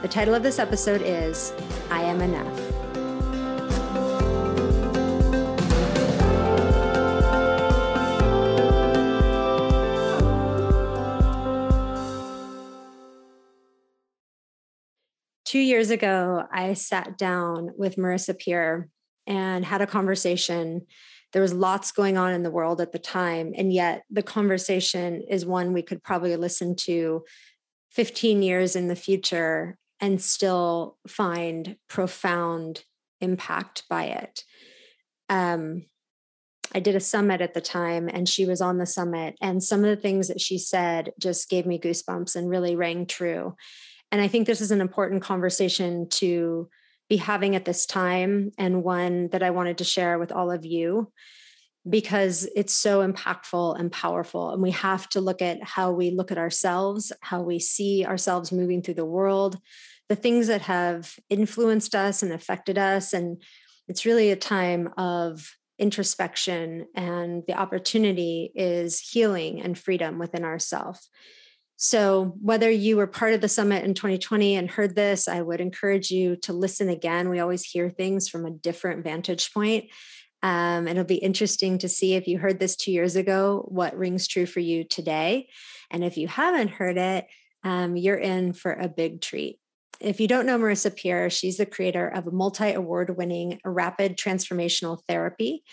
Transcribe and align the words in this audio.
The 0.00 0.06
title 0.06 0.32
of 0.32 0.44
this 0.44 0.60
episode 0.60 1.02
is 1.02 1.52
I 1.90 2.02
Am 2.02 2.20
Enough. 2.20 2.46
Two 15.44 15.58
years 15.58 15.90
ago, 15.90 16.44
I 16.52 16.74
sat 16.74 17.18
down 17.18 17.72
with 17.76 17.96
Marisa 17.96 18.38
Peer 18.38 18.88
and 19.26 19.64
had 19.64 19.80
a 19.80 19.86
conversation. 19.88 20.86
There 21.32 21.42
was 21.42 21.52
lots 21.52 21.90
going 21.90 22.16
on 22.16 22.32
in 22.34 22.44
the 22.44 22.52
world 22.52 22.80
at 22.80 22.92
the 22.92 23.00
time, 23.00 23.52
and 23.56 23.72
yet 23.72 24.04
the 24.08 24.22
conversation 24.22 25.24
is 25.28 25.44
one 25.44 25.72
we 25.72 25.82
could 25.82 26.04
probably 26.04 26.36
listen 26.36 26.76
to 26.82 27.24
15 27.90 28.42
years 28.42 28.76
in 28.76 28.86
the 28.86 28.94
future 28.94 29.76
and 30.00 30.20
still 30.20 30.96
find 31.06 31.76
profound 31.88 32.84
impact 33.20 33.84
by 33.88 34.04
it. 34.04 34.44
Um, 35.28 35.84
I 36.74 36.80
did 36.80 36.94
a 36.96 37.00
summit 37.00 37.40
at 37.40 37.54
the 37.54 37.60
time, 37.60 38.08
and 38.12 38.28
she 38.28 38.44
was 38.44 38.60
on 38.60 38.78
the 38.78 38.86
summit, 38.86 39.36
and 39.40 39.62
some 39.62 39.84
of 39.84 39.90
the 39.90 40.00
things 40.00 40.28
that 40.28 40.40
she 40.40 40.58
said 40.58 41.12
just 41.18 41.48
gave 41.48 41.66
me 41.66 41.78
goosebumps 41.78 42.36
and 42.36 42.48
really 42.48 42.76
rang 42.76 43.06
true. 43.06 43.54
And 44.12 44.20
I 44.20 44.28
think 44.28 44.46
this 44.46 44.60
is 44.60 44.70
an 44.70 44.80
important 44.80 45.22
conversation 45.22 46.08
to 46.10 46.68
be 47.08 47.16
having 47.16 47.56
at 47.56 47.64
this 47.64 47.86
time, 47.86 48.52
and 48.58 48.84
one 48.84 49.28
that 49.28 49.42
I 49.42 49.50
wanted 49.50 49.78
to 49.78 49.84
share 49.84 50.18
with 50.18 50.30
all 50.30 50.50
of 50.50 50.66
you 50.66 51.10
because 51.88 52.48
it's 52.54 52.74
so 52.74 53.06
impactful 53.06 53.78
and 53.78 53.90
powerful. 53.90 54.50
And 54.50 54.62
we 54.62 54.72
have 54.72 55.08
to 55.10 55.20
look 55.20 55.40
at 55.40 55.62
how 55.62 55.92
we 55.92 56.10
look 56.10 56.30
at 56.30 56.38
ourselves, 56.38 57.12
how 57.22 57.42
we 57.42 57.58
see 57.58 58.04
ourselves 58.04 58.52
moving 58.52 58.82
through 58.82 58.94
the 58.94 59.04
world, 59.04 59.58
the 60.08 60.16
things 60.16 60.48
that 60.48 60.62
have 60.62 61.14
influenced 61.30 61.94
us 61.94 62.22
and 62.22 62.32
affected 62.32 62.78
us. 62.78 63.12
And 63.12 63.42
it's 63.88 64.04
really 64.04 64.30
a 64.30 64.36
time 64.36 64.90
of 64.96 65.54
introspection, 65.78 66.86
and 66.94 67.44
the 67.46 67.54
opportunity 67.54 68.50
is 68.54 69.00
healing 69.00 69.62
and 69.62 69.78
freedom 69.78 70.18
within 70.18 70.44
ourselves. 70.44 71.08
So, 71.76 72.34
whether 72.42 72.68
you 72.68 72.96
were 72.96 73.06
part 73.06 73.34
of 73.34 73.40
the 73.40 73.48
summit 73.48 73.84
in 73.84 73.94
2020 73.94 74.56
and 74.56 74.68
heard 74.68 74.96
this, 74.96 75.28
I 75.28 75.40
would 75.40 75.60
encourage 75.60 76.10
you 76.10 76.34
to 76.42 76.52
listen 76.52 76.88
again. 76.88 77.28
We 77.28 77.38
always 77.38 77.64
hear 77.64 77.88
things 77.88 78.28
from 78.28 78.44
a 78.44 78.50
different 78.50 79.04
vantage 79.04 79.54
point. 79.54 79.84
Um, 80.42 80.86
it'll 80.86 81.04
be 81.04 81.16
interesting 81.16 81.78
to 81.78 81.88
see 81.88 82.14
if 82.14 82.28
you 82.28 82.38
heard 82.38 82.60
this 82.60 82.76
two 82.76 82.92
years 82.92 83.16
ago, 83.16 83.64
what 83.68 83.96
rings 83.96 84.28
true 84.28 84.46
for 84.46 84.60
you 84.60 84.84
today. 84.84 85.48
And 85.90 86.04
if 86.04 86.16
you 86.16 86.28
haven't 86.28 86.68
heard 86.68 86.96
it, 86.96 87.26
um, 87.64 87.96
you're 87.96 88.16
in 88.16 88.52
for 88.52 88.72
a 88.72 88.88
big 88.88 89.20
treat. 89.20 89.58
If 90.00 90.20
you 90.20 90.28
don't 90.28 90.46
know 90.46 90.58
Marisa 90.58 90.94
Peer, 90.94 91.28
she's 91.28 91.56
the 91.56 91.66
creator 91.66 92.06
of 92.06 92.26
a 92.26 92.30
multi 92.30 92.72
award 92.72 93.16
winning 93.16 93.60
rapid 93.64 94.16
transformational 94.16 95.00
therapy. 95.08 95.64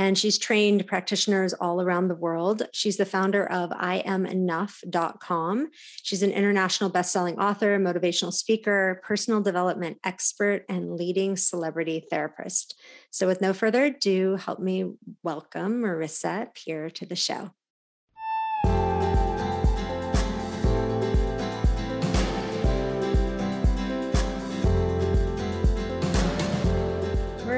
And 0.00 0.16
she's 0.16 0.38
trained 0.38 0.86
practitioners 0.86 1.52
all 1.52 1.82
around 1.82 2.08
the 2.08 2.14
world. 2.14 2.62
She's 2.72 2.96
the 2.96 3.04
founder 3.04 3.46
of 3.46 3.68
IamEnough.com. 3.68 5.70
She's 6.02 6.22
an 6.22 6.30
international 6.30 6.88
best-selling 6.88 7.38
author, 7.38 7.78
motivational 7.78 8.32
speaker, 8.32 9.02
personal 9.04 9.42
development 9.42 9.98
expert, 10.02 10.64
and 10.70 10.94
leading 10.94 11.36
celebrity 11.36 12.06
therapist. 12.08 12.80
So, 13.10 13.26
with 13.26 13.42
no 13.42 13.52
further 13.52 13.84
ado, 13.84 14.36
help 14.36 14.58
me 14.58 14.90
welcome 15.22 15.82
Marisa 15.82 16.54
Peer 16.54 16.88
to 16.88 17.04
the 17.04 17.14
show. 17.14 17.50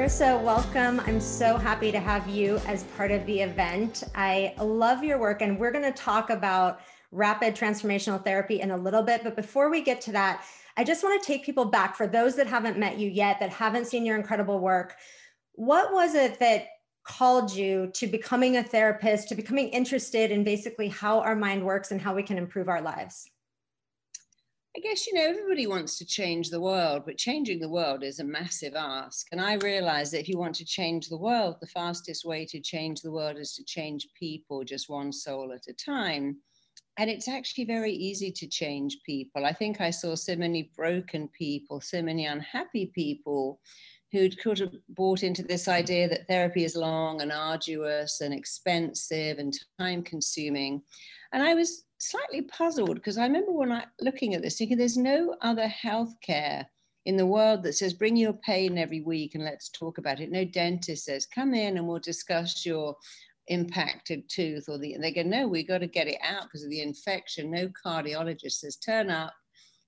Marisa, 0.03 0.43
welcome. 0.43 0.99
I'm 1.07 1.21
so 1.21 1.55
happy 1.55 1.89
to 1.89 1.97
have 1.97 2.27
you 2.27 2.57
as 2.67 2.83
part 2.97 3.09
of 3.09 3.25
the 3.25 3.39
event. 3.39 4.03
I 4.13 4.53
love 4.59 5.01
your 5.01 5.17
work, 5.17 5.41
and 5.41 5.57
we're 5.57 5.71
going 5.71 5.85
to 5.85 5.93
talk 5.93 6.29
about 6.29 6.81
rapid 7.11 7.55
transformational 7.55 8.21
therapy 8.21 8.59
in 8.59 8.71
a 8.71 8.77
little 8.77 9.01
bit. 9.01 9.23
But 9.23 9.37
before 9.37 9.69
we 9.71 9.81
get 9.81 10.01
to 10.01 10.11
that, 10.11 10.43
I 10.75 10.83
just 10.83 11.05
want 11.05 11.23
to 11.23 11.25
take 11.25 11.45
people 11.45 11.63
back 11.63 11.95
for 11.95 12.05
those 12.05 12.35
that 12.35 12.47
haven't 12.47 12.77
met 12.77 12.99
you 12.99 13.09
yet, 13.09 13.39
that 13.39 13.51
haven't 13.51 13.87
seen 13.87 14.05
your 14.05 14.17
incredible 14.17 14.59
work. 14.59 14.95
What 15.53 15.93
was 15.93 16.15
it 16.15 16.37
that 16.41 16.65
called 17.05 17.55
you 17.55 17.89
to 17.93 18.05
becoming 18.05 18.57
a 18.57 18.63
therapist, 18.63 19.29
to 19.29 19.35
becoming 19.35 19.69
interested 19.69 20.31
in 20.31 20.43
basically 20.43 20.89
how 20.89 21.21
our 21.21 21.33
mind 21.33 21.63
works 21.63 21.91
and 21.91 22.01
how 22.01 22.13
we 22.13 22.23
can 22.23 22.37
improve 22.37 22.67
our 22.67 22.81
lives? 22.81 23.31
I 24.75 24.79
guess, 24.79 25.05
you 25.05 25.13
know, 25.13 25.21
everybody 25.21 25.67
wants 25.67 25.99
to 25.99 26.05
change 26.05 26.49
the 26.49 26.59
world, 26.59 27.03
but 27.05 27.15
changing 27.15 27.59
the 27.59 27.69
world 27.69 28.03
is 28.03 28.19
a 28.19 28.23
massive 28.23 28.73
ask. 28.75 29.27
And 29.31 29.39
I 29.39 29.53
realize 29.55 30.09
that 30.11 30.21
if 30.21 30.27
you 30.27 30.39
want 30.39 30.55
to 30.55 30.65
change 30.65 31.09
the 31.09 31.17
world, 31.17 31.57
the 31.61 31.67
fastest 31.67 32.25
way 32.25 32.43
to 32.47 32.59
change 32.59 33.01
the 33.01 33.11
world 33.11 33.37
is 33.37 33.53
to 33.55 33.63
change 33.65 34.07
people 34.17 34.63
just 34.63 34.89
one 34.89 35.11
soul 35.11 35.53
at 35.53 35.67
a 35.67 35.73
time. 35.73 36.37
And 36.97 37.07
it's 37.07 37.27
actually 37.27 37.65
very 37.65 37.91
easy 37.91 38.31
to 38.31 38.47
change 38.47 38.97
people. 39.05 39.45
I 39.45 39.53
think 39.53 39.79
I 39.79 39.91
saw 39.91 40.15
so 40.15 40.35
many 40.35 40.71
broken 40.75 41.27
people, 41.27 41.79
so 41.79 42.01
many 42.01 42.25
unhappy 42.25 42.87
people 42.95 43.59
who'd 44.11 44.39
could 44.39 44.59
have 44.59 44.73
bought 44.89 45.23
into 45.23 45.43
this 45.43 45.67
idea 45.67 46.07
that 46.07 46.27
therapy 46.27 46.63
is 46.63 46.75
long 46.75 47.21
and 47.21 47.31
arduous 47.31 48.21
and 48.21 48.33
expensive 48.33 49.37
and 49.37 49.53
time 49.79 50.03
consuming. 50.03 50.81
And 51.31 51.43
I 51.43 51.53
was 51.55 51.85
slightly 52.09 52.41
puzzled 52.41 52.95
because 52.95 53.17
I 53.17 53.23
remember 53.23 53.51
when 53.51 53.71
I 53.71 53.85
looking 54.01 54.33
at 54.33 54.41
this 54.41 54.57
thinking 54.57 54.77
there's 54.77 54.97
no 54.97 55.35
other 55.41 55.67
healthcare 55.67 56.65
in 57.05 57.17
the 57.17 57.25
world 57.25 57.63
that 57.63 57.73
says 57.73 57.93
bring 57.93 58.15
your 58.15 58.33
pain 58.33 58.77
every 58.77 59.01
week 59.01 59.35
and 59.35 59.43
let's 59.43 59.69
talk 59.69 59.97
about 59.97 60.19
it. 60.19 60.31
No 60.31 60.45
dentist 60.45 61.05
says 61.05 61.25
come 61.25 61.53
in 61.53 61.77
and 61.77 61.87
we'll 61.87 61.99
discuss 61.99 62.65
your 62.65 62.95
impacted 63.47 64.29
tooth 64.29 64.69
or 64.69 64.77
the 64.77 64.95
they 65.01 65.11
go 65.11 65.21
no 65.21 65.45
we 65.45 65.63
got 65.63 65.79
to 65.79 65.87
get 65.87 66.07
it 66.07 66.19
out 66.23 66.43
because 66.43 66.63
of 66.63 66.69
the 66.69 66.81
infection. 66.81 67.51
No 67.51 67.69
cardiologist 67.85 68.59
says 68.59 68.77
turn 68.77 69.09
up 69.09 69.33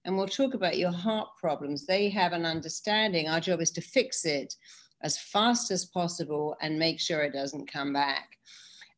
and 0.06 0.16
we'll 0.16 0.28
talk 0.28 0.54
about 0.54 0.78
your 0.78 0.92
heart 0.92 1.30
problems. 1.40 1.86
They 1.86 2.10
have 2.10 2.34
an 2.34 2.46
understanding. 2.46 3.28
Our 3.28 3.40
job 3.40 3.62
is 3.62 3.72
to 3.72 3.82
fix 3.82 4.26
it 4.26 4.54
as 5.02 5.18
fast 5.18 5.72
as 5.72 5.86
possible 5.86 6.56
and 6.62 6.80
make 6.80 7.00
sure 7.00 7.22
it 7.22 7.34
doesn't 7.34 7.72
come 7.72 7.94
back. 7.94 8.30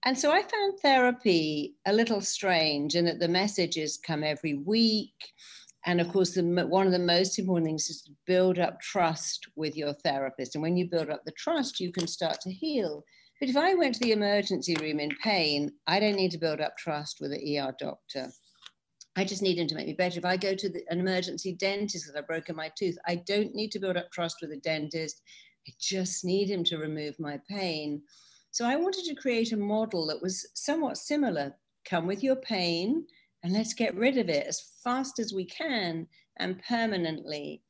And 0.05 0.17
so 0.17 0.31
I 0.31 0.41
found 0.41 0.79
therapy 0.81 1.75
a 1.85 1.93
little 1.93 2.21
strange 2.21 2.95
in 2.95 3.05
that 3.05 3.19
the 3.19 3.27
messages 3.27 3.97
come 3.97 4.23
every 4.23 4.55
week. 4.55 5.13
And 5.85 5.99
of 5.99 6.09
course, 6.09 6.33
the, 6.33 6.43
one 6.43 6.85
of 6.85 6.93
the 6.93 6.99
most 6.99 7.39
important 7.39 7.67
things 7.67 7.89
is 7.89 8.01
to 8.03 8.11
build 8.25 8.59
up 8.59 8.79
trust 8.81 9.47
with 9.55 9.75
your 9.75 9.93
therapist. 9.93 10.55
And 10.55 10.61
when 10.61 10.77
you 10.77 10.89
build 10.89 11.09
up 11.09 11.23
the 11.25 11.31
trust, 11.31 11.79
you 11.79 11.91
can 11.91 12.07
start 12.07 12.39
to 12.41 12.51
heal. 12.51 13.03
But 13.39 13.49
if 13.49 13.57
I 13.57 13.75
went 13.75 13.95
to 13.95 13.99
the 14.01 14.11
emergency 14.11 14.75
room 14.75 14.99
in 14.99 15.11
pain, 15.23 15.71
I 15.85 15.99
don't 15.99 16.15
need 16.15 16.31
to 16.31 16.39
build 16.39 16.59
up 16.59 16.77
trust 16.77 17.17
with 17.21 17.31
an 17.31 17.41
ER 17.41 17.73
doctor. 17.79 18.31
I 19.15 19.23
just 19.23 19.41
need 19.41 19.57
him 19.57 19.67
to 19.67 19.75
make 19.75 19.87
me 19.87 19.93
better. 19.93 20.19
If 20.19 20.25
I 20.25 20.37
go 20.37 20.53
to 20.53 20.69
the, 20.69 20.81
an 20.89 20.99
emergency 20.99 21.53
dentist 21.53 22.05
because 22.05 22.15
I've 22.15 22.27
broken 22.27 22.55
my 22.55 22.71
tooth, 22.77 22.97
I 23.07 23.15
don't 23.15 23.55
need 23.55 23.71
to 23.71 23.79
build 23.79 23.97
up 23.97 24.11
trust 24.11 24.37
with 24.41 24.51
a 24.51 24.57
dentist. 24.57 25.21
I 25.67 25.71
just 25.79 26.23
need 26.23 26.49
him 26.49 26.63
to 26.65 26.77
remove 26.77 27.19
my 27.19 27.39
pain. 27.49 28.01
So 28.57 28.65
I 28.65 28.75
wanted 28.75 29.05
to 29.05 29.13
create 29.13 29.51
a 29.51 29.55
model 29.55 30.07
that 30.07 30.19
was 30.19 30.47
somewhat 30.55 30.97
similar. 30.97 31.55
Come 31.87 32.07
with 32.07 32.23
your 32.23 32.37
pain 32.37 33.05
and 33.43 33.53
let's 33.53 33.75
get 33.75 33.93
rid 33.93 34.17
of 34.17 34.29
it 34.29 34.47
as 34.47 34.71
fast 34.83 35.19
as 35.19 35.31
we 35.31 35.45
can 35.45 36.07
and 36.37 36.59
permanently. 36.63 37.61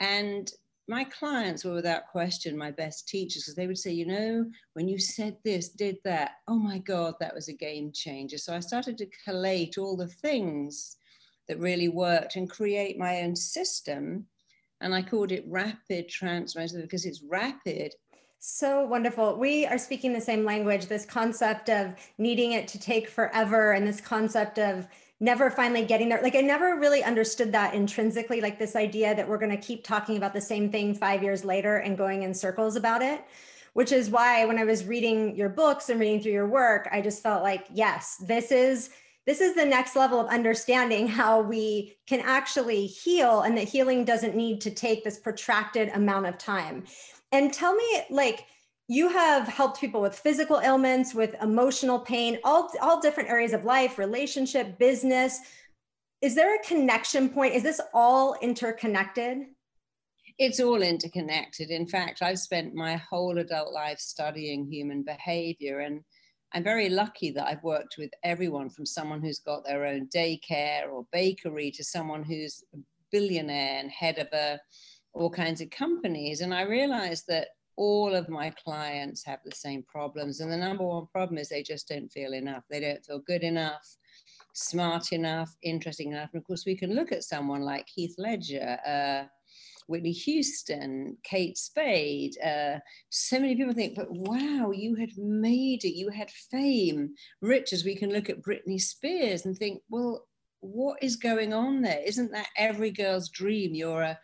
And 0.00 0.52
my 0.88 1.04
clients 1.04 1.64
were 1.64 1.74
without 1.74 2.08
question 2.10 2.58
my 2.58 2.72
best 2.72 3.06
teachers 3.06 3.44
because 3.44 3.54
they 3.54 3.68
would 3.68 3.78
say, 3.78 3.92
you 3.92 4.06
know, 4.06 4.44
when 4.72 4.88
you 4.88 4.98
said 4.98 5.36
this, 5.44 5.68
did 5.68 5.98
that, 6.02 6.32
oh 6.48 6.58
my 6.58 6.78
God, 6.78 7.14
that 7.20 7.32
was 7.32 7.46
a 7.46 7.52
game 7.52 7.92
changer. 7.94 8.36
So 8.36 8.56
I 8.56 8.58
started 8.58 8.98
to 8.98 9.10
collate 9.24 9.78
all 9.78 9.96
the 9.96 10.08
things 10.08 10.96
that 11.46 11.60
really 11.60 11.88
worked 11.88 12.34
and 12.34 12.50
create 12.50 12.98
my 12.98 13.20
own 13.20 13.36
system. 13.36 14.26
And 14.80 14.96
I 14.96 15.02
called 15.02 15.30
it 15.30 15.44
rapid 15.46 16.08
transformation 16.08 16.80
because 16.80 17.04
it's 17.04 17.22
rapid 17.22 17.94
so 18.46 18.84
wonderful. 18.84 19.38
We 19.38 19.64
are 19.64 19.78
speaking 19.78 20.12
the 20.12 20.20
same 20.20 20.44
language, 20.44 20.84
this 20.84 21.06
concept 21.06 21.70
of 21.70 21.94
needing 22.18 22.52
it 22.52 22.68
to 22.68 22.78
take 22.78 23.08
forever 23.08 23.72
and 23.72 23.86
this 23.86 24.02
concept 24.02 24.58
of 24.58 24.86
never 25.18 25.50
finally 25.50 25.86
getting 25.86 26.10
there. 26.10 26.20
Like 26.22 26.36
I 26.36 26.42
never 26.42 26.78
really 26.78 27.02
understood 27.02 27.52
that 27.52 27.72
intrinsically, 27.72 28.42
like 28.42 28.58
this 28.58 28.76
idea 28.76 29.14
that 29.14 29.26
we're 29.26 29.38
going 29.38 29.50
to 29.50 29.56
keep 29.56 29.82
talking 29.82 30.18
about 30.18 30.34
the 30.34 30.42
same 30.42 30.70
thing 30.70 30.94
five 30.94 31.22
years 31.22 31.42
later 31.42 31.78
and 31.78 31.96
going 31.96 32.22
in 32.22 32.34
circles 32.34 32.76
about 32.76 33.00
it. 33.00 33.24
Which 33.72 33.92
is 33.92 34.10
why 34.10 34.44
when 34.44 34.58
I 34.58 34.64
was 34.64 34.84
reading 34.84 35.34
your 35.34 35.48
books 35.48 35.88
and 35.88 35.98
reading 35.98 36.20
through 36.20 36.32
your 36.32 36.46
work, 36.46 36.86
I 36.92 37.00
just 37.00 37.22
felt 37.22 37.42
like, 37.42 37.66
yes, 37.72 38.16
this 38.18 38.52
is 38.52 38.90
this 39.26 39.40
is 39.40 39.54
the 39.54 39.64
next 39.64 39.96
level 39.96 40.20
of 40.20 40.26
understanding 40.26 41.08
how 41.08 41.40
we 41.40 41.96
can 42.06 42.20
actually 42.20 42.86
heal 42.86 43.40
and 43.40 43.56
that 43.56 43.66
healing 43.66 44.04
doesn't 44.04 44.36
need 44.36 44.60
to 44.60 44.70
take 44.70 45.02
this 45.02 45.18
protracted 45.18 45.88
amount 45.94 46.26
of 46.26 46.36
time. 46.36 46.84
And 47.34 47.52
tell 47.52 47.74
me, 47.74 48.02
like, 48.10 48.46
you 48.86 49.08
have 49.08 49.48
helped 49.48 49.80
people 49.80 50.00
with 50.00 50.16
physical 50.16 50.60
ailments, 50.60 51.14
with 51.14 51.34
emotional 51.42 51.98
pain, 51.98 52.38
all, 52.44 52.70
all 52.80 53.00
different 53.00 53.28
areas 53.28 53.52
of 53.52 53.64
life, 53.64 53.98
relationship, 53.98 54.78
business. 54.78 55.40
Is 56.22 56.36
there 56.36 56.54
a 56.54 56.62
connection 56.62 57.28
point? 57.28 57.54
Is 57.54 57.64
this 57.64 57.80
all 57.92 58.36
interconnected? 58.40 59.46
It's 60.38 60.60
all 60.60 60.80
interconnected. 60.80 61.70
In 61.70 61.88
fact, 61.88 62.22
I've 62.22 62.38
spent 62.38 62.72
my 62.72 62.94
whole 63.10 63.38
adult 63.38 63.72
life 63.72 63.98
studying 63.98 64.70
human 64.70 65.02
behavior 65.02 65.80
and 65.80 66.04
I'm 66.52 66.62
very 66.62 66.88
lucky 66.88 67.32
that 67.32 67.48
I've 67.48 67.64
worked 67.64 67.96
with 67.98 68.12
everyone 68.22 68.70
from 68.70 68.86
someone 68.86 69.20
who's 69.20 69.40
got 69.40 69.64
their 69.64 69.86
own 69.86 70.08
daycare 70.14 70.88
or 70.88 71.04
bakery 71.10 71.72
to 71.72 71.82
someone 71.82 72.22
who's 72.22 72.62
a 72.74 72.78
billionaire 73.10 73.80
and 73.80 73.90
head 73.90 74.18
of 74.18 74.28
a, 74.32 74.60
all 75.14 75.30
kinds 75.30 75.60
of 75.60 75.70
companies. 75.70 76.40
And 76.40 76.52
I 76.52 76.62
realized 76.62 77.24
that 77.28 77.48
all 77.76 78.14
of 78.14 78.28
my 78.28 78.50
clients 78.50 79.24
have 79.24 79.40
the 79.44 79.54
same 79.54 79.82
problems. 79.84 80.40
And 80.40 80.50
the 80.50 80.56
number 80.56 80.84
one 80.84 81.06
problem 81.12 81.38
is 81.38 81.48
they 81.48 81.62
just 81.62 81.88
don't 81.88 82.12
feel 82.12 82.34
enough. 82.34 82.64
They 82.70 82.80
don't 82.80 83.04
feel 83.04 83.20
good 83.20 83.42
enough, 83.42 83.84
smart 84.52 85.12
enough, 85.12 85.54
interesting 85.62 86.12
enough. 86.12 86.30
And 86.32 86.40
of 86.40 86.46
course, 86.46 86.64
we 86.66 86.76
can 86.76 86.94
look 86.94 87.12
at 87.12 87.24
someone 87.24 87.62
like 87.62 87.86
Heath 87.92 88.14
Ledger, 88.18 88.78
uh, 88.86 89.26
Whitney 89.86 90.12
Houston, 90.12 91.16
Kate 91.24 91.58
Spade. 91.58 92.36
Uh, 92.42 92.78
so 93.10 93.38
many 93.38 93.56
people 93.56 93.74
think, 93.74 93.96
but 93.96 94.08
wow, 94.10 94.70
you 94.70 94.94
had 94.94 95.10
made 95.16 95.84
it, 95.84 95.96
you 95.96 96.08
had 96.10 96.30
fame. 96.30 97.14
Rich 97.40 97.72
as 97.72 97.84
we 97.84 97.94
can 97.94 98.10
look 98.10 98.30
at 98.30 98.42
Britney 98.42 98.80
Spears 98.80 99.44
and 99.44 99.56
think, 99.56 99.82
well, 99.90 100.26
what 100.60 101.02
is 101.02 101.16
going 101.16 101.52
on 101.52 101.82
there? 101.82 102.00
Isn't 102.06 102.32
that 102.32 102.48
every 102.56 102.90
girl's 102.90 103.28
dream? 103.28 103.74
You're 103.74 104.02
a 104.02 104.18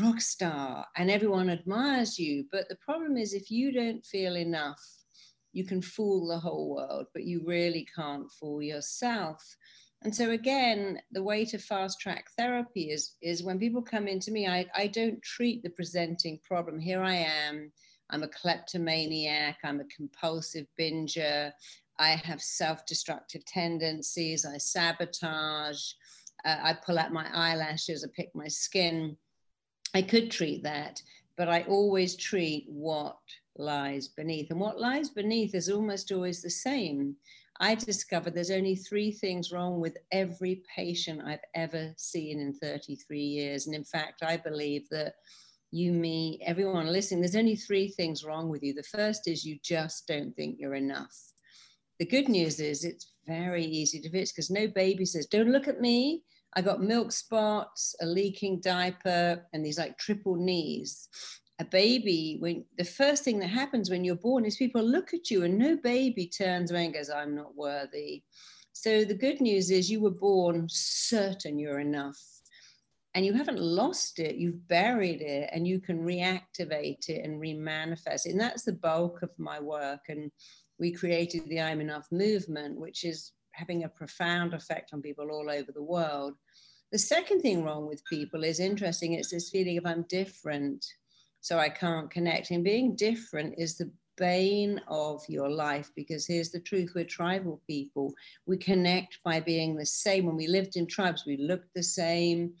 rock 0.00 0.20
star 0.20 0.86
and 0.96 1.10
everyone 1.10 1.50
admires 1.50 2.18
you. 2.18 2.44
But 2.50 2.68
the 2.68 2.76
problem 2.76 3.16
is, 3.16 3.32
if 3.32 3.50
you 3.50 3.72
don't 3.72 4.04
feel 4.04 4.36
enough, 4.36 4.82
you 5.52 5.64
can 5.64 5.80
fool 5.80 6.28
the 6.28 6.38
whole 6.38 6.74
world, 6.74 7.06
but 7.14 7.24
you 7.24 7.42
really 7.46 7.86
can't 7.94 8.30
fool 8.32 8.62
yourself. 8.62 9.42
And 10.02 10.14
so 10.14 10.30
again, 10.30 11.00
the 11.12 11.22
way 11.22 11.44
to 11.46 11.58
fast 11.58 11.98
track 11.98 12.26
therapy 12.36 12.90
is, 12.90 13.14
is 13.22 13.42
when 13.42 13.58
people 13.58 13.82
come 13.82 14.06
into 14.06 14.30
me, 14.30 14.46
I, 14.46 14.66
I 14.74 14.86
don't 14.88 15.22
treat 15.22 15.62
the 15.62 15.70
presenting 15.70 16.38
problem. 16.44 16.78
Here 16.78 17.02
I 17.02 17.14
am, 17.14 17.72
I'm 18.10 18.22
a 18.22 18.28
kleptomaniac, 18.28 19.56
I'm 19.64 19.80
a 19.80 19.96
compulsive 19.96 20.66
binger, 20.78 21.50
I 21.98 22.10
have 22.10 22.42
self-destructive 22.42 23.44
tendencies, 23.46 24.44
I 24.44 24.58
sabotage, 24.58 25.82
uh, 26.44 26.56
I 26.62 26.76
pull 26.84 26.98
out 26.98 27.12
my 27.12 27.26
eyelashes, 27.32 28.04
I 28.04 28.08
pick 28.14 28.28
my 28.34 28.48
skin. 28.48 29.16
I 29.94 30.02
could 30.02 30.30
treat 30.30 30.62
that, 30.62 31.02
but 31.36 31.48
I 31.48 31.62
always 31.62 32.16
treat 32.16 32.66
what 32.68 33.18
lies 33.56 34.08
beneath. 34.08 34.50
And 34.50 34.60
what 34.60 34.80
lies 34.80 35.10
beneath 35.10 35.54
is 35.54 35.70
almost 35.70 36.12
always 36.12 36.42
the 36.42 36.50
same. 36.50 37.16
I 37.60 37.74
discovered 37.74 38.34
there's 38.34 38.50
only 38.50 38.76
three 38.76 39.10
things 39.10 39.52
wrong 39.52 39.80
with 39.80 39.96
every 40.12 40.62
patient 40.74 41.22
I've 41.24 41.44
ever 41.54 41.94
seen 41.96 42.40
in 42.40 42.52
33 42.52 43.18
years. 43.18 43.66
And 43.66 43.74
in 43.74 43.84
fact, 43.84 44.22
I 44.22 44.36
believe 44.36 44.88
that 44.90 45.14
you, 45.70 45.92
me, 45.92 46.40
everyone 46.44 46.86
listening, 46.86 47.20
there's 47.20 47.36
only 47.36 47.56
three 47.56 47.88
things 47.88 48.24
wrong 48.24 48.48
with 48.48 48.62
you. 48.62 48.74
The 48.74 48.82
first 48.82 49.26
is 49.26 49.44
you 49.44 49.58
just 49.62 50.06
don't 50.06 50.34
think 50.36 50.56
you're 50.58 50.74
enough. 50.74 51.16
The 51.98 52.06
good 52.06 52.28
news 52.28 52.60
is 52.60 52.84
it's 52.84 53.12
very 53.26 53.64
easy 53.64 54.00
to 54.00 54.10
fix 54.10 54.32
because 54.32 54.50
no 54.50 54.68
baby 54.68 55.06
says, 55.06 55.26
Don't 55.26 55.50
look 55.50 55.66
at 55.66 55.80
me. 55.80 56.22
I 56.56 56.62
got 56.62 56.82
milk 56.82 57.12
spots, 57.12 57.94
a 58.00 58.06
leaking 58.06 58.60
diaper, 58.60 59.44
and 59.52 59.64
these 59.64 59.78
like 59.78 59.98
triple 59.98 60.36
knees. 60.36 61.08
A 61.58 61.64
baby 61.64 62.36
when 62.40 62.64
the 62.78 62.84
first 62.84 63.24
thing 63.24 63.38
that 63.40 63.48
happens 63.48 63.90
when 63.90 64.04
you're 64.04 64.16
born 64.16 64.44
is 64.44 64.56
people 64.56 64.82
look 64.82 65.14
at 65.14 65.30
you 65.30 65.44
and 65.44 65.58
no 65.58 65.76
baby 65.76 66.26
turns 66.26 66.70
away 66.70 66.84
and 66.84 66.94
goes 66.94 67.10
i'm 67.10 67.34
not 67.34 67.54
worthy. 67.54 68.22
So 68.72 69.04
the 69.04 69.14
good 69.14 69.40
news 69.40 69.70
is 69.70 69.90
you 69.90 70.00
were 70.00 70.10
born 70.10 70.66
certain 70.70 71.58
you're 71.58 71.80
enough. 71.80 72.20
And 73.14 73.24
you 73.24 73.32
haven't 73.32 73.60
lost 73.60 74.18
it 74.18 74.36
you've 74.36 74.66
buried 74.68 75.22
it 75.22 75.48
and 75.52 75.66
you 75.66 75.80
can 75.80 76.00
reactivate 76.00 77.08
it 77.08 77.24
and 77.24 77.40
remanifest 77.40 78.26
it. 78.26 78.32
And 78.32 78.40
that's 78.40 78.64
the 78.64 78.74
bulk 78.74 79.22
of 79.22 79.30
my 79.38 79.58
work. 79.58 80.00
And 80.08 80.30
we 80.78 80.92
created 80.92 81.48
the 81.48 81.60
i'm 81.60 81.80
enough 81.80 82.06
movement 82.12 82.78
which 82.78 83.04
is 83.04 83.32
having 83.52 83.84
a 83.84 83.88
profound 83.88 84.52
effect 84.54 84.90
on 84.92 85.00
people 85.00 85.30
all 85.30 85.50
over 85.50 85.72
the 85.72 85.82
world 85.82 86.34
the 86.92 86.98
second 86.98 87.40
thing 87.40 87.64
wrong 87.64 87.86
with 87.86 88.04
people 88.06 88.44
is 88.44 88.60
interesting 88.60 89.12
it's 89.12 89.30
this 89.30 89.50
feeling 89.50 89.78
of 89.78 89.86
i'm 89.86 90.02
different 90.08 90.84
so 91.46 91.60
I 91.60 91.68
can't 91.68 92.10
connect. 92.10 92.50
And 92.50 92.64
being 92.64 92.96
different 92.96 93.54
is 93.56 93.78
the 93.78 93.88
bane 94.16 94.80
of 94.88 95.22
your 95.28 95.48
life 95.48 95.92
because 95.94 96.26
here's 96.26 96.50
the 96.50 96.58
truth 96.58 96.90
we're 96.92 97.04
tribal 97.04 97.62
people. 97.68 98.12
We 98.46 98.56
connect 98.56 99.20
by 99.22 99.38
being 99.38 99.76
the 99.76 99.86
same. 99.86 100.26
When 100.26 100.34
we 100.34 100.48
lived 100.48 100.74
in 100.74 100.88
tribes, 100.88 101.24
we 101.24 101.36
looked 101.36 101.72
the 101.72 101.84
same. 101.84 102.52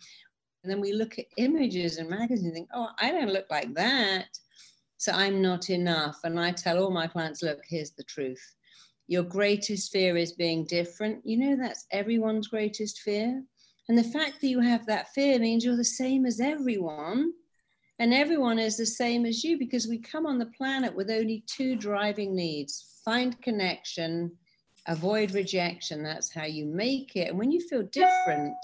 And 0.62 0.70
then 0.70 0.80
we 0.80 0.92
look 0.92 1.18
at 1.18 1.24
images 1.36 1.96
and 1.96 2.08
magazines 2.08 2.44
and 2.44 2.54
think, 2.54 2.68
oh, 2.74 2.90
I 3.00 3.10
don't 3.10 3.32
look 3.32 3.46
like 3.50 3.74
that. 3.74 4.38
So 4.98 5.10
I'm 5.10 5.42
not 5.42 5.68
enough. 5.68 6.20
And 6.22 6.38
I 6.38 6.52
tell 6.52 6.78
all 6.78 6.92
my 6.92 7.08
clients, 7.08 7.42
look, 7.42 7.58
here's 7.68 7.90
the 7.90 8.04
truth. 8.04 8.54
Your 9.08 9.24
greatest 9.24 9.90
fear 9.90 10.16
is 10.16 10.30
being 10.30 10.64
different. 10.64 11.26
You 11.26 11.38
know, 11.38 11.56
that's 11.56 11.86
everyone's 11.90 12.46
greatest 12.46 13.00
fear. 13.00 13.42
And 13.88 13.96
the 13.96 14.04
fact 14.04 14.40
that 14.40 14.48
you 14.48 14.60
have 14.60 14.86
that 14.86 15.12
fear 15.14 15.38
means 15.38 15.64
you're 15.64 15.76
the 15.76 15.84
same 15.84 16.26
as 16.26 16.40
everyone 16.40 17.32
and 17.98 18.12
everyone 18.12 18.58
is 18.58 18.76
the 18.76 18.86
same 18.86 19.24
as 19.24 19.42
you 19.42 19.58
because 19.58 19.86
we 19.86 19.98
come 19.98 20.26
on 20.26 20.38
the 20.38 20.46
planet 20.46 20.94
with 20.94 21.10
only 21.10 21.44
two 21.46 21.76
driving 21.76 22.34
needs 22.34 22.96
find 23.06 23.40
connection, 23.40 24.32
avoid 24.86 25.30
rejection. 25.32 26.02
That's 26.02 26.32
how 26.34 26.44
you 26.44 26.66
make 26.66 27.14
it. 27.14 27.28
And 27.28 27.38
when 27.38 27.52
you 27.52 27.60
feel 27.60 27.84
different, 27.84 28.56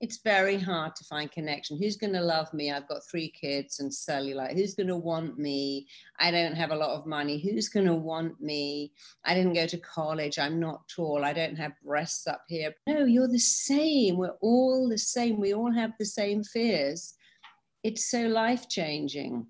it's 0.00 0.20
very 0.24 0.58
hard 0.58 0.96
to 0.96 1.04
find 1.04 1.30
connection. 1.30 1.78
Who's 1.78 1.96
going 1.96 2.14
to 2.14 2.22
love 2.22 2.52
me? 2.54 2.70
I've 2.70 2.88
got 2.88 3.02
three 3.10 3.30
kids 3.30 3.80
and 3.80 3.90
cellulite. 3.90 4.54
Who's 4.54 4.74
going 4.74 4.86
to 4.86 4.96
want 4.96 5.38
me? 5.38 5.86
I 6.18 6.30
don't 6.30 6.54
have 6.54 6.70
a 6.70 6.76
lot 6.76 6.98
of 6.98 7.06
money. 7.06 7.38
Who's 7.38 7.68
going 7.68 7.86
to 7.86 7.94
want 7.94 8.40
me? 8.40 8.92
I 9.24 9.34
didn't 9.34 9.52
go 9.52 9.66
to 9.66 9.78
college. 9.78 10.38
I'm 10.38 10.58
not 10.58 10.88
tall. 10.88 11.24
I 11.24 11.34
don't 11.34 11.56
have 11.56 11.72
breasts 11.84 12.26
up 12.26 12.44
here. 12.48 12.74
No, 12.86 13.04
you're 13.04 13.28
the 13.28 13.38
same. 13.38 14.16
We're 14.16 14.38
all 14.40 14.88
the 14.88 14.98
same. 14.98 15.38
We 15.38 15.52
all 15.52 15.72
have 15.72 15.92
the 15.98 16.06
same 16.06 16.44
fears 16.44 17.14
it's 17.82 18.10
so 18.10 18.22
life 18.22 18.68
changing. 18.68 19.46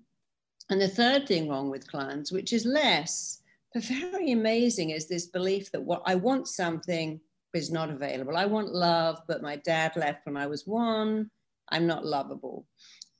And 0.69 0.79
the 0.79 0.87
third 0.87 1.27
thing 1.27 1.49
wrong 1.49 1.69
with 1.69 1.89
clients, 1.89 2.31
which 2.31 2.53
is 2.53 2.65
less, 2.65 3.41
but 3.73 3.83
very 3.83 4.31
amazing, 4.31 4.91
is 4.91 5.07
this 5.07 5.27
belief 5.27 5.71
that 5.71 5.83
what 5.83 6.01
I 6.05 6.15
want 6.15 6.47
something 6.47 7.19
is 7.53 7.71
not 7.71 7.89
available. 7.89 8.37
I 8.37 8.45
want 8.45 8.73
love, 8.73 9.21
but 9.27 9.41
my 9.41 9.57
dad 9.57 9.95
left 9.95 10.25
when 10.25 10.37
I 10.37 10.47
was 10.47 10.65
one. 10.65 11.29
I'm 11.69 11.87
not 11.87 12.05
lovable. 12.05 12.67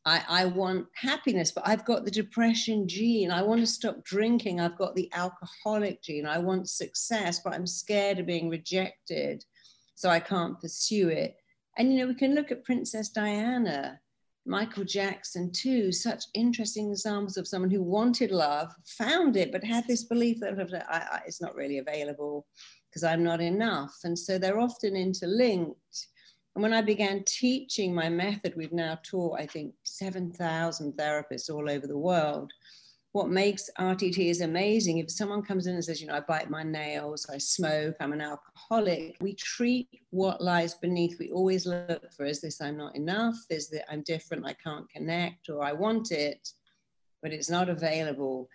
I, 0.04 0.24
I, 0.28 0.46
want 0.46 0.88
happiness, 0.96 1.52
but 1.52 1.68
I've 1.68 1.86
got 1.86 2.06
the 2.06 2.12
depression 2.12 2.88
gene. 2.88 3.30
I 3.30 3.44
want 3.44 3.62
to 3.62 3.68
stop 3.68 4.04
drinking. 4.04 4.60
I've 4.60 4.78
got 4.78 4.96
the 4.96 5.10
alcoholic 5.14 6.02
gene. 6.02 6.26
I 6.26 6.40
want 6.40 6.70
success, 6.70 7.40
but 7.44 7.54
I'm 7.54 7.68
scared 7.68 8.18
of 8.18 8.26
being 8.26 8.50
rejected. 8.50 9.46
So 9.94 10.10
I 10.10 10.20
can't 10.20 10.60
pursue 10.60 11.10
it. 11.10 11.38
And, 11.78 11.94
you 11.94 12.00
know, 12.00 12.08
we 12.08 12.16
can 12.16 12.34
look 12.34 12.52
at 12.52 12.64
Princess 12.64 13.10
Diana. 13.10 14.00
Michael 14.48 14.84
Jackson, 14.84 15.52
too, 15.52 15.92
such 15.92 16.24
interesting 16.34 16.90
examples 16.90 17.38
of 17.38 17.48
someone 17.48 17.70
who 17.70 17.84
wanted 17.84 18.32
love, 18.32 18.74
found 18.98 19.38
it, 19.38 19.52
but 19.52 19.64
had 19.64 19.86
this 19.88 20.06
belief 20.06 20.40
that 20.40 20.86
I, 20.90 20.96
I, 20.98 21.22
it's 21.28 21.42
not 21.42 21.56
really 21.56 21.78
available 21.78 22.48
because 22.92 23.04
I'm 23.04 23.24
not 23.24 23.40
enough. 23.42 23.96
And 24.04 24.20
so 24.20 24.38
they're 24.38 24.60
often 24.60 24.96
interlinked. 24.96 26.08
And 26.56 26.62
when 26.62 26.74
I 26.74 26.82
began 26.82 27.24
teaching 27.26 27.96
my 27.96 28.10
method, 28.10 28.54
we've 28.58 28.74
now 28.74 29.00
taught, 29.04 29.40
I 29.40 29.46
think, 29.46 29.74
7,000 29.84 30.94
therapists 30.94 31.50
all 31.50 31.70
over 31.70 31.88
the 31.88 31.98
world 31.98 32.52
what 33.14 33.30
makes 33.30 33.70
RTT 33.78 34.30
is 34.30 34.42
amazing. 34.42 35.00
If 35.00 35.12
someone 35.12 35.42
comes 35.42 35.68
in 35.68 35.76
and 35.76 35.84
says, 35.84 36.02
you 36.02 36.08
know, 36.08 36.16
I 36.16 36.22
bite 36.22 36.50
my 36.50 36.64
nails, 36.64 37.28
I 37.32 37.38
smoke, 37.38 37.96
I'm 38.00 38.14
an 38.14 38.22
alcoholic, 38.22 39.18
we 39.20 39.34
treat 39.34 39.90
what 40.12 40.42
lies 40.42 40.76
beneath. 40.76 41.20
We 41.20 41.30
always 41.30 41.66
look 41.66 42.12
for 42.14 42.26
is 42.26 42.40
this 42.40 42.62
I'm 42.62 42.78
not 42.78 42.96
enough? 42.96 43.36
Is 43.50 43.70
that 43.70 43.92
I'm 43.92 44.02
different, 44.04 44.46
I 44.46 44.54
can't 44.54 44.90
connect, 44.90 45.50
or 45.50 45.62
I 45.62 45.74
want 45.74 46.12
it, 46.12 46.48
but 47.22 47.34
it's 47.34 47.50
not 47.50 47.68
available. 47.68 48.50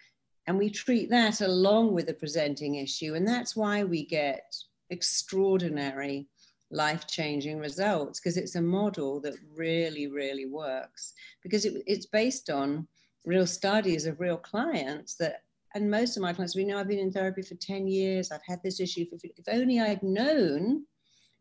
And 0.47 0.59
we 0.59 0.71
treat 0.71 1.11
that 1.11 1.41
along 1.41 1.93
with 1.93 2.07
the 2.07 2.15
presenting 2.15 2.77
issue. 2.77 3.15
And 3.15 3.27
that's 3.27 3.57
why 3.57 3.83
we 3.85 4.05
get 4.05 4.55
extraordinary 4.91 6.29
life 6.71 7.07
changing 7.07 7.59
results 7.59 8.21
because 8.21 8.37
it's 8.37 8.57
a 8.57 8.63
model 8.63 9.21
that 9.21 9.35
really, 9.55 10.09
really 10.09 10.47
works 10.47 11.13
because 11.43 11.65
it, 11.65 11.83
it's 11.87 12.07
based 12.07 12.51
on 12.51 12.87
real 13.25 13.47
studies 13.47 14.07
of 14.07 14.21
real 14.21 14.37
clients 14.37 15.17
that 15.17 15.43
and 15.75 15.91
most 15.91 16.17
of 16.17 16.23
my 16.23 16.33
clients 16.33 16.57
we 16.57 16.65
know 16.65 16.79
i've 16.79 16.89
been 16.89 16.99
in 16.99 17.13
therapy 17.13 17.43
for 17.43 17.57
10 17.57 17.87
years 17.89 18.31
i've 18.31 18.45
had 18.47 18.63
this 18.63 18.81
issue 18.81 19.05
for 19.11 19.17
if 19.23 19.49
only 19.49 19.81
i'd 19.81 20.03
known 20.03 20.85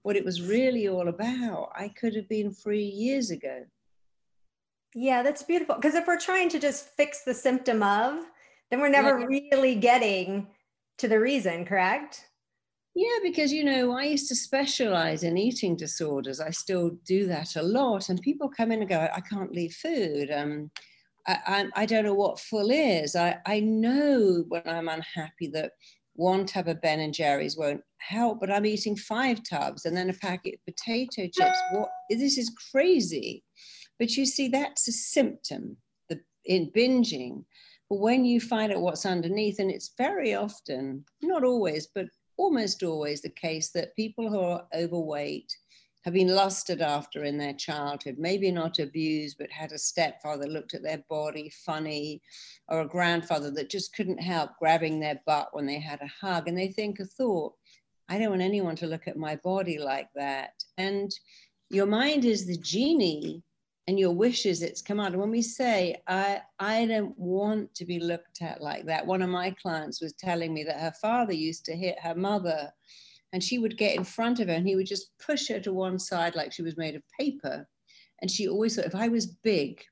what 0.02 0.16
it 0.16 0.26
was 0.26 0.42
really 0.42 0.88
all 0.88 1.08
about 1.08 1.70
i 1.76 1.88
could 1.90 2.16
have 2.16 2.28
been 2.28 2.52
free 2.52 2.84
years 2.84 3.30
ago 3.30 3.64
yeah 4.94 5.22
that's 5.22 5.44
beautiful 5.44 5.76
because 5.76 5.96
if 5.96 6.08
we're 6.08 6.20
trying 6.20 6.50
to 6.50 6.60
just 6.60 6.90
fix 6.98 7.24
the 7.24 7.34
symptom 7.34 7.84
of 7.84 8.26
then 8.76 8.82
we're 8.82 8.90
never 8.90 9.20
yeah. 9.20 9.26
really 9.26 9.76
getting 9.76 10.48
to 10.98 11.08
the 11.08 11.20
reason 11.20 11.66
correct 11.66 12.26
yeah, 12.98 13.18
because 13.22 13.52
you 13.52 13.66
know, 13.66 13.92
I 13.92 14.04
used 14.06 14.30
to 14.30 14.36
specialize 14.36 15.24
in 15.24 15.38
eating 15.38 15.76
disorders. 15.76 16.40
I 16.40 16.52
still 16.52 16.92
do 17.06 17.28
that 17.28 17.58
a 17.58 17.62
lot, 17.62 18.08
and 18.08 18.22
people 18.22 18.48
come 18.48 18.72
in 18.72 18.80
and 18.80 18.88
go, 18.88 19.10
"I 19.14 19.20
can't 19.20 19.52
leave 19.52 19.74
food." 19.74 20.32
Um, 20.32 20.72
I, 21.28 21.38
I, 21.76 21.82
I 21.82 21.86
don't 21.86 22.06
know 22.06 22.14
what 22.14 22.40
full 22.40 22.72
is. 22.72 23.18
I, 23.18 23.38
I 23.46 23.60
know 23.60 24.46
when 24.48 24.62
I'm 24.66 24.88
unhappy 24.88 25.48
that 25.48 25.74
one 26.14 26.46
tub 26.46 26.70
of 26.70 26.82
Ben 26.82 27.02
and 27.02 27.14
Jerry's 27.14 27.58
won't 27.58 27.82
help, 27.98 28.40
but 28.40 28.50
I'm 28.50 28.66
eating 28.66 28.96
five 28.96 29.42
tubs 29.44 29.84
and 29.84 29.98
then 29.98 30.10
a 30.10 30.14
packet 30.14 30.54
of 30.54 30.74
potato 30.74 31.30
chips. 31.34 31.60
What? 31.74 31.90
This 32.10 32.38
is 32.38 32.56
crazy. 32.72 33.44
But 34.00 34.16
you 34.16 34.26
see, 34.26 34.48
that's 34.48 34.88
a 34.88 34.94
symptom 34.94 35.76
the, 36.08 36.22
in 36.46 36.72
binging. 36.72 37.44
But 37.90 38.00
when 38.00 38.26
you 38.26 38.42
find 38.42 38.72
out 38.72 38.82
what's 38.82 39.06
underneath, 39.06 39.60
and 39.60 39.70
it's 39.70 39.94
very 39.98 40.34
often, 40.34 41.06
not 41.22 41.44
always, 41.44 41.88
but 41.94 42.08
almost 42.38 42.84
always 42.84 43.22
the 43.22 43.30
case 43.30 43.70
that 43.72 43.96
people 43.96 44.30
who 44.30 44.40
are 44.40 44.68
overweight 44.74 45.56
have 46.04 46.14
been 46.14 46.36
lusted 46.36 46.82
after 46.82 47.24
in 47.24 47.38
their 47.38 47.54
childhood, 47.54 48.16
maybe 48.20 48.52
not 48.52 48.78
abused, 48.78 49.38
but 49.40 49.52
had 49.52 49.72
a 49.72 49.78
stepfather 49.78 50.46
looked 50.46 50.76
at 50.76 50.84
their 50.84 51.04
body 51.10 51.52
funny, 51.66 52.22
or 52.68 52.82
a 52.82 52.88
grandfather 52.88 53.50
that 53.52 53.72
just 53.72 53.96
couldn't 53.96 54.20
help 54.20 54.52
grabbing 54.60 55.00
their 55.00 55.20
butt 55.26 55.50
when 55.54 55.66
they 55.66 55.80
had 55.80 56.02
a 56.02 56.26
hug. 56.26 56.48
And 56.48 56.58
they 56.58 56.68
think 56.68 57.00
a 57.00 57.06
thought, 57.06 57.54
I 58.08 58.20
don't 58.20 58.30
want 58.30 58.44
anyone 58.44 58.76
to 58.78 58.88
look 58.88 59.08
at 59.08 59.18
my 59.18 59.36
body 59.38 59.80
like 59.80 60.10
that. 60.16 60.52
And 60.78 61.12
your 61.72 61.88
mind 61.88 62.24
is 62.24 62.46
the 62.46 62.58
genie 62.58 63.42
and 63.88 64.00
your 64.00 64.12
wishes 64.12 64.62
it's 64.62 64.82
come 64.82 65.00
out. 65.00 65.16
When 65.16 65.32
we 65.32 65.42
say 65.42 66.02
i 66.08 66.42
i 66.60 66.86
don't 66.86 67.18
want 67.18 67.74
to 67.76 67.86
be 67.86 68.00
looked 68.00 68.42
at 68.42 68.62
like 68.62 68.86
that 68.86 69.06
one 69.06 69.22
of 69.22 69.30
my 69.30 69.52
clients 69.62 70.02
was 70.02 70.14
telling 70.14 70.54
me 70.54 70.64
that 70.64 70.80
her 70.80 70.94
father 71.02 71.34
used 71.34 71.66
to 71.66 71.76
hit 71.76 72.00
her 72.00 72.16
mother 72.16 72.72
and 73.34 73.44
she 73.44 73.58
would 73.60 73.78
get 73.78 73.96
in 73.96 74.04
front 74.04 74.40
of 74.40 74.48
her 74.48 74.54
and 74.54 74.68
he 74.68 74.76
would 74.76 74.88
just 74.88 75.18
push 75.20 75.50
her 75.50 75.60
to 75.60 75.74
one 75.74 76.00
side 76.00 76.36
like 76.36 76.54
she 76.54 76.62
was 76.62 76.78
made 76.78 76.96
of 76.96 77.04
paper. 77.20 77.68
And 78.22 78.32
she 78.32 78.48
always 78.48 78.76
thought 78.76 78.86
if 78.86 78.96
i 78.96 79.08
was 79.08 79.28
big 79.28 79.84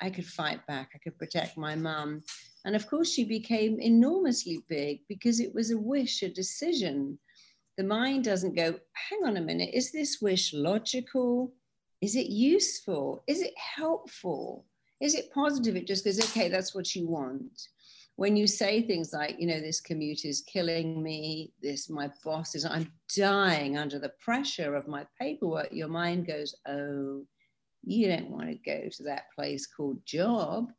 i 0.00 0.10
could 0.10 0.26
fight 0.26 0.66
back 0.66 0.90
i 0.94 0.98
could 0.98 1.18
protect 1.18 1.56
my 1.56 1.74
mum. 1.74 2.22
And 2.64 2.76
of 2.76 2.86
course 2.86 3.10
she 3.10 3.24
became 3.24 3.80
enormously 3.80 4.60
big 4.68 5.00
because 5.08 5.40
it 5.40 5.54
was 5.54 5.70
a 5.70 5.78
wish 5.78 6.22
a 6.22 6.28
decision. 6.28 7.18
The 7.78 7.84
mind 7.84 8.24
doesn't 8.24 8.56
go 8.56 8.78
hang 8.92 9.20
on 9.24 9.36
a 9.36 9.40
minute 9.40 9.70
is 9.72 9.92
this 9.92 10.18
wish 10.20 10.52
logical 10.52 11.54
is 12.00 12.16
it 12.16 12.26
useful? 12.26 13.22
Is 13.26 13.42
it 13.42 13.54
helpful? 13.56 14.64
Is 15.00 15.14
it 15.14 15.32
positive? 15.32 15.76
It 15.76 15.86
just 15.86 16.04
goes, 16.04 16.20
okay, 16.20 16.48
that's 16.48 16.74
what 16.74 16.94
you 16.94 17.08
want. 17.08 17.68
When 18.16 18.36
you 18.36 18.46
say 18.46 18.82
things 18.82 19.12
like, 19.12 19.36
you 19.38 19.46
know, 19.46 19.60
this 19.60 19.80
commute 19.80 20.24
is 20.24 20.42
killing 20.42 21.02
me, 21.02 21.52
this, 21.62 21.88
my 21.88 22.10
boss 22.24 22.54
is, 22.56 22.64
I'm 22.64 22.90
dying 23.16 23.78
under 23.78 23.98
the 23.98 24.12
pressure 24.20 24.74
of 24.74 24.88
my 24.88 25.06
paperwork, 25.20 25.68
your 25.70 25.88
mind 25.88 26.26
goes, 26.26 26.54
oh, 26.66 27.24
you 27.84 28.08
don't 28.08 28.30
want 28.30 28.48
to 28.48 28.56
go 28.56 28.88
to 28.90 29.02
that 29.04 29.30
place 29.34 29.66
called 29.66 30.04
job. 30.04 30.72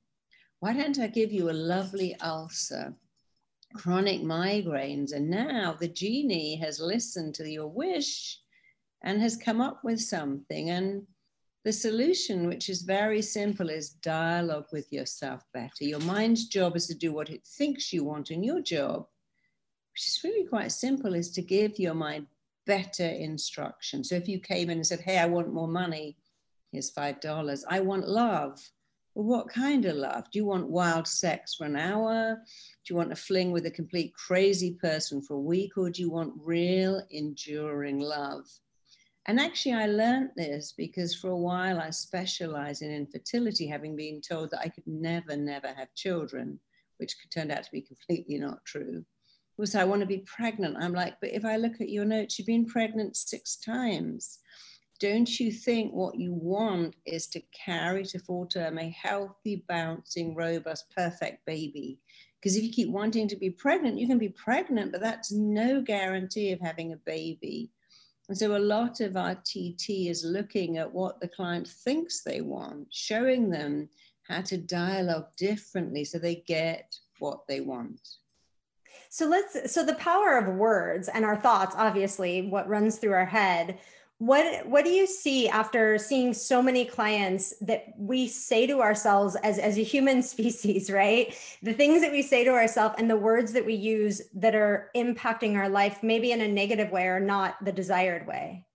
Why 0.59 0.73
don't 0.73 0.99
I 0.99 1.07
give 1.07 1.31
you 1.31 1.49
a 1.49 1.53
lovely 1.53 2.15
ulcer? 2.19 2.93
chronic 3.75 4.21
migraines. 4.21 5.13
And 5.13 5.29
now 5.29 5.75
the 5.79 5.87
genie 5.87 6.55
has 6.57 6.79
listened 6.79 7.35
to 7.35 7.49
your 7.49 7.67
wish 7.67 8.39
and 9.03 9.21
has 9.21 9.35
come 9.37 9.61
up 9.61 9.83
with 9.83 10.01
something. 10.01 10.69
And 10.69 11.03
the 11.65 11.73
solution, 11.73 12.47
which 12.47 12.69
is 12.69 12.83
very 12.83 13.21
simple, 13.21 13.69
is 13.69 13.89
dialogue 13.89 14.67
with 14.71 14.91
yourself 14.91 15.43
better. 15.53 15.83
Your 15.83 15.99
mind's 15.99 16.47
job 16.47 16.75
is 16.75 16.87
to 16.87 16.95
do 16.95 17.11
what 17.11 17.29
it 17.29 17.45
thinks 17.45 17.93
you 17.93 18.03
want, 18.03 18.29
and 18.29 18.45
your 18.45 18.61
job, 18.61 19.07
which 19.93 20.07
is 20.07 20.21
really 20.23 20.45
quite 20.47 20.71
simple, 20.71 21.15
is 21.15 21.31
to 21.31 21.41
give 21.41 21.77
your 21.77 21.93
mind 21.93 22.27
better 22.65 23.05
instruction. 23.05 24.03
So 24.03 24.15
if 24.15 24.27
you 24.27 24.39
came 24.39 24.69
in 24.69 24.77
and 24.77 24.87
said, 24.87 25.01
Hey, 25.01 25.17
I 25.17 25.25
want 25.25 25.53
more 25.53 25.67
money, 25.67 26.17
here's 26.71 26.93
$5. 26.93 27.63
I 27.69 27.79
want 27.81 28.07
love. 28.07 28.59
Well, 29.15 29.25
what 29.25 29.49
kind 29.49 29.85
of 29.85 29.95
love? 29.95 30.29
Do 30.31 30.39
you 30.39 30.45
want 30.45 30.69
wild 30.69 31.07
sex 31.07 31.55
for 31.55 31.65
an 31.65 31.75
hour? 31.75 32.35
Do 32.35 32.93
you 32.93 32.95
want 32.95 33.11
a 33.11 33.15
fling 33.15 33.51
with 33.51 33.65
a 33.65 33.71
complete 33.71 34.13
crazy 34.13 34.75
person 34.75 35.21
for 35.21 35.33
a 35.33 35.41
week? 35.41 35.77
Or 35.77 35.89
do 35.89 36.01
you 36.01 36.11
want 36.11 36.33
real, 36.37 37.01
enduring 37.09 37.99
love? 37.99 38.45
And 39.25 39.39
actually, 39.39 39.73
I 39.73 39.85
learned 39.85 40.31
this 40.35 40.73
because 40.75 41.13
for 41.13 41.29
a 41.29 41.37
while 41.37 41.79
I 41.79 41.89
specialized 41.91 42.81
in 42.81 42.91
infertility, 42.91 43.67
having 43.67 43.95
been 43.95 44.21
told 44.21 44.51
that 44.51 44.61
I 44.61 44.69
could 44.69 44.87
never, 44.87 45.35
never 45.35 45.67
have 45.67 45.93
children, 45.93 46.59
which 46.97 47.15
turned 47.29 47.51
out 47.51 47.63
to 47.63 47.71
be 47.71 47.81
completely 47.81 48.37
not 48.37 48.63
true. 48.65 49.05
Was 49.57 49.75
I 49.75 49.83
want 49.83 49.99
to 50.01 50.07
be 50.07 50.19
pregnant? 50.19 50.77
I'm 50.79 50.93
like, 50.93 51.15
but 51.19 51.31
if 51.31 51.43
I 51.43 51.57
look 51.57 51.81
at 51.81 51.89
your 51.89 52.05
notes, 52.05 52.39
you've 52.39 52.47
been 52.47 52.65
pregnant 52.65 53.17
six 53.17 53.57
times. 53.57 54.39
Don't 54.99 55.39
you 55.39 55.51
think 55.51 55.93
what 55.93 56.15
you 56.15 56.33
want 56.33 56.95
is 57.05 57.27
to 57.27 57.41
carry 57.53 58.03
to 58.05 58.19
full 58.19 58.45
term 58.45 58.77
a 58.77 58.89
healthy, 58.89 59.63
bouncing, 59.67 60.35
robust, 60.35 60.85
perfect 60.95 61.45
baby? 61.45 61.99
Because 62.39 62.55
if 62.55 62.63
you 62.63 62.71
keep 62.71 62.89
wanting 62.89 63.27
to 63.27 63.35
be 63.35 63.49
pregnant, 63.49 63.99
you 63.99 64.07
can 64.07 64.17
be 64.17 64.29
pregnant, 64.29 64.91
but 64.91 65.01
that's 65.01 65.31
no 65.31 65.81
guarantee 65.81 66.51
of 66.51 66.61
having 66.61 66.93
a 66.93 66.97
baby. 66.97 67.69
And 68.29 68.37
so 68.37 68.55
a 68.55 68.59
lot 68.59 69.01
of 69.01 69.13
RTT 69.13 70.09
is 70.09 70.23
looking 70.23 70.77
at 70.77 70.93
what 70.93 71.19
the 71.19 71.27
client 71.27 71.67
thinks 71.67 72.21
they 72.21 72.41
want, 72.41 72.87
showing 72.91 73.49
them 73.49 73.89
how 74.27 74.41
to 74.41 74.57
dialogue 74.57 75.25
differently 75.35 76.05
so 76.05 76.19
they 76.19 76.35
get 76.35 76.95
what 77.17 77.47
they 77.47 77.59
want. 77.59 77.99
So 79.09 79.25
let's 79.25 79.73
so 79.73 79.83
the 79.83 79.95
power 79.95 80.37
of 80.37 80.55
words 80.55 81.07
and 81.07 81.25
our 81.25 81.35
thoughts 81.35 81.75
obviously 81.75 82.43
what 82.43 82.69
runs 82.69 82.99
through 82.99 83.13
our 83.13 83.25
head 83.25 83.79
what 84.19 84.67
what 84.67 84.83
do 84.83 84.91
you 84.91 85.07
see 85.07 85.47
after 85.47 85.97
seeing 85.97 86.33
so 86.33 86.61
many 86.61 86.83
clients 86.83 87.53
that 87.61 87.93
we 87.97 88.27
say 88.27 88.67
to 88.67 88.81
ourselves 88.81 89.37
as 89.43 89.57
as 89.57 89.77
a 89.77 89.83
human 89.83 90.21
species 90.33 90.91
right? 90.91 91.33
The 91.63 91.73
things 91.73 92.01
that 92.01 92.11
we 92.11 92.21
say 92.21 92.43
to 92.43 92.51
ourselves 92.51 92.95
and 92.97 93.09
the 93.09 93.17
words 93.17 93.53
that 93.53 93.65
we 93.65 93.75
use 93.75 94.21
that 94.35 94.55
are 94.55 94.91
impacting 94.95 95.55
our 95.55 95.69
life 95.69 96.03
maybe 96.03 96.33
in 96.33 96.41
a 96.41 96.47
negative 96.47 96.91
way 96.91 97.07
or 97.07 97.21
not 97.21 97.63
the 97.63 97.71
desired 97.71 98.27
way. 98.27 98.65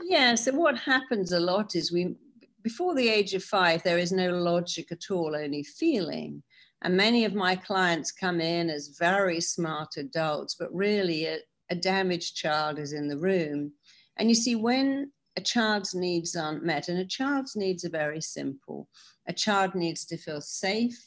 Yeah 0.00 0.36
so 0.36 0.52
what 0.52 0.78
happens 0.78 1.32
a 1.32 1.40
lot 1.40 1.74
is 1.74 1.92
we 1.92 2.14
before 2.62 2.94
the 2.94 3.08
age 3.08 3.34
of 3.34 3.42
5 3.42 3.82
there 3.82 3.98
is 3.98 4.12
no 4.12 4.30
logic 4.30 4.92
at 4.92 5.10
all 5.10 5.34
only 5.34 5.64
feeling. 5.64 6.42
And 6.82 6.96
many 6.96 7.24
of 7.24 7.34
my 7.34 7.56
clients 7.56 8.12
come 8.12 8.40
in 8.40 8.70
as 8.70 8.96
very 9.00 9.40
smart 9.40 9.96
adults 9.96 10.54
but 10.54 10.72
really 10.72 11.26
a, 11.26 11.38
a 11.70 11.74
damaged 11.74 12.36
child 12.36 12.78
is 12.78 12.92
in 12.92 13.08
the 13.08 13.18
room 13.18 13.72
and 14.18 14.28
you 14.28 14.34
see, 14.34 14.54
when 14.54 15.12
a 15.36 15.40
child's 15.40 15.94
needs 15.94 16.34
aren't 16.34 16.64
met, 16.64 16.88
and 16.88 16.98
a 16.98 17.06
child's 17.06 17.56
needs 17.56 17.84
are 17.84 17.90
very 17.90 18.20
simple, 18.20 18.88
a 19.28 19.32
child 19.32 19.74
needs 19.74 20.04
to 20.06 20.16
feel 20.16 20.40
safe, 20.40 20.98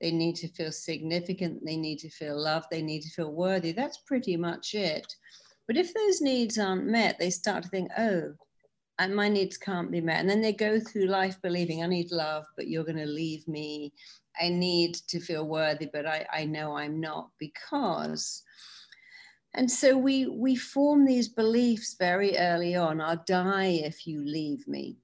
they 0.00 0.10
need 0.10 0.36
to 0.36 0.48
feel 0.48 0.72
significant, 0.72 1.64
they 1.64 1.76
need 1.76 1.98
to 1.98 2.10
feel 2.10 2.40
loved, 2.40 2.66
they 2.70 2.82
need 2.82 3.02
to 3.02 3.10
feel 3.10 3.32
worthy. 3.32 3.72
That's 3.72 3.98
pretty 4.06 4.36
much 4.36 4.74
it. 4.74 5.06
But 5.66 5.76
if 5.76 5.92
those 5.92 6.20
needs 6.20 6.58
aren't 6.58 6.86
met, 6.86 7.18
they 7.18 7.30
start 7.30 7.64
to 7.64 7.68
think, 7.68 7.90
oh, 7.98 8.32
and 8.98 9.14
my 9.14 9.28
needs 9.28 9.56
can't 9.56 9.90
be 9.90 10.00
met. 10.00 10.20
And 10.20 10.28
then 10.28 10.40
they 10.40 10.52
go 10.52 10.78
through 10.78 11.06
life 11.06 11.40
believing, 11.42 11.82
I 11.82 11.86
need 11.86 12.12
love, 12.12 12.44
but 12.56 12.68
you're 12.68 12.84
going 12.84 12.96
to 12.98 13.06
leave 13.06 13.46
me. 13.48 13.92
I 14.40 14.48
need 14.48 14.94
to 15.08 15.20
feel 15.20 15.46
worthy, 15.46 15.88
but 15.92 16.06
I, 16.06 16.26
I 16.32 16.44
know 16.44 16.76
I'm 16.76 17.00
not 17.00 17.30
because 17.38 18.42
and 19.54 19.70
so 19.70 19.96
we 19.96 20.26
we 20.26 20.54
form 20.54 21.04
these 21.04 21.28
beliefs 21.28 21.96
very 21.98 22.36
early 22.36 22.76
on. 22.76 23.00
I'll 23.00 23.22
die 23.26 23.80
if 23.82 24.06
you 24.06 24.24
leave 24.24 24.66
me. 24.68 24.98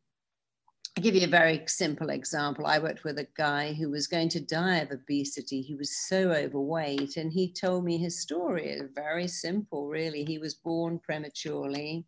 I'll 0.97 1.03
give 1.03 1.15
you 1.15 1.25
a 1.25 1.31
very 1.31 1.63
simple 1.67 2.11
example. 2.11 2.65
I 2.67 2.79
worked 2.79 3.05
with 3.05 3.19
a 3.19 3.29
guy 3.37 3.75
who 3.75 3.91
was 3.91 4.07
going 4.07 4.31
to 4.31 4.41
die 4.41 4.77
of 4.77 4.93
obesity. 4.93 5.61
He 5.61 5.75
was 5.75 5.95
so 6.09 6.31
overweight 6.31 7.17
and 7.17 7.33
he 7.33 7.53
told 7.53 7.85
me 7.85 7.99
his 7.99 8.23
story 8.23 8.69
it's 8.69 8.95
very 8.95 9.29
simple 9.29 9.89
really. 9.89 10.25
He 10.25 10.39
was 10.39 10.55
born 10.55 11.01
prematurely. 11.01 12.07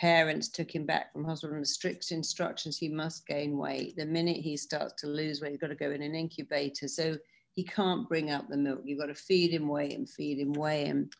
Parents 0.00 0.48
took 0.48 0.74
him 0.74 0.86
back 0.86 1.12
from 1.12 1.24
hospital 1.24 1.56
and 1.56 1.66
strict 1.66 2.12
instructions. 2.12 2.78
He 2.78 2.88
must 2.88 3.26
gain 3.26 3.58
weight. 3.58 3.94
The 3.96 4.06
minute 4.06 4.38
he 4.38 4.56
starts 4.56 4.94
to 5.02 5.06
lose 5.06 5.40
weight 5.40 5.50
he's 5.50 5.60
got 5.60 5.68
to 5.68 5.74
go 5.74 5.90
in 5.90 6.02
an 6.02 6.14
incubator. 6.14 6.88
So 6.88 7.18
he 7.54 7.64
can't 7.64 8.08
bring 8.08 8.30
up 8.30 8.48
the 8.48 8.56
milk. 8.56 8.80
You've 8.84 9.00
got 9.00 9.06
to 9.06 9.14
feed 9.14 9.52
him 9.52 9.68
weigh 9.68 9.92
him 9.92 10.06
feed 10.06 10.38
him 10.38 10.54
weigh 10.54 10.86
him 10.86 11.10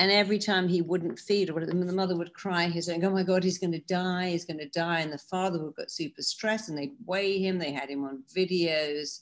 And 0.00 0.10
every 0.10 0.38
time 0.38 0.66
he 0.66 0.80
wouldn't 0.80 1.18
feed, 1.18 1.50
or 1.50 1.66
the 1.66 1.74
mother 1.74 2.16
would 2.16 2.32
cry, 2.32 2.68
he's 2.68 2.86
saying, 2.86 3.04
Oh 3.04 3.10
my 3.10 3.22
God, 3.22 3.44
he's 3.44 3.58
going 3.58 3.72
to 3.72 3.80
die, 3.80 4.30
he's 4.30 4.46
going 4.46 4.58
to 4.58 4.68
die. 4.70 5.00
And 5.00 5.12
the 5.12 5.18
father 5.18 5.62
would 5.62 5.76
get 5.76 5.90
super 5.90 6.22
stressed 6.22 6.70
and 6.70 6.78
they'd 6.78 6.94
weigh 7.04 7.38
him. 7.38 7.58
They 7.58 7.70
had 7.70 7.90
him 7.90 8.04
on 8.04 8.24
videos. 8.34 9.18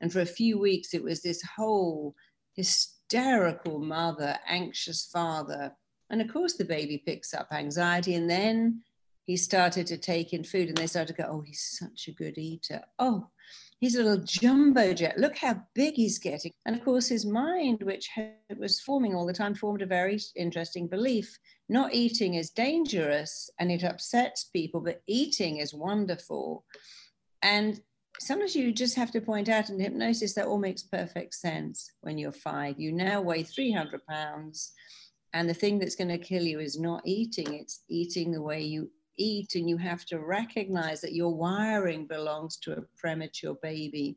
And 0.00 0.12
for 0.12 0.22
a 0.22 0.26
few 0.26 0.58
weeks, 0.58 0.94
it 0.94 1.04
was 1.04 1.22
this 1.22 1.40
whole 1.56 2.16
hysterical 2.54 3.78
mother, 3.78 4.36
anxious 4.48 5.08
father. 5.12 5.72
And 6.10 6.20
of 6.20 6.26
course, 6.32 6.54
the 6.54 6.64
baby 6.64 7.04
picks 7.06 7.32
up 7.32 7.46
anxiety. 7.52 8.16
And 8.16 8.28
then 8.28 8.82
he 9.26 9.36
started 9.36 9.86
to 9.86 9.96
take 9.96 10.32
in 10.32 10.42
food 10.42 10.66
and 10.66 10.76
they 10.76 10.88
started 10.88 11.14
to 11.14 11.22
go, 11.22 11.28
Oh, 11.30 11.42
he's 11.42 11.78
such 11.78 12.08
a 12.08 12.12
good 12.12 12.36
eater. 12.36 12.82
Oh, 12.98 13.28
he's 13.80 13.96
a 13.96 14.02
little 14.02 14.24
jumbo 14.24 14.94
jet. 14.94 15.18
Look 15.18 15.36
how 15.36 15.62
big 15.74 15.94
he's 15.94 16.18
getting. 16.18 16.52
And 16.64 16.76
of 16.76 16.84
course, 16.84 17.08
his 17.08 17.26
mind, 17.26 17.82
which 17.82 18.08
was 18.56 18.80
forming 18.80 19.14
all 19.14 19.26
the 19.26 19.32
time, 19.32 19.54
formed 19.54 19.82
a 19.82 19.86
very 19.86 20.18
interesting 20.34 20.86
belief. 20.86 21.38
Not 21.68 21.94
eating 21.94 22.34
is 22.34 22.50
dangerous 22.50 23.50
and 23.58 23.70
it 23.70 23.84
upsets 23.84 24.44
people, 24.44 24.80
but 24.80 25.02
eating 25.06 25.58
is 25.58 25.74
wonderful. 25.74 26.64
And 27.42 27.80
sometimes 28.18 28.56
you 28.56 28.72
just 28.72 28.96
have 28.96 29.10
to 29.12 29.20
point 29.20 29.48
out 29.48 29.68
in 29.68 29.78
hypnosis 29.78 30.34
that 30.34 30.46
all 30.46 30.58
makes 30.58 30.82
perfect 30.82 31.34
sense 31.34 31.92
when 32.00 32.16
you're 32.18 32.32
five. 32.32 32.80
You 32.80 32.92
now 32.92 33.20
weigh 33.20 33.42
300 33.42 34.06
pounds. 34.06 34.72
And 35.34 35.48
the 35.48 35.54
thing 35.54 35.78
that's 35.78 35.96
going 35.96 36.08
to 36.08 36.18
kill 36.18 36.42
you 36.42 36.60
is 36.60 36.80
not 36.80 37.02
eating, 37.04 37.52
it's 37.54 37.82
eating 37.90 38.32
the 38.32 38.40
way 38.40 38.62
you 38.62 38.90
eat 39.16 39.54
and 39.54 39.68
you 39.68 39.76
have 39.76 40.04
to 40.06 40.20
recognize 40.20 41.00
that 41.00 41.14
your 41.14 41.34
wiring 41.34 42.06
belongs 42.06 42.56
to 42.58 42.72
a 42.72 42.82
premature 42.96 43.56
baby. 43.62 44.16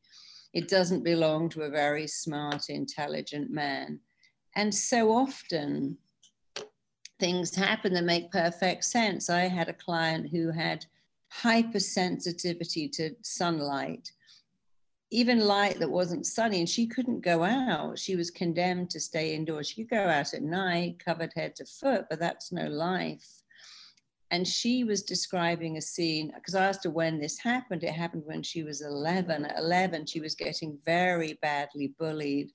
It 0.53 0.67
doesn't 0.67 1.03
belong 1.03 1.49
to 1.49 1.63
a 1.63 1.69
very 1.69 2.07
smart, 2.07 2.69
intelligent 2.69 3.51
man. 3.51 3.99
And 4.55 4.73
so 4.73 5.11
often 5.11 5.97
things 7.19 7.53
happen 7.53 7.93
that 7.93 8.03
make 8.03 8.31
perfect 8.31 8.83
sense. 8.85 9.29
I 9.29 9.41
had 9.41 9.69
a 9.69 9.73
client 9.73 10.29
who 10.31 10.51
had 10.51 10.85
hypersensitivity 11.31 12.91
to 12.93 13.15
sunlight, 13.21 14.11
even 15.11 15.39
light 15.39 15.79
that 15.79 15.89
wasn't 15.89 16.25
sunny, 16.25 16.59
and 16.59 16.69
she 16.69 16.87
couldn't 16.87 17.21
go 17.21 17.43
out. 17.43 17.99
She 17.99 18.15
was 18.15 18.31
condemned 18.31 18.89
to 18.91 18.99
stay 18.99 19.35
indoors. 19.35 19.67
She 19.67 19.83
could 19.83 19.97
go 19.97 20.07
out 20.07 20.33
at 20.33 20.41
night, 20.41 21.03
covered 21.03 21.33
head 21.35 21.55
to 21.57 21.65
foot, 21.65 22.05
but 22.09 22.19
that's 22.19 22.51
no 22.51 22.67
life 22.67 23.43
and 24.31 24.47
she 24.47 24.83
was 24.83 25.01
describing 25.01 25.77
a 25.77 25.81
scene 25.81 26.31
because 26.35 26.53
I 26.53 26.65
asked 26.65 26.83
her 26.83 26.91
when 26.91 27.19
this 27.19 27.39
happened. 27.39 27.83
It 27.83 27.93
happened 27.93 28.23
when 28.25 28.43
she 28.43 28.63
was 28.63 28.81
11. 28.81 29.45
At 29.45 29.57
11, 29.57 30.05
she 30.05 30.19
was 30.19 30.35
getting 30.35 30.77
very 30.85 31.39
badly 31.41 31.95
bullied. 31.97 32.51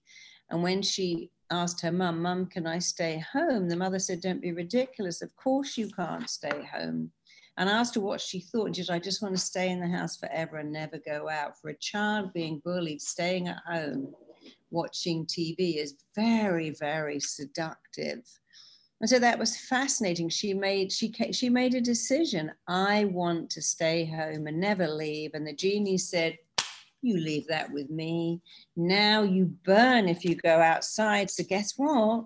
And 0.50 0.62
when 0.62 0.82
she 0.82 1.30
asked 1.50 1.80
her 1.80 1.90
mum, 1.90 2.22
Mum, 2.22 2.46
can 2.46 2.66
I 2.66 2.78
stay 2.78 3.24
home? 3.32 3.68
The 3.68 3.76
mother 3.76 3.98
said, 3.98 4.20
Don't 4.20 4.42
be 4.42 4.52
ridiculous. 4.52 5.20
Of 5.20 5.34
course 5.34 5.76
you 5.76 5.88
can't 5.88 6.30
stay 6.30 6.64
home. 6.72 7.10
And 7.56 7.68
I 7.68 7.72
asked 7.72 7.96
her 7.96 8.00
what 8.00 8.20
she 8.20 8.40
thought. 8.40 8.76
She 8.76 8.84
said, 8.84 8.94
I 8.94 8.98
just 9.00 9.22
want 9.22 9.34
to 9.34 9.40
stay 9.40 9.70
in 9.70 9.80
the 9.80 9.88
house 9.88 10.16
forever 10.16 10.58
and 10.58 10.72
never 10.72 10.98
go 10.98 11.28
out. 11.28 11.58
For 11.60 11.70
a 11.70 11.78
child 11.78 12.32
being 12.32 12.60
bullied, 12.64 13.00
staying 13.00 13.48
at 13.48 13.62
home, 13.66 14.12
watching 14.70 15.26
TV 15.26 15.76
is 15.76 15.94
very, 16.14 16.70
very 16.70 17.20
seductive 17.20 18.22
and 19.04 19.10
so 19.10 19.18
that 19.18 19.38
was 19.38 19.58
fascinating. 19.58 20.30
She 20.30 20.54
made 20.54 20.90
she 20.90 21.12
she 21.30 21.50
made 21.50 21.74
a 21.74 21.80
decision. 21.82 22.50
I 22.66 23.04
want 23.04 23.50
to 23.50 23.60
stay 23.60 24.06
home 24.06 24.46
and 24.46 24.58
never 24.58 24.88
leave. 24.88 25.32
And 25.34 25.46
the 25.46 25.52
genie 25.52 25.98
said 25.98 26.38
you 27.02 27.18
leave 27.18 27.46
that 27.48 27.70
with 27.70 27.90
me. 27.90 28.40
Now 28.76 29.22
you 29.22 29.52
burn 29.66 30.08
if 30.08 30.24
you 30.24 30.36
go 30.36 30.58
outside. 30.58 31.30
So 31.30 31.44
guess 31.44 31.74
what? 31.76 32.24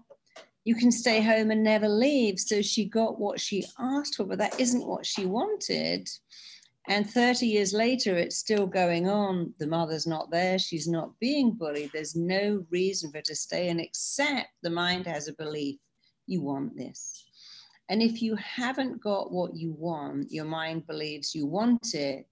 You 0.62 0.76
can 0.76 0.92
stay 0.92 1.20
home 1.20 1.50
and 1.50 1.64
never 1.64 1.88
leave. 1.88 2.38
So 2.38 2.62
she 2.62 2.84
got 2.84 3.18
what 3.18 3.40
she 3.40 3.64
asked 3.80 4.14
for 4.14 4.22
but 4.22 4.38
that 4.38 4.60
isn't 4.60 4.86
what 4.86 5.04
she 5.04 5.26
wanted. 5.26 6.08
And 6.86 7.10
30 7.10 7.44
years 7.44 7.72
later, 7.72 8.16
it's 8.16 8.36
still 8.36 8.68
going 8.68 9.08
on. 9.08 9.52
The 9.58 9.66
mother's 9.66 10.06
not 10.06 10.30
there. 10.30 10.60
She's 10.60 10.86
not 10.86 11.18
being 11.18 11.54
bullied. 11.54 11.90
There's 11.92 12.14
no 12.14 12.64
reason 12.70 13.10
for 13.10 13.18
her 13.18 13.22
to 13.22 13.34
stay 13.34 13.68
and 13.68 13.80
accept 13.80 14.50
the 14.62 14.70
mind 14.70 15.08
has 15.08 15.26
a 15.26 15.32
belief 15.32 15.80
you 16.28 16.42
want 16.42 16.76
this. 16.76 17.24
And 17.88 18.02
if 18.02 18.20
you 18.20 18.36
haven't 18.36 19.00
got 19.00 19.32
what 19.32 19.56
you 19.56 19.72
want, 19.72 20.30
your 20.30 20.44
mind 20.44 20.86
believes 20.86 21.34
you 21.34 21.46
want 21.46 21.94
it. 21.94 22.26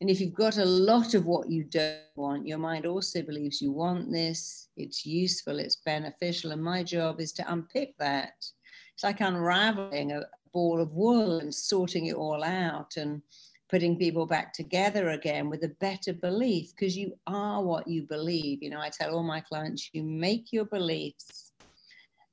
And 0.00 0.08
if 0.08 0.20
you've 0.20 0.34
got 0.34 0.58
a 0.58 0.64
lot 0.64 1.14
of 1.14 1.26
what 1.26 1.50
you 1.50 1.64
don't 1.64 1.98
want, 2.16 2.46
your 2.46 2.58
mind 2.58 2.86
also 2.86 3.20
believes 3.20 3.60
you 3.60 3.72
want 3.72 4.10
this, 4.10 4.68
it's 4.76 5.04
useful, 5.04 5.58
it's 5.58 5.76
beneficial. 5.84 6.52
And 6.52 6.62
my 6.62 6.82
job 6.82 7.20
is 7.20 7.32
to 7.32 7.52
unpick 7.52 7.94
that. 7.98 8.34
It's 8.94 9.04
like 9.04 9.20
unraveling 9.20 10.12
a 10.12 10.22
ball 10.52 10.80
of 10.80 10.92
wool 10.92 11.40
and 11.40 11.54
sorting 11.54 12.06
it 12.06 12.14
all 12.14 12.42
out 12.44 12.96
and 12.96 13.20
putting 13.68 13.98
people 13.98 14.24
back 14.24 14.52
together 14.54 15.10
again 15.10 15.50
with 15.50 15.62
a 15.64 15.74
better 15.80 16.12
belief 16.14 16.70
because 16.74 16.96
you 16.96 17.12
are 17.26 17.62
what 17.62 17.86
you 17.86 18.02
believe. 18.04 18.62
You 18.62 18.70
know, 18.70 18.80
I 18.80 18.88
tell 18.88 19.14
all 19.14 19.22
my 19.22 19.40
clients, 19.40 19.90
you 19.92 20.02
make 20.02 20.52
your 20.52 20.64
beliefs 20.64 21.47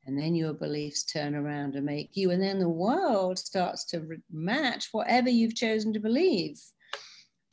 and 0.06 0.18
then 0.18 0.36
your 0.36 0.54
beliefs 0.54 1.04
turn 1.04 1.36
around 1.36 1.76
and 1.76 1.86
make 1.86 2.12
you 2.14 2.32
and 2.32 2.42
then 2.42 2.60
the 2.60 2.70
world 2.70 3.40
starts 3.40 3.86
to 3.86 4.06
match 4.32 4.90
whatever 4.92 5.30
you've 5.30 5.56
chosen 5.56 5.94
to 5.94 6.00
believe. 6.00 6.60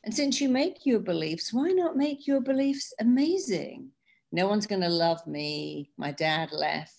And 0.05 0.15
since 0.15 0.41
you 0.41 0.49
make 0.49 0.85
your 0.85 1.01
beliefs 1.01 1.53
why 1.53 1.69
not 1.69 1.97
make 1.97 2.27
your 2.27 2.41
beliefs 2.41 2.93
amazing? 3.01 3.91
No 4.33 4.49
one's 4.49 4.67
going 4.67 4.81
to 4.81 4.88
love 4.88 5.27
me. 5.27 5.91
My 5.99 6.11
dad 6.11 6.53
left. 6.53 6.97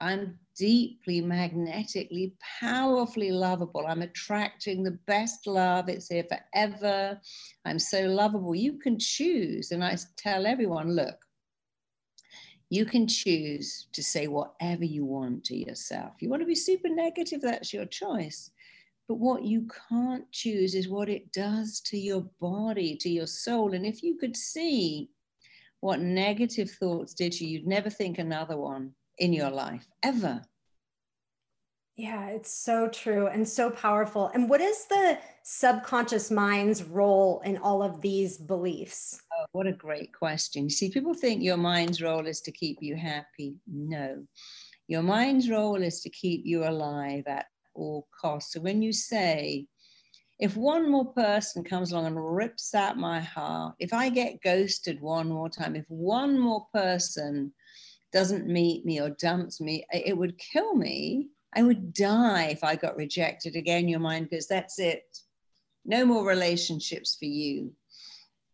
I'm 0.00 0.38
deeply 0.56 1.20
magnetically 1.20 2.34
powerfully 2.60 3.30
lovable. 3.30 3.86
I'm 3.86 4.02
attracting 4.02 4.82
the 4.82 4.98
best 5.06 5.46
love. 5.46 5.88
It's 5.88 6.08
here 6.08 6.24
forever. 6.24 7.20
I'm 7.64 7.78
so 7.78 8.02
lovable. 8.06 8.54
You 8.54 8.78
can 8.78 8.98
choose. 8.98 9.70
And 9.70 9.84
i 9.84 9.96
tell 10.16 10.46
everyone 10.46 10.96
look 10.96 11.16
you 12.72 12.86
can 12.86 13.06
choose 13.06 13.86
to 13.92 14.02
say 14.02 14.28
whatever 14.28 14.82
you 14.82 15.04
want 15.04 15.44
to 15.44 15.54
yourself. 15.54 16.14
You 16.20 16.30
want 16.30 16.40
to 16.40 16.46
be 16.46 16.54
super 16.54 16.88
negative, 16.88 17.42
that's 17.42 17.70
your 17.70 17.84
choice. 17.84 18.50
But 19.06 19.16
what 19.16 19.44
you 19.44 19.68
can't 19.90 20.24
choose 20.32 20.74
is 20.74 20.88
what 20.88 21.10
it 21.10 21.30
does 21.32 21.82
to 21.82 21.98
your 21.98 22.22
body, 22.40 22.96
to 22.96 23.10
your 23.10 23.26
soul. 23.26 23.74
And 23.74 23.84
if 23.84 24.02
you 24.02 24.16
could 24.16 24.34
see 24.34 25.10
what 25.80 26.00
negative 26.00 26.70
thoughts 26.70 27.12
did 27.12 27.38
you, 27.38 27.46
you'd 27.46 27.66
never 27.66 27.90
think 27.90 28.18
another 28.18 28.56
one 28.56 28.92
in 29.18 29.34
your 29.34 29.50
life, 29.50 29.86
ever. 30.02 30.40
Yeah, 31.96 32.28
it's 32.28 32.54
so 32.54 32.88
true 32.88 33.26
and 33.26 33.46
so 33.46 33.68
powerful. 33.68 34.30
And 34.32 34.48
what 34.48 34.62
is 34.62 34.86
the 34.86 35.18
subconscious 35.44 36.30
mind's 36.30 36.84
role 36.84 37.40
in 37.44 37.56
all 37.58 37.82
of 37.82 38.00
these 38.00 38.38
beliefs? 38.38 39.20
Oh, 39.32 39.44
what 39.52 39.66
a 39.66 39.72
great 39.72 40.12
question. 40.12 40.70
See, 40.70 40.90
people 40.90 41.14
think 41.14 41.42
your 41.42 41.56
mind's 41.56 42.02
role 42.02 42.26
is 42.26 42.40
to 42.42 42.52
keep 42.52 42.78
you 42.80 42.96
happy. 42.96 43.56
No, 43.66 44.24
your 44.88 45.02
mind's 45.02 45.50
role 45.50 45.82
is 45.82 46.00
to 46.02 46.10
keep 46.10 46.42
you 46.44 46.64
alive 46.64 47.24
at 47.26 47.46
all 47.74 48.06
costs. 48.20 48.52
So 48.54 48.60
when 48.60 48.82
you 48.82 48.92
say, 48.92 49.66
if 50.38 50.56
one 50.56 50.90
more 50.90 51.12
person 51.12 51.62
comes 51.62 51.92
along 51.92 52.06
and 52.06 52.36
rips 52.36 52.74
out 52.74 52.96
my 52.96 53.20
heart, 53.20 53.74
if 53.78 53.92
I 53.92 54.08
get 54.08 54.42
ghosted 54.42 55.00
one 55.00 55.28
more 55.28 55.48
time, 55.48 55.76
if 55.76 55.84
one 55.88 56.38
more 56.38 56.66
person 56.72 57.52
doesn't 58.12 58.46
meet 58.46 58.84
me 58.84 59.00
or 59.00 59.10
dumps 59.10 59.60
me, 59.60 59.86
it 59.92 60.16
would 60.16 60.38
kill 60.38 60.74
me 60.74 61.28
I 61.54 61.62
would 61.62 61.92
die 61.92 62.44
if 62.44 62.64
I 62.64 62.76
got 62.76 62.96
rejected 62.96 63.56
again, 63.56 63.88
your 63.88 64.00
mind 64.00 64.30
goes, 64.30 64.46
that's 64.46 64.78
it. 64.78 65.04
No 65.84 66.04
more 66.04 66.26
relationships 66.26 67.16
for 67.18 67.26
you. 67.26 67.72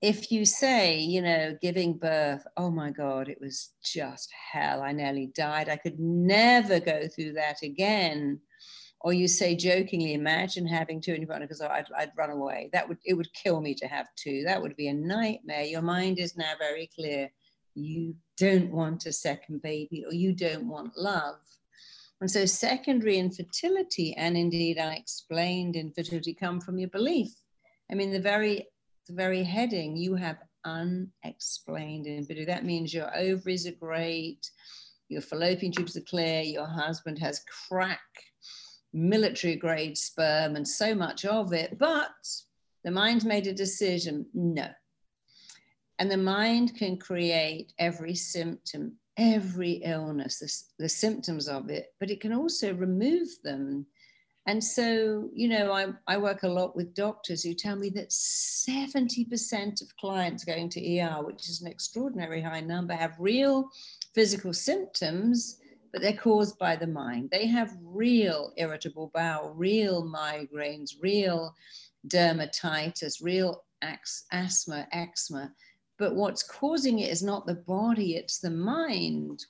If 0.01 0.31
you 0.31 0.45
say, 0.45 0.99
you 0.99 1.21
know, 1.23 1.59
giving 1.61 1.99
birth, 1.99 2.47
oh 2.57 2.71
my 2.71 2.91
God, 2.91 3.29
it 3.29 3.39
was 3.41 3.73
just 3.85 4.31
hell. 4.53 4.83
I 4.83 4.93
nearly 4.93 5.33
died. 5.35 5.69
I 5.69 5.77
could 5.77 5.99
never 5.99 6.79
go 6.79 7.09
through 7.09 7.33
that 7.35 7.63
again. 7.63 8.41
Or 9.01 9.13
you 9.13 9.29
say 9.29 9.55
jokingly, 9.55 10.15
imagine 10.15 10.67
having 10.67 11.01
two 11.01 11.15
in 11.15 11.23
your 11.23 11.29
partner 11.29 11.47
because 11.47 11.61
I'd, 11.61 11.87
I'd 11.97 12.13
run 12.17 12.31
away. 12.31 12.71
That 12.73 12.89
would, 12.89 12.99
it 13.05 13.15
would 13.15 13.33
kill 13.33 13.61
me 13.61 13.75
to 13.75 13.87
have 13.87 14.07
two. 14.17 14.43
That 14.45 14.61
would 14.61 14.77
be 14.77 14.89
a 14.89 14.95
nightmare. 14.95 15.63
Your 15.63 15.83
mind 15.83 16.19
is 16.19 16.37
now 16.37 16.53
very 16.59 16.89
clear. 16.95 17.31
You 17.75 18.15
don't 18.39 18.71
want 18.73 19.07
a 19.07 19.13
second 19.13 19.63
baby 19.63 20.05
or 20.05 20.15
you 20.15 20.33
don't 20.33 20.67
want 20.67 20.97
love 20.97 21.37
and 22.21 22.31
so 22.31 22.47
secondary 22.47 23.19
infertility, 23.19 24.15
and 24.17 24.37
indeed 24.37 24.79
unexplained 24.79 25.77
infertility, 25.77 26.35
come 26.35 26.61
from 26.61 26.79
your 26.79 26.91
belief. 26.91 27.33
I 27.91 27.95
mean, 27.95 28.13
the 28.13 28.21
very 28.21 28.67
the 29.09 29.15
very 29.15 29.43
heading, 29.43 29.97
you 29.97 30.15
have 30.15 30.39
unexplained 30.65 32.07
infertility. 32.07 32.45
That 32.45 32.65
means 32.65 32.93
your 32.93 33.17
ovaries 33.17 33.67
are 33.67 33.73
great, 33.73 34.51
your 35.09 35.23
fallopian 35.23 35.73
tubes 35.73 35.97
are 35.97 36.03
clear, 36.03 36.43
your 36.43 36.67
husband 36.67 37.19
has 37.19 37.45
crack, 37.69 38.01
military 38.93 39.57
grade 39.57 39.97
sperm, 39.97 40.57
and 40.57 40.69
so 40.69 40.95
much 40.95 41.25
of 41.25 41.53
it. 41.53 41.79
But 41.79 42.11
the 42.85 42.91
mind's 42.91 43.25
made 43.25 43.47
a 43.47 43.53
decision 43.53 44.27
no. 44.35 44.69
And 45.99 46.11
the 46.11 46.17
mind 46.17 46.77
can 46.77 46.97
create 46.99 47.73
every 47.79 48.15
symptom 48.15 48.97
every 49.19 49.73
illness, 49.85 50.39
the, 50.39 50.85
the 50.85 50.89
symptoms 50.89 51.49
of 51.49 51.69
it, 51.69 51.93
but 51.99 52.11
it 52.11 52.21
can 52.21 52.33
also 52.33 52.73
remove 52.73 53.29
them. 53.43 53.85
And 54.47 54.63
so, 54.65 55.29
you 55.35 55.49
know, 55.49 55.73
I, 55.73 55.89
I 56.07 56.17
work 56.17 56.45
a 56.45 56.49
lot 56.49 56.75
with 56.75 56.95
doctors 56.95 57.43
who 57.43 57.53
tell 57.53 57.77
me 57.77 57.91
that 57.91 58.09
70% 58.09 59.83
of 59.83 59.97
clients 59.99 60.45
going 60.45 60.71
to 60.71 61.01
ER, 61.01 61.23
which 61.23 61.51
is 61.51 61.61
an 61.61 61.69
extraordinary 61.69 62.41
high 62.41 62.63
number, 62.63 62.95
have 62.95 63.17
real 63.19 63.69
physical 64.15 64.55
symptoms, 64.55 65.59
but 65.93 66.01
they're 66.01 66.13
caused 66.15 66.59
by 66.59 66.77
the 66.77 66.87
mind. 66.87 67.29
They 67.31 67.47
have 67.47 67.77
real 67.83 68.53
irritable 68.57 69.11
bowel, 69.13 69.53
real 69.55 70.03
migraines, 70.03 70.93
real 71.01 71.55
dermatitis, 72.07 73.23
real 73.23 73.65
asthma, 74.33 74.87
eczema. 74.93 75.53
But 75.99 76.15
what's 76.15 76.43
causing 76.43 77.01
it 77.01 77.11
is 77.11 77.23
not 77.23 77.47
the 77.47 77.55
body, 77.55 78.15
it's 78.15 78.39
the 78.39 78.51
mind. 78.51 79.45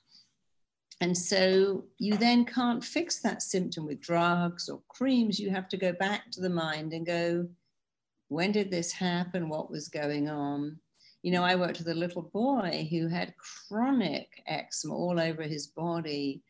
And 1.01 1.17
so 1.17 1.85
you 1.97 2.17
then 2.17 2.43
can't 2.43 2.83
fix 2.83 3.19
that 3.19 3.41
symptom 3.41 3.85
with 3.85 4.01
drugs 4.01 4.67
or 4.67 4.81
creams. 4.89 5.39
You 5.39 5.49
have 5.51 5.69
to 5.69 5.77
go 5.77 5.93
back 5.93 6.31
to 6.31 6.41
the 6.41 6.49
mind 6.49 6.91
and 6.93 7.05
go, 7.05 7.47
when 8.27 8.51
did 8.51 8.69
this 8.69 8.91
happen? 8.91 9.47
What 9.47 9.71
was 9.71 9.87
going 9.87 10.29
on? 10.29 10.77
You 11.21 11.31
know, 11.31 11.43
I 11.43 11.55
worked 11.55 11.79
with 11.79 11.87
a 11.89 11.93
little 11.93 12.23
boy 12.23 12.87
who 12.89 13.07
had 13.07 13.33
chronic 13.37 14.41
eczema 14.47 14.95
all 14.95 15.19
over 15.19 15.43
his 15.43 15.67
body. 15.67 16.41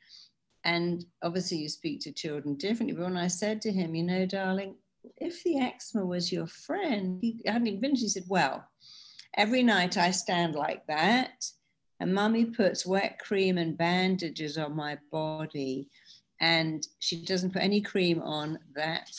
And 0.64 1.06
obviously, 1.24 1.58
you 1.58 1.70
speak 1.70 2.02
to 2.02 2.12
children 2.12 2.56
differently. 2.56 2.96
But 2.96 3.06
when 3.06 3.18
I 3.18 3.28
said 3.28 3.62
to 3.62 3.72
him, 3.72 3.96
you 3.96 4.04
know, 4.04 4.26
darling, 4.26 4.76
if 5.18 5.44
the 5.44 5.60
eczema 5.60 6.06
was 6.06 6.32
your 6.32 6.48
friend, 6.48 7.20
he 7.22 7.40
hadn't 7.46 7.68
even 7.68 7.82
finished. 7.82 8.02
He 8.02 8.10
said, 8.10 8.26
well, 8.28 8.68
every 9.38 9.64
night 9.64 9.98
I 9.98 10.12
stand 10.12 10.56
like 10.56 10.86
that 10.88 11.46
and 12.00 12.14
mummy 12.14 12.46
puts 12.46 12.86
wet 12.86 13.20
cream 13.20 13.58
and 13.58 13.78
bandages 13.78 14.58
on 14.58 14.76
my 14.76 14.98
body 15.12 15.90
and 16.40 16.88
she 17.00 17.24
doesn't 17.24 17.52
put 17.52 17.62
any 17.62 17.82
cream 17.82 18.22
on 18.22 18.60
that 18.76 19.12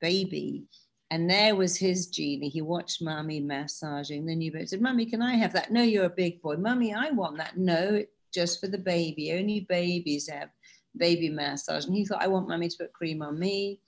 baby. 0.00 0.64
And 1.12 1.30
there 1.30 1.54
was 1.54 1.76
his 1.76 2.08
genie. 2.08 2.48
He 2.48 2.62
watched 2.62 3.00
mummy 3.00 3.38
massaging 3.38 4.26
the 4.26 4.34
new 4.34 4.50
baby. 4.50 4.66
Said 4.66 4.80
mummy 4.80 5.06
can 5.06 5.22
i 5.22 5.34
have 5.34 5.52
that? 5.52 5.70
No 5.70 5.82
you're 5.82 6.06
a 6.06 6.10
big 6.10 6.42
boy. 6.42 6.56
Mummy 6.56 6.92
i 6.92 7.10
want 7.10 7.36
that. 7.38 7.56
No 7.56 8.02
just 8.34 8.60
for 8.60 8.66
the 8.66 8.78
baby. 8.78 9.32
Only 9.32 9.60
babies 9.60 10.28
have 10.28 10.48
baby 10.96 11.28
massage. 11.28 11.86
And 11.86 11.94
he 11.94 12.04
thought 12.04 12.22
i 12.22 12.26
want 12.26 12.48
mummy 12.48 12.68
to 12.68 12.76
put 12.76 12.92
cream 12.92 13.22
on 13.22 13.38
me. 13.38 13.80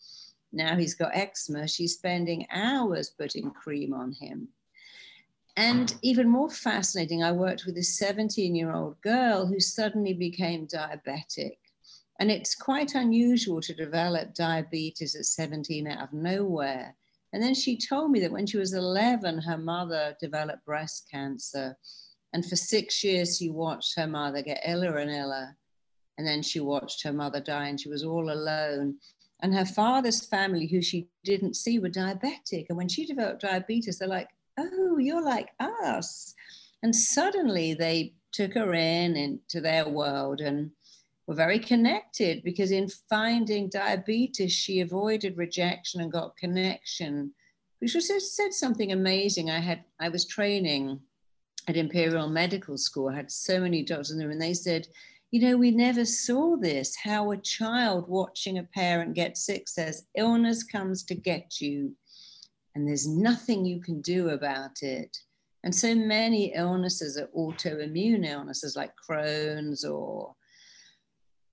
Now 0.53 0.77
he's 0.77 0.95
got 0.95 1.17
eczema. 1.17 1.67
She's 1.67 1.95
spending 1.95 2.47
hours 2.53 3.11
putting 3.11 3.51
cream 3.51 3.93
on 3.93 4.13
him 4.13 4.49
and 5.59 5.97
even 6.03 6.29
more 6.29 6.49
fascinating, 6.49 7.25
I 7.25 7.33
worked 7.33 7.67
with 7.67 7.77
a 7.79 7.83
17 7.83 8.55
year 8.55 8.73
old 8.73 9.01
girl 9.01 9.45
who 9.45 9.59
suddenly 9.59 10.13
became 10.13 10.69
diabetic. 10.69 11.57
And 12.21 12.31
it's 12.31 12.55
quite 12.55 12.95
unusual 12.95 13.61
to 13.63 13.75
develop 13.75 14.35
diabetes 14.35 15.17
at 15.17 15.25
17 15.25 15.89
out 15.89 16.05
of 16.05 16.13
nowhere. 16.13 16.95
And 17.33 17.43
then 17.43 17.55
she 17.55 17.77
told 17.77 18.13
me 18.13 18.21
that 18.21 18.31
when 18.31 18.47
she 18.47 18.57
was 18.57 18.73
11, 18.73 19.41
her 19.41 19.59
mother 19.59 20.17
developed 20.21 20.65
breast 20.65 21.09
cancer. 21.11 21.77
And 22.33 22.47
for 22.47 22.55
six 22.55 23.03
years, 23.03 23.37
she 23.37 23.51
watched 23.51 23.97
her 23.97 24.07
mother 24.07 24.43
get 24.43 24.63
iller 24.65 24.99
and 24.99 25.11
iller. 25.11 25.57
And 26.19 26.27
then 26.27 26.41
she 26.41 26.61
watched 26.61 27.03
her 27.03 27.13
mother 27.13 27.41
die, 27.41 27.67
and 27.67 27.81
she 27.81 27.89
was 27.89 28.05
all 28.05 28.31
alone. 28.31 28.99
And 29.41 29.53
her 29.53 29.67
father's 29.67 30.25
family, 30.25 30.69
who 30.69 30.81
she 30.83 31.09
didn't 31.25 31.57
see, 31.57 31.81
were 31.81 31.89
diabetic. 31.89 32.67
And 32.69 32.79
when 32.79 32.89
she 32.89 33.07
developed 33.07 33.43
diabetes, 33.43 33.99
they're 33.99 34.07
like, 34.07 34.29
oh, 34.59 34.99
you're 34.99 35.25
like 35.25 35.51
us. 35.61 36.35
And 36.83 36.95
suddenly 36.95 37.75
they 37.75 38.15
took 38.33 38.55
her 38.55 38.75
in 38.75 39.17
into 39.17 39.61
their 39.61 39.89
world 39.89 40.41
and 40.41 40.71
were 41.27 41.35
very 41.35 41.59
connected 41.59 42.43
because 42.43 42.71
in 42.71 42.89
finding 43.09 43.69
diabetes, 43.69 44.53
she 44.53 44.81
avoided 44.81 45.37
rejection 45.37 46.01
and 46.01 46.13
got 46.13 46.37
connection. 46.37 47.33
Which 47.81 47.95
was 47.95 48.09
said 48.37 48.53
something 48.53 48.91
amazing. 48.91 49.51
I 49.51 49.61
had 49.61 49.85
I 50.01 50.09
was 50.09 50.27
training 50.27 51.01
at 51.69 51.77
Imperial 51.77 52.29
Medical 52.29 52.77
School. 52.77 53.09
I 53.09 53.17
had 53.17 53.31
so 53.31 53.61
many 53.61 53.85
doctors 53.85 54.11
in 54.11 54.19
there, 54.19 54.31
and 54.31 54.41
they 54.41 54.55
said, 54.55 54.89
you 55.31 55.41
know, 55.41 55.57
we 55.57 55.71
never 55.71 56.05
saw 56.05 56.57
this. 56.57 56.97
How 56.97 57.31
a 57.31 57.37
child 57.37 58.09
watching 58.09 58.59
a 58.59 58.63
parent 58.63 59.15
get 59.15 59.37
sick 59.37 59.69
says, 59.69 60.07
illness 60.17 60.63
comes 60.65 61.05
to 61.05 61.15
get 61.15 61.61
you 61.61 61.95
and 62.79 62.87
there's 62.87 63.09
nothing 63.09 63.65
you 63.65 63.81
can 63.81 64.01
do 64.01 64.29
about 64.29 64.83
it. 64.83 65.17
And 65.65 65.75
so 65.75 65.97
many 65.97 66.53
illnesses 66.55 67.19
are 67.19 67.27
autoimmune 67.37 68.25
illnesses 68.25 68.77
like 68.77 68.93
Crohn's 68.97 69.85
or 69.85 70.33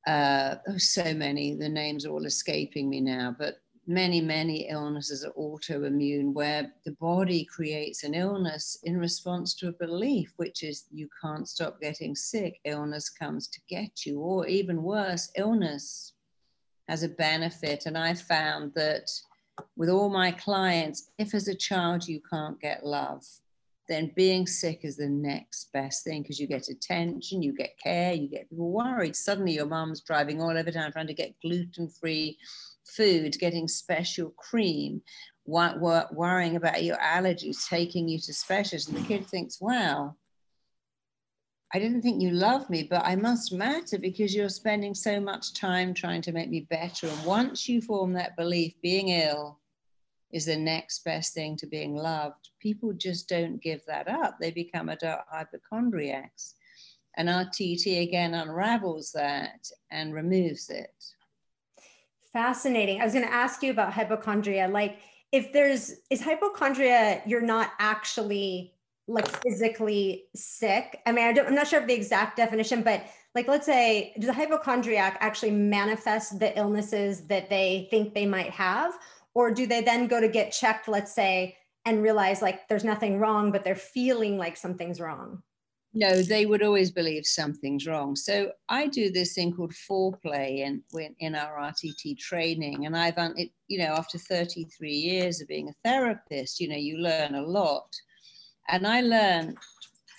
uh, 0.05 0.57
oh, 0.67 0.77
so 0.77 1.15
many, 1.15 1.55
the 1.55 1.67
names 1.67 2.05
are 2.05 2.11
all 2.11 2.25
escaping 2.25 2.91
me 2.91 3.01
now, 3.01 3.35
but 3.39 3.55
many, 3.88 4.21
many 4.21 4.69
illnesses 4.69 5.25
are 5.25 5.31
autoimmune 5.31 6.31
where 6.31 6.71
the 6.85 6.91
body 7.01 7.43
creates 7.45 8.03
an 8.03 8.13
illness 8.13 8.77
in 8.83 8.99
response 8.99 9.55
to 9.55 9.69
a 9.69 9.85
belief, 9.85 10.31
which 10.38 10.61
is 10.61 10.85
you 10.91 11.09
can't 11.19 11.49
stop 11.49 11.81
getting 11.81 12.15
sick, 12.15 12.59
illness 12.65 13.09
comes 13.09 13.47
to 13.47 13.59
get 13.67 14.05
you, 14.05 14.19
or 14.19 14.45
even 14.45 14.83
worse, 14.83 15.31
illness 15.35 16.13
has 16.88 17.01
a 17.01 17.09
benefit. 17.09 17.88
And 17.88 17.97
I 17.97 18.13
found 18.13 18.73
that 18.75 19.09
with 19.75 19.89
all 19.89 20.09
my 20.09 20.31
clients, 20.31 21.11
if 21.17 21.33
as 21.33 21.47
a 21.47 21.55
child 21.55 22.07
you 22.07 22.21
can't 22.29 22.59
get 22.59 22.85
love, 22.85 23.23
then 23.87 24.11
being 24.15 24.47
sick 24.47 24.79
is 24.83 24.97
the 24.97 25.07
next 25.07 25.71
best 25.71 26.03
thing 26.03 26.21
because 26.21 26.39
you 26.39 26.47
get 26.47 26.69
attention, 26.69 27.43
you 27.43 27.53
get 27.53 27.77
care, 27.77 28.13
you 28.13 28.27
get 28.27 28.49
people 28.49 28.71
worried. 28.71 29.15
Suddenly 29.15 29.53
your 29.53 29.67
mum's 29.67 30.01
driving 30.01 30.41
all 30.41 30.57
over 30.57 30.71
town 30.71 30.91
trying 30.91 31.07
to 31.07 31.13
get 31.13 31.39
gluten 31.41 31.87
free 31.87 32.37
food, 32.85 33.37
getting 33.39 33.67
special 33.67 34.31
cream, 34.31 35.01
worrying 35.45 36.55
about 36.55 36.83
your 36.83 36.97
allergies, 36.97 37.67
taking 37.69 38.07
you 38.07 38.19
to 38.19 38.33
specialists. 38.33 38.89
And 38.89 38.97
the 38.97 39.07
kid 39.07 39.27
thinks, 39.27 39.61
wow, 39.61 40.15
I 41.75 41.79
didn't 41.79 42.03
think 42.03 42.21
you 42.21 42.31
loved 42.31 42.69
me, 42.69 42.83
but 42.83 43.03
I 43.03 43.17
must 43.17 43.51
matter 43.51 43.97
because 43.97 44.33
you're 44.33 44.47
spending 44.47 44.95
so 44.95 45.19
much 45.19 45.53
time 45.53 45.93
trying 45.93 46.21
to 46.21 46.31
make 46.31 46.49
me 46.49 46.61
better. 46.69 47.05
And 47.05 47.25
once 47.25 47.67
you 47.67 47.81
form 47.81 48.13
that 48.13 48.38
belief, 48.38 48.75
being 48.81 49.09
ill 49.09 49.59
is 50.31 50.45
the 50.45 50.55
next 50.55 51.03
best 51.03 51.33
thing 51.33 51.57
to 51.57 51.67
being 51.67 51.93
loved, 51.93 52.51
people 52.61 52.93
just 52.93 53.27
don't 53.27 53.61
give 53.61 53.81
that 53.88 54.07
up. 54.07 54.38
They 54.39 54.51
become 54.51 54.88
adult 54.88 55.23
hypochondriacs. 55.29 56.55
And 57.17 57.27
RTT 57.27 58.03
again 58.03 58.35
unravels 58.35 59.11
that 59.11 59.69
and 59.91 60.13
removes 60.13 60.69
it. 60.69 60.95
Fascinating. 62.31 63.01
I 63.01 63.03
was 63.03 63.11
going 63.13 63.27
to 63.27 63.33
ask 63.33 63.61
you 63.61 63.71
about 63.71 63.91
hypochondria. 63.91 64.69
Like, 64.69 64.99
if 65.33 65.51
there's, 65.51 65.95
is 66.09 66.21
hypochondria, 66.21 67.21
you're 67.25 67.41
not 67.41 67.71
actually 67.79 68.74
like 69.07 69.27
physically 69.43 70.25
sick? 70.35 71.01
I 71.05 71.11
mean, 71.11 71.25
I 71.25 71.33
don't, 71.33 71.47
I'm 71.47 71.55
not 71.55 71.67
sure 71.67 71.79
of 71.79 71.87
the 71.87 71.93
exact 71.93 72.37
definition, 72.37 72.81
but 72.81 73.05
like, 73.33 73.47
let's 73.47 73.65
say, 73.65 74.13
does 74.19 74.29
a 74.29 74.33
hypochondriac 74.33 75.17
actually 75.19 75.51
manifest 75.51 76.39
the 76.39 76.57
illnesses 76.57 77.27
that 77.27 77.49
they 77.49 77.87
think 77.91 78.13
they 78.13 78.25
might 78.25 78.51
have? 78.51 78.93
Or 79.33 79.51
do 79.51 79.67
they 79.67 79.81
then 79.81 80.07
go 80.07 80.21
to 80.21 80.29
get 80.29 80.53
checked, 80.53 80.87
let's 80.87 81.13
say, 81.13 81.57
and 81.83 82.01
realize 82.01 82.41
like 82.41 82.67
there's 82.67 82.85
nothing 82.85 83.19
wrong, 83.19 83.51
but 83.51 83.63
they're 83.63 83.75
feeling 83.75 84.37
like 84.37 84.57
something's 84.57 84.99
wrong? 84.99 85.43
No, 85.97 86.21
they 86.21 86.45
would 86.45 86.61
always 86.61 86.91
believe 86.91 87.25
something's 87.25 87.87
wrong. 87.87 88.17
So 88.17 88.51
I 88.67 88.87
do 88.87 89.09
this 89.09 89.33
thing 89.33 89.53
called 89.53 89.71
foreplay 89.71 90.59
in 90.59 90.83
in 91.19 91.35
our 91.35 91.57
RTT 91.57 92.17
training, 92.17 92.85
and 92.85 92.97
I've 92.97 93.17
you 93.67 93.79
know 93.79 93.93
after 93.93 94.17
33 94.17 94.91
years 94.91 95.39
of 95.39 95.47
being 95.47 95.69
a 95.69 95.87
therapist, 95.87 96.59
you 96.59 96.67
know 96.67 96.75
you 96.75 96.97
learn 96.97 97.35
a 97.35 97.41
lot, 97.41 97.95
and 98.69 98.86
I 98.88 99.01
learned 99.01 99.58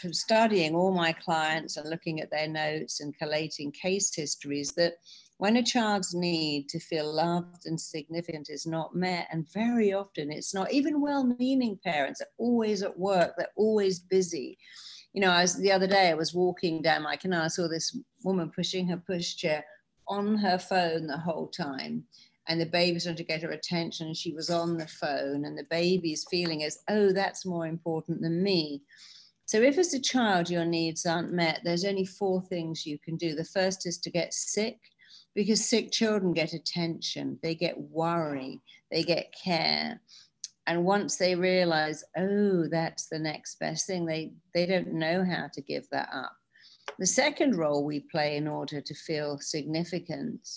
from 0.01 0.13
studying 0.13 0.75
all 0.75 0.93
my 0.93 1.13
clients 1.13 1.77
and 1.77 1.89
looking 1.89 2.21
at 2.21 2.31
their 2.31 2.49
notes 2.49 3.01
and 3.01 3.17
collating 3.19 3.73
case 3.73 4.15
histories 4.15 4.73
that 4.73 4.95
when 5.39 5.57
a 5.57 5.63
child's 5.63 6.15
need 6.15 6.69
to 6.71 6.79
feel 6.79 7.13
loved 7.13 7.67
and 7.67 7.79
significant 7.79 8.49
is 8.49 8.67
not 8.67 8.95
met, 8.95 9.29
and 9.31 9.51
very 9.53 9.93
often 9.93 10.31
it's 10.31 10.55
not, 10.55 10.73
even 10.73 11.01
well 11.01 11.25
meaning 11.39 11.79
parents 11.85 12.21
are 12.21 12.29
always 12.39 12.83
at 12.83 12.99
work, 12.99 13.35
they're 13.37 13.49
always 13.57 13.99
busy. 13.99 14.59
You 15.13 15.21
know, 15.21 15.31
I 15.31 15.43
was 15.43 15.57
the 15.57 15.73
other 15.73 15.87
day, 15.87 16.09
I 16.09 16.15
was 16.15 16.35
walking 16.35 16.83
down 16.83 17.03
my 17.03 17.17
canal, 17.17 17.45
I 17.45 17.49
saw 17.49 17.69
this 17.69 17.97
woman 18.23 18.51
pushing 18.55 18.89
her 18.89 19.03
pushchair 19.09 19.63
on 20.09 20.37
her 20.37 20.59
phone 20.59 21.07
the 21.07 21.19
whole 21.19 21.49
time 21.49 22.05
and 22.49 22.61
the 22.61 22.67
baby's 22.67 23.05
trying 23.05 23.17
to 23.17 23.25
get 23.25 23.43
her 23.43 23.51
attention 23.51 24.07
and 24.07 24.17
she 24.17 24.33
was 24.33 24.51
on 24.51 24.77
the 24.77 24.87
phone 24.87 25.45
and 25.45 25.59
the 25.59 25.67
baby's 25.71 26.27
feeling 26.31 26.61
is 26.61 26.79
oh 26.89 27.13
that's 27.13 27.47
more 27.47 27.67
important 27.67 28.21
than 28.21 28.43
me. 28.43 28.83
So 29.47 29.61
if 29.63 29.79
as 29.79 29.95
a 29.95 30.01
child 30.01 30.51
your 30.51 30.65
needs 30.65 31.07
aren't 31.07 31.33
met 31.33 31.61
there's 31.65 31.85
only 31.85 32.05
four 32.05 32.43
things 32.43 32.87
you 32.87 32.99
can 32.99 33.17
do. 33.17 33.35
The 33.35 33.45
first 33.45 33.87
is 33.87 33.99
to 33.99 34.11
get 34.11 34.35
sick 34.35 34.79
because 35.35 35.69
sick 35.69 35.91
children 35.93 36.33
get 36.33 36.53
attention 36.53 37.39
they 37.43 37.55
get 37.55 37.79
worry 37.79 38.61
they 38.91 39.03
get 39.03 39.33
care. 39.33 40.01
And 40.69 40.85
once 40.85 41.17
they 41.17 41.35
realize 41.35 42.05
oh 42.17 42.67
that's 42.71 43.09
the 43.09 43.19
next 43.19 43.59
best 43.59 43.87
thing 43.87 44.07
they 44.07 44.33
they 44.55 44.67
don't 44.67 44.95
know 44.95 45.25
how 45.25 45.49
to 45.53 45.61
give 45.63 45.89
that 45.91 46.09
up. 46.13 46.33
The 46.99 47.07
second 47.07 47.57
role 47.57 47.85
we 47.85 48.01
play 48.01 48.37
in 48.37 48.47
order 48.47 48.81
to 48.81 48.95
feel 48.95 49.39
significant 49.41 50.49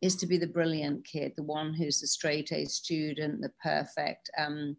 is 0.00 0.16
to 0.16 0.26
be 0.26 0.38
the 0.38 0.46
brilliant 0.46 1.04
kid, 1.04 1.32
the 1.36 1.42
one 1.42 1.74
who's 1.74 2.00
the 2.00 2.06
straight 2.06 2.52
A 2.52 2.64
student, 2.64 3.42
the 3.42 3.52
perfect 3.62 4.30
um, 4.38 4.76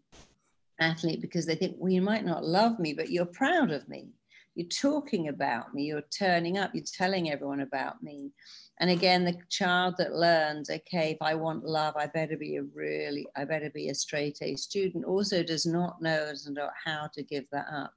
athlete, 0.80 1.22
because 1.22 1.46
they 1.46 1.56
think, 1.56 1.76
well, 1.78 1.92
you 1.92 2.02
might 2.02 2.26
not 2.26 2.44
love 2.44 2.80
me, 2.80 2.94
but 2.94 3.10
you're 3.10 3.26
proud 3.26 3.72
of 3.72 3.88
me. 3.88 4.10
You're 4.56 4.68
talking 4.68 5.30
about 5.30 5.74
me, 5.74 5.84
you're 5.84 6.04
turning 6.18 6.58
up, 6.58 6.72
you're 6.74 6.84
telling 6.84 7.32
everyone 7.32 7.62
about 7.62 8.04
me. 8.04 8.32
And 8.82 8.90
again, 8.90 9.24
the 9.24 9.38
child 9.50 9.96
that 9.98 10.14
learns, 10.14 10.70
okay, 10.70 11.12
if 11.12 11.22
I 11.22 11.36
want 11.36 11.64
love, 11.64 11.96
I 11.96 12.08
better 12.08 12.36
be 12.36 12.58
a 12.58 12.64
really, 12.64 13.26
I 13.38 13.46
better 13.46 13.70
be 13.70 13.90
a 13.90 13.96
straight 13.96 14.40
A 14.42 14.56
student, 14.58 15.06
also 15.06 15.42
does 15.42 15.66
not 15.66 16.02
know 16.02 16.34
how 16.84 17.10
to 17.14 17.24
give 17.24 17.46
that 17.52 17.68
up. 17.72 17.94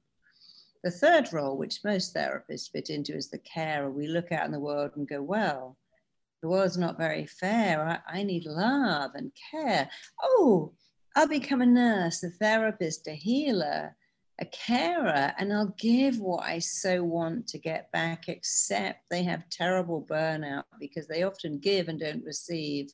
The 0.83 0.91
third 0.91 1.33
role, 1.33 1.57
which 1.57 1.83
most 1.83 2.15
therapists 2.15 2.71
fit 2.71 2.89
into, 2.89 3.15
is 3.15 3.29
the 3.29 3.39
carer. 3.39 3.89
We 3.89 4.07
look 4.07 4.31
out 4.31 4.45
in 4.45 4.51
the 4.51 4.59
world 4.59 4.91
and 4.95 5.07
go, 5.07 5.21
well, 5.21 5.77
the 6.45 6.49
world's 6.49 6.77
not 6.77 6.99
very 6.99 7.25
fair. 7.25 8.03
I, 8.07 8.19
I 8.19 8.21
need 8.21 8.45
love 8.45 9.15
and 9.15 9.31
care. 9.51 9.89
Oh, 10.21 10.73
I'll 11.15 11.27
become 11.27 11.61
a 11.61 11.65
nurse, 11.65 12.21
a 12.21 12.29
therapist, 12.29 13.07
a 13.07 13.13
healer, 13.13 13.95
a 14.39 14.45
carer, 14.45 15.33
and 15.39 15.51
I'll 15.51 15.73
give 15.79 16.19
what 16.19 16.43
I 16.43 16.59
so 16.59 17.03
want 17.03 17.47
to 17.47 17.57
get 17.57 17.91
back, 17.91 18.29
except 18.29 19.09
they 19.09 19.23
have 19.23 19.49
terrible 19.49 20.05
burnout 20.07 20.65
because 20.79 21.07
they 21.07 21.23
often 21.23 21.57
give 21.57 21.87
and 21.87 21.99
don't 21.99 22.23
receive. 22.23 22.91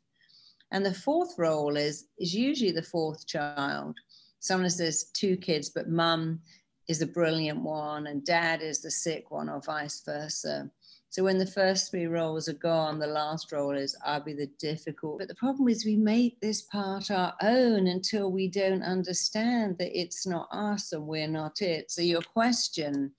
And 0.72 0.86
the 0.86 0.94
fourth 0.94 1.38
role 1.38 1.76
is, 1.76 2.06
is 2.18 2.34
usually 2.34 2.72
the 2.72 2.82
fourth 2.82 3.28
child. 3.28 3.98
Someone 4.40 4.70
says 4.70 5.12
two 5.12 5.36
kids, 5.36 5.72
but 5.76 5.90
mum 5.90 6.40
is 6.88 7.00
the 7.00 7.06
brilliant 7.06 7.62
one 7.62 8.08
and 8.08 8.26
dad 8.26 8.62
is 8.62 8.82
the 8.82 8.91
sick 8.91 9.32
one, 9.32 9.50
or 9.50 9.62
vice 9.62 10.02
versa. 10.04 10.70
So 11.12 11.26
when 11.26 11.38
the 11.38 11.46
first 11.46 11.91
three 11.91 12.06
roles 12.06 12.48
are 12.48 12.54
gone, 12.54 12.98
the 12.98 13.06
last 13.06 13.52
role 13.52 13.76
is 13.76 13.98
I'll 14.06 14.24
be 14.24 14.34
the 14.34 14.50
difficult. 14.60 15.20
But 15.20 15.28
the 15.28 15.36
problem 15.36 15.67
is 15.67 15.86
we 15.86 15.98
make 15.98 16.39
this 16.39 16.62
part 16.62 17.12
our 17.12 17.34
own 17.41 17.88
until 17.88 18.32
we 18.32 18.48
don't 18.48 18.82
understand 18.82 19.78
that 19.78 20.00
it's 20.00 20.26
not 20.26 20.48
us 20.54 20.94
and 20.94 21.06
we're 21.06 21.28
not 21.28 21.62
it. 21.62 21.91
So 21.91 22.02
your 22.02 22.22
question, 22.22 23.12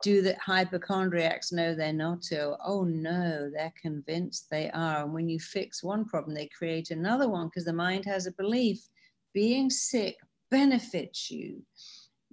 do 0.00 0.22
the 0.22 0.36
hypochondriacs 0.36 1.50
know 1.50 1.74
they're 1.74 1.92
not 1.92 2.30
ill? 2.30 2.56
Oh 2.64 2.84
no, 2.84 3.50
they're 3.52 3.74
convinced 3.82 4.48
they 4.48 4.70
are. 4.70 5.02
And 5.02 5.12
when 5.12 5.28
you 5.28 5.40
fix 5.40 5.82
one 5.82 6.04
problem, 6.04 6.36
they 6.36 6.48
create 6.56 6.92
another 6.92 7.28
one 7.28 7.48
because 7.48 7.64
the 7.64 7.72
mind 7.72 8.04
has 8.04 8.26
a 8.26 8.32
belief 8.32 8.86
being 9.32 9.70
sick 9.70 10.18
benefits 10.52 11.32
you 11.32 11.62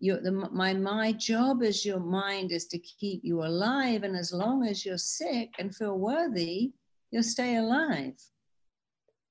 your, 0.02 0.20
the, 0.20 0.32
my, 0.32 0.74
my 0.74 1.12
job 1.14 1.64
as 1.64 1.86
your 1.86 2.00
mind 2.00 2.52
is 2.52 2.66
to 2.68 2.80
keep 2.80 3.22
you 3.24 3.44
alive. 3.44 4.04
And 4.04 4.16
as 4.16 4.34
long 4.34 4.66
as 4.66 4.86
you're 4.86 4.98
sick 4.98 5.54
and 5.60 5.76
feel 5.76 5.98
worthy, 5.98 6.74
you'll 7.12 7.24
stay 7.24 7.58
alive. 7.58 8.16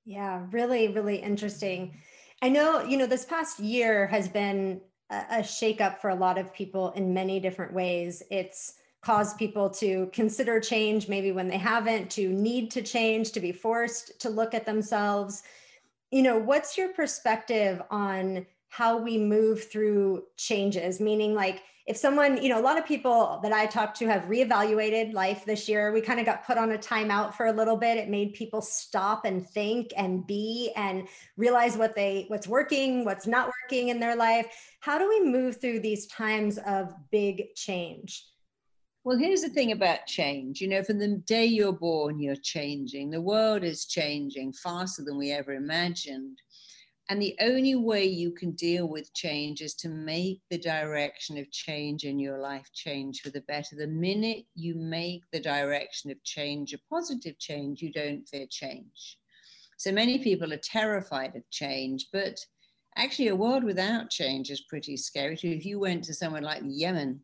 Yeah, 0.04 0.46
really, 0.50 0.88
really 0.88 1.16
interesting. 1.16 1.94
I 2.40 2.48
know, 2.48 2.82
you 2.82 2.96
know, 2.96 3.06
this 3.06 3.24
past 3.24 3.58
year 3.58 4.06
has 4.06 4.28
been 4.28 4.80
a, 5.10 5.24
a 5.30 5.38
shakeup 5.40 5.98
for 5.98 6.10
a 6.10 6.14
lot 6.14 6.38
of 6.38 6.54
people 6.54 6.90
in 6.92 7.12
many 7.12 7.40
different 7.40 7.72
ways. 7.72 8.22
It's 8.30 8.74
caused 9.02 9.38
people 9.38 9.68
to 9.70 10.08
consider 10.12 10.60
change 10.60 11.08
maybe 11.08 11.32
when 11.32 11.48
they 11.48 11.58
haven't, 11.58 12.10
to 12.10 12.28
need 12.28 12.70
to 12.70 12.82
change, 12.82 13.32
to 13.32 13.40
be 13.40 13.52
forced 13.52 14.20
to 14.20 14.30
look 14.30 14.54
at 14.54 14.66
themselves. 14.66 15.42
You 16.10 16.22
know, 16.22 16.38
what's 16.38 16.76
your 16.76 16.92
perspective 16.92 17.82
on 17.90 18.46
how 18.70 18.96
we 18.96 19.18
move 19.18 19.70
through 19.70 20.22
changes 20.36 21.00
meaning 21.00 21.34
like 21.34 21.62
if 21.86 21.96
someone 21.96 22.40
you 22.40 22.48
know 22.48 22.60
a 22.60 22.62
lot 22.62 22.78
of 22.78 22.86
people 22.86 23.40
that 23.42 23.52
i 23.52 23.66
talked 23.66 23.98
to 23.98 24.06
have 24.06 24.22
reevaluated 24.22 25.12
life 25.12 25.44
this 25.44 25.68
year 25.68 25.92
we 25.92 26.00
kind 26.00 26.20
of 26.20 26.24
got 26.24 26.46
put 26.46 26.56
on 26.56 26.72
a 26.72 26.78
timeout 26.78 27.34
for 27.34 27.46
a 27.46 27.52
little 27.52 27.76
bit 27.76 27.96
it 27.96 28.08
made 28.08 28.32
people 28.32 28.62
stop 28.62 29.24
and 29.24 29.46
think 29.48 29.92
and 29.96 30.26
be 30.26 30.72
and 30.76 31.08
realize 31.36 31.76
what 31.76 31.94
they 31.96 32.24
what's 32.28 32.46
working 32.46 33.04
what's 33.04 33.26
not 33.26 33.50
working 33.62 33.88
in 33.88 33.98
their 33.98 34.16
life 34.16 34.46
how 34.80 34.98
do 34.98 35.08
we 35.08 35.20
move 35.20 35.60
through 35.60 35.80
these 35.80 36.06
times 36.06 36.58
of 36.58 36.94
big 37.10 37.54
change 37.56 38.24
well, 39.02 39.16
here's 39.16 39.40
the 39.40 39.48
thing 39.48 39.72
about 39.72 40.06
change. 40.06 40.60
You 40.60 40.68
know, 40.68 40.82
from 40.82 40.98
the 40.98 41.16
day 41.26 41.46
you're 41.46 41.72
born, 41.72 42.20
you're 42.20 42.36
changing. 42.36 43.10
The 43.10 43.20
world 43.20 43.64
is 43.64 43.86
changing 43.86 44.52
faster 44.52 45.02
than 45.02 45.16
we 45.16 45.32
ever 45.32 45.54
imagined. 45.54 46.38
And 47.10 47.20
the 47.20 47.36
only 47.40 47.74
way 47.74 48.04
you 48.04 48.30
can 48.30 48.52
deal 48.52 48.86
with 48.86 49.12
change 49.14 49.62
is 49.62 49.74
to 49.74 49.88
make 49.88 50.42
the 50.48 50.58
direction 50.58 51.38
of 51.38 51.50
change 51.50 52.04
in 52.04 52.20
your 52.20 52.38
life 52.38 52.70
change 52.72 53.20
for 53.20 53.30
the 53.30 53.40
better. 53.40 53.74
The 53.74 53.88
minute 53.88 54.44
you 54.54 54.76
make 54.76 55.22
the 55.32 55.40
direction 55.40 56.12
of 56.12 56.22
change 56.22 56.72
a 56.72 56.78
positive 56.88 57.36
change, 57.40 57.82
you 57.82 57.90
don't 57.90 58.28
fear 58.28 58.46
change. 58.48 59.18
So 59.76 59.90
many 59.90 60.20
people 60.20 60.52
are 60.52 60.58
terrified 60.58 61.34
of 61.34 61.42
change, 61.50 62.06
but 62.12 62.38
actually, 62.96 63.28
a 63.28 63.34
world 63.34 63.64
without 63.64 64.10
change 64.10 64.48
is 64.48 64.60
pretty 64.68 64.96
scary. 64.96 65.36
If 65.42 65.66
you 65.66 65.80
went 65.80 66.04
to 66.04 66.14
somewhere 66.14 66.42
like 66.42 66.62
Yemen, 66.64 67.22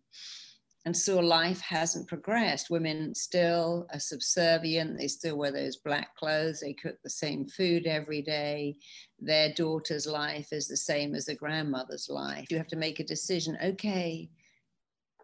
and 0.87 0.97
so 0.97 1.19
life 1.19 1.61
hasn't 1.61 2.07
progressed. 2.07 2.71
Women 2.71 3.13
still 3.13 3.89
are 3.93 3.99
subservient. 3.99 4.97
They 4.97 5.09
still 5.09 5.37
wear 5.37 5.51
those 5.51 5.79
black 5.79 6.15
clothes. 6.15 6.61
They 6.61 6.75
cook 6.75 6.95
the 7.03 7.11
same 7.11 7.49
food 7.49 7.89
every 7.89 8.23
day. 8.23 8.77
Their 9.19 9.53
daughter's 9.53 10.07
life 10.07 10.53
is 10.53 10.69
the 10.69 10.77
same 10.77 11.17
as 11.17 11.25
the 11.25 11.35
grandmother's 11.35 12.09
life. 12.09 12.47
You 12.51 12.59
have 12.59 12.69
to 12.69 12.77
make 12.77 13.01
a 13.01 13.05
decision. 13.05 13.59
Okay, 13.61 14.31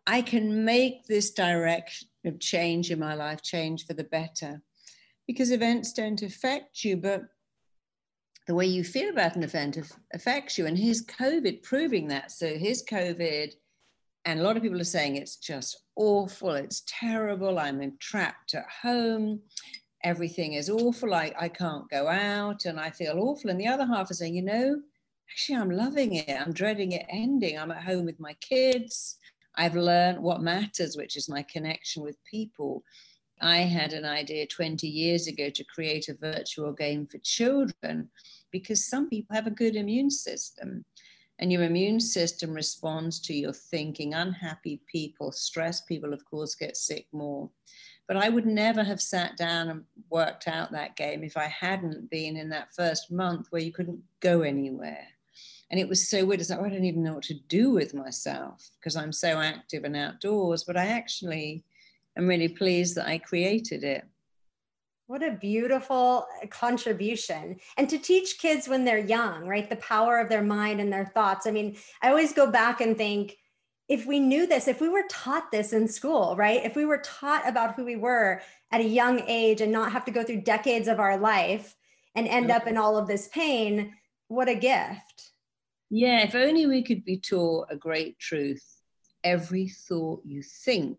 I 0.04 0.20
can 0.22 0.64
make 0.64 1.06
this 1.06 1.30
direction 1.30 2.08
of 2.24 2.40
change 2.40 2.90
in 2.90 2.98
my 2.98 3.14
life 3.14 3.40
change 3.42 3.86
for 3.86 3.94
the 3.94 4.02
better 4.02 4.60
because 5.28 5.52
events 5.52 5.92
don't 5.92 6.22
affect 6.22 6.82
you, 6.82 6.96
but 6.96 7.22
the 8.48 8.54
way 8.56 8.66
you 8.66 8.82
feel 8.82 9.10
about 9.10 9.36
an 9.36 9.44
event 9.44 9.78
affects 10.12 10.58
you. 10.58 10.66
And 10.66 10.76
here's 10.76 11.06
COVID 11.06 11.62
proving 11.62 12.08
that. 12.08 12.32
So 12.32 12.56
here's 12.56 12.84
COVID 12.84 13.52
and 14.24 14.40
a 14.40 14.42
lot 14.42 14.56
of 14.56 14.62
people 14.62 14.80
are 14.80 14.84
saying 14.84 15.16
it's 15.16 15.36
just 15.36 15.82
awful, 15.96 16.50
it's 16.50 16.82
terrible, 16.86 17.58
I'm 17.58 17.96
trapped 17.98 18.54
at 18.54 18.66
home, 18.82 19.40
everything 20.04 20.54
is 20.54 20.70
awful, 20.70 21.14
I, 21.14 21.32
I 21.38 21.48
can't 21.48 21.88
go 21.90 22.08
out, 22.08 22.64
and 22.64 22.78
I 22.78 22.90
feel 22.90 23.18
awful. 23.18 23.50
And 23.50 23.60
the 23.60 23.66
other 23.66 23.86
half 23.86 24.10
is 24.10 24.18
saying, 24.18 24.34
you 24.34 24.42
know, 24.42 24.80
actually, 25.30 25.56
I'm 25.56 25.70
loving 25.70 26.14
it, 26.14 26.40
I'm 26.40 26.52
dreading 26.52 26.92
it 26.92 27.06
ending, 27.08 27.58
I'm 27.58 27.72
at 27.72 27.82
home 27.82 28.04
with 28.04 28.20
my 28.20 28.34
kids, 28.34 29.16
I've 29.56 29.76
learned 29.76 30.22
what 30.22 30.40
matters, 30.40 30.96
which 30.96 31.16
is 31.16 31.28
my 31.28 31.42
connection 31.42 32.02
with 32.02 32.16
people. 32.24 32.82
I 33.40 33.58
had 33.58 33.92
an 33.92 34.04
idea 34.04 34.46
20 34.46 34.86
years 34.86 35.26
ago 35.26 35.50
to 35.50 35.64
create 35.64 36.08
a 36.08 36.14
virtual 36.14 36.72
game 36.72 37.06
for 37.06 37.18
children 37.18 38.08
because 38.52 38.86
some 38.86 39.08
people 39.08 39.34
have 39.34 39.48
a 39.48 39.50
good 39.50 39.74
immune 39.74 40.10
system 40.10 40.84
and 41.38 41.52
your 41.52 41.62
immune 41.64 42.00
system 42.00 42.52
responds 42.52 43.18
to 43.20 43.34
your 43.34 43.52
thinking. 43.52 44.14
Unhappy 44.14 44.80
people, 44.90 45.32
stressed 45.32 45.86
people, 45.86 46.12
of 46.12 46.24
course, 46.24 46.54
get 46.54 46.76
sick 46.76 47.06
more. 47.12 47.50
But 48.06 48.16
I 48.16 48.28
would 48.28 48.46
never 48.46 48.84
have 48.84 49.00
sat 49.00 49.36
down 49.36 49.68
and 49.68 49.84
worked 50.10 50.48
out 50.48 50.72
that 50.72 50.96
game 50.96 51.24
if 51.24 51.36
I 51.36 51.46
hadn't 51.46 52.10
been 52.10 52.36
in 52.36 52.50
that 52.50 52.74
first 52.74 53.10
month 53.10 53.46
where 53.50 53.62
you 53.62 53.72
couldn't 53.72 54.02
go 54.20 54.42
anywhere. 54.42 55.06
And 55.70 55.80
it 55.80 55.88
was 55.88 56.08
so 56.08 56.24
weird. 56.26 56.40
It's 56.40 56.50
like, 56.50 56.58
oh, 56.58 56.64
I 56.64 56.68
don't 56.68 56.84
even 56.84 57.02
know 57.02 57.14
what 57.14 57.24
to 57.24 57.34
do 57.48 57.70
with 57.70 57.94
myself 57.94 58.68
because 58.78 58.96
I'm 58.96 59.12
so 59.12 59.40
active 59.40 59.84
and 59.84 59.96
outdoors. 59.96 60.64
But 60.64 60.76
I 60.76 60.88
actually 60.88 61.64
am 62.18 62.26
really 62.26 62.48
pleased 62.48 62.96
that 62.96 63.08
I 63.08 63.18
created 63.18 63.82
it. 63.82 64.04
What 65.12 65.22
a 65.22 65.32
beautiful 65.32 66.26
uh, 66.42 66.46
contribution. 66.46 67.60
And 67.76 67.86
to 67.90 67.98
teach 67.98 68.38
kids 68.38 68.66
when 68.66 68.86
they're 68.86 68.96
young, 68.96 69.46
right? 69.46 69.68
The 69.68 69.76
power 69.76 70.18
of 70.18 70.30
their 70.30 70.42
mind 70.42 70.80
and 70.80 70.90
their 70.90 71.04
thoughts. 71.04 71.46
I 71.46 71.50
mean, 71.50 71.76
I 72.00 72.08
always 72.08 72.32
go 72.32 72.50
back 72.50 72.80
and 72.80 72.96
think 72.96 73.36
if 73.90 74.06
we 74.06 74.18
knew 74.18 74.46
this, 74.46 74.68
if 74.68 74.80
we 74.80 74.88
were 74.88 75.04
taught 75.10 75.52
this 75.52 75.74
in 75.74 75.86
school, 75.86 76.34
right? 76.34 76.64
If 76.64 76.76
we 76.76 76.86
were 76.86 77.02
taught 77.04 77.46
about 77.46 77.74
who 77.74 77.84
we 77.84 77.96
were 77.96 78.40
at 78.70 78.80
a 78.80 78.88
young 78.88 79.20
age 79.28 79.60
and 79.60 79.70
not 79.70 79.92
have 79.92 80.06
to 80.06 80.12
go 80.12 80.24
through 80.24 80.40
decades 80.40 80.88
of 80.88 80.98
our 80.98 81.18
life 81.18 81.76
and 82.14 82.26
end 82.26 82.50
up 82.50 82.66
in 82.66 82.78
all 82.78 82.96
of 82.96 83.06
this 83.06 83.28
pain, 83.28 83.92
what 84.28 84.48
a 84.48 84.54
gift. 84.54 85.32
Yeah, 85.90 86.22
if 86.22 86.34
only 86.34 86.64
we 86.64 86.82
could 86.82 87.04
be 87.04 87.18
taught 87.18 87.66
a 87.68 87.76
great 87.76 88.18
truth. 88.18 88.64
Every 89.22 89.68
thought 89.68 90.22
you 90.24 90.42
think 90.42 90.96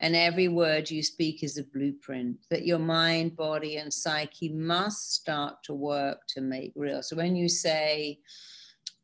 and 0.00 0.16
every 0.16 0.48
word 0.48 0.90
you 0.90 1.02
speak 1.02 1.42
is 1.42 1.58
a 1.58 1.64
blueprint 1.64 2.38
that 2.50 2.66
your 2.66 2.78
mind, 2.78 3.36
body, 3.36 3.76
and 3.76 3.92
psyche 3.92 4.48
must 4.48 5.14
start 5.14 5.56
to 5.64 5.74
work 5.74 6.20
to 6.28 6.40
make 6.40 6.72
real. 6.74 7.02
So 7.02 7.16
when 7.16 7.36
you 7.36 7.48
say, 7.48 8.18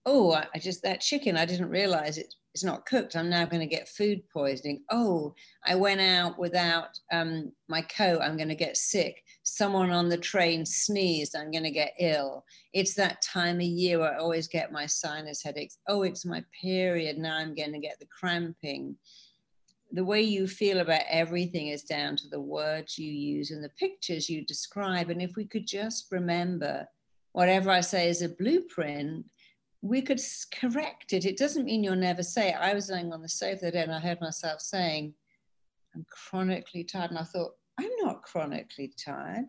Oh, 0.08 0.32
I 0.32 0.58
just, 0.60 0.84
that 0.84 1.00
chicken, 1.00 1.36
I 1.36 1.44
didn't 1.44 1.68
realize 1.68 2.16
it, 2.16 2.32
it's 2.54 2.62
not 2.64 2.86
cooked. 2.86 3.16
I'm 3.16 3.28
now 3.28 3.44
going 3.44 3.60
to 3.60 3.66
get 3.66 3.88
food 3.88 4.22
poisoning. 4.32 4.82
Oh, 4.90 5.34
I 5.66 5.74
went 5.74 6.00
out 6.00 6.38
without 6.38 6.98
um, 7.12 7.52
my 7.68 7.82
coat. 7.82 8.22
I'm 8.22 8.36
going 8.36 8.48
to 8.48 8.54
get 8.54 8.78
sick. 8.78 9.22
Someone 9.42 9.90
on 9.90 10.08
the 10.08 10.16
train 10.16 10.64
sneezed. 10.64 11.36
I'm 11.36 11.50
going 11.50 11.64
to 11.64 11.70
get 11.70 11.92
ill. 12.00 12.46
It's 12.72 12.94
that 12.94 13.20
time 13.20 13.56
of 13.56 13.62
year 13.62 14.00
I 14.00 14.16
always 14.16 14.48
get 14.48 14.72
my 14.72 14.86
sinus 14.86 15.42
headaches. 15.42 15.76
Oh, 15.86 16.02
it's 16.02 16.24
my 16.24 16.42
period. 16.62 17.18
Now 17.18 17.36
I'm 17.36 17.54
going 17.54 17.72
to 17.72 17.78
get 17.78 17.98
the 17.98 18.06
cramping 18.06 18.96
the 19.92 20.04
way 20.04 20.20
you 20.20 20.46
feel 20.46 20.80
about 20.80 21.02
everything 21.08 21.68
is 21.68 21.82
down 21.82 22.16
to 22.16 22.28
the 22.28 22.40
words 22.40 22.98
you 22.98 23.10
use 23.10 23.50
and 23.50 23.62
the 23.62 23.70
pictures 23.70 24.28
you 24.28 24.44
describe. 24.44 25.10
And 25.10 25.22
if 25.22 25.36
we 25.36 25.46
could 25.46 25.66
just 25.66 26.08
remember 26.10 26.86
whatever 27.32 27.70
I 27.70 27.80
say 27.80 28.08
is 28.08 28.22
a 28.22 28.28
blueprint, 28.28 29.24
we 29.82 30.02
could 30.02 30.20
correct 30.52 31.12
it. 31.12 31.24
It 31.24 31.36
doesn't 31.36 31.64
mean 31.64 31.84
you'll 31.84 31.96
never 31.96 32.22
say 32.22 32.48
it. 32.48 32.56
I 32.58 32.74
was 32.74 32.90
lying 32.90 33.12
on 33.12 33.22
the 33.22 33.28
sofa 33.28 33.66
the 33.66 33.70
day 33.70 33.82
and 33.82 33.92
I 33.92 34.00
heard 34.00 34.20
myself 34.20 34.60
saying, 34.60 35.14
I'm 35.94 36.04
chronically 36.10 36.82
tired. 36.82 37.10
And 37.10 37.18
I 37.18 37.24
thought, 37.24 37.52
I'm 37.78 37.90
not 38.00 38.22
chronically 38.22 38.92
tired. 39.02 39.46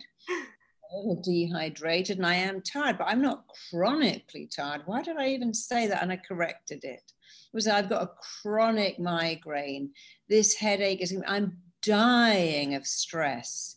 a 0.91 0.97
little 0.97 1.21
dehydrated 1.21 2.17
and 2.17 2.25
I 2.25 2.35
am 2.35 2.61
tired, 2.61 2.97
but 2.97 3.07
I'm 3.07 3.21
not 3.21 3.45
chronically 3.69 4.47
tired. 4.47 4.83
Why 4.85 5.01
did 5.01 5.17
I 5.17 5.29
even 5.29 5.53
say 5.53 5.87
that? 5.87 6.01
And 6.01 6.11
I 6.11 6.17
corrected 6.17 6.83
it. 6.83 7.11
Was 7.53 7.67
I've 7.67 7.89
got 7.89 8.03
a 8.03 8.11
chronic 8.41 8.99
migraine. 8.99 9.91
This 10.29 10.55
headache 10.55 11.01
is, 11.01 11.15
I'm 11.27 11.57
dying 11.81 12.75
of 12.75 12.85
stress. 12.85 13.75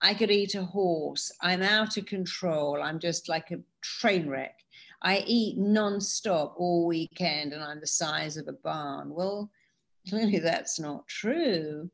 I 0.00 0.14
could 0.14 0.30
eat 0.30 0.54
a 0.54 0.64
horse. 0.64 1.30
I'm 1.40 1.62
out 1.62 1.96
of 1.96 2.06
control. 2.06 2.82
I'm 2.82 2.98
just 2.98 3.28
like 3.28 3.50
a 3.50 3.60
train 3.80 4.28
wreck. 4.28 4.58
I 5.02 5.24
eat 5.26 5.58
non-stop 5.58 6.54
all 6.58 6.86
weekend 6.86 7.52
and 7.52 7.62
I'm 7.62 7.80
the 7.80 7.86
size 7.86 8.36
of 8.36 8.48
a 8.48 8.52
barn. 8.52 9.10
Well, 9.14 9.50
clearly 10.08 10.38
that's 10.38 10.80
not 10.80 11.06
true. 11.06 11.90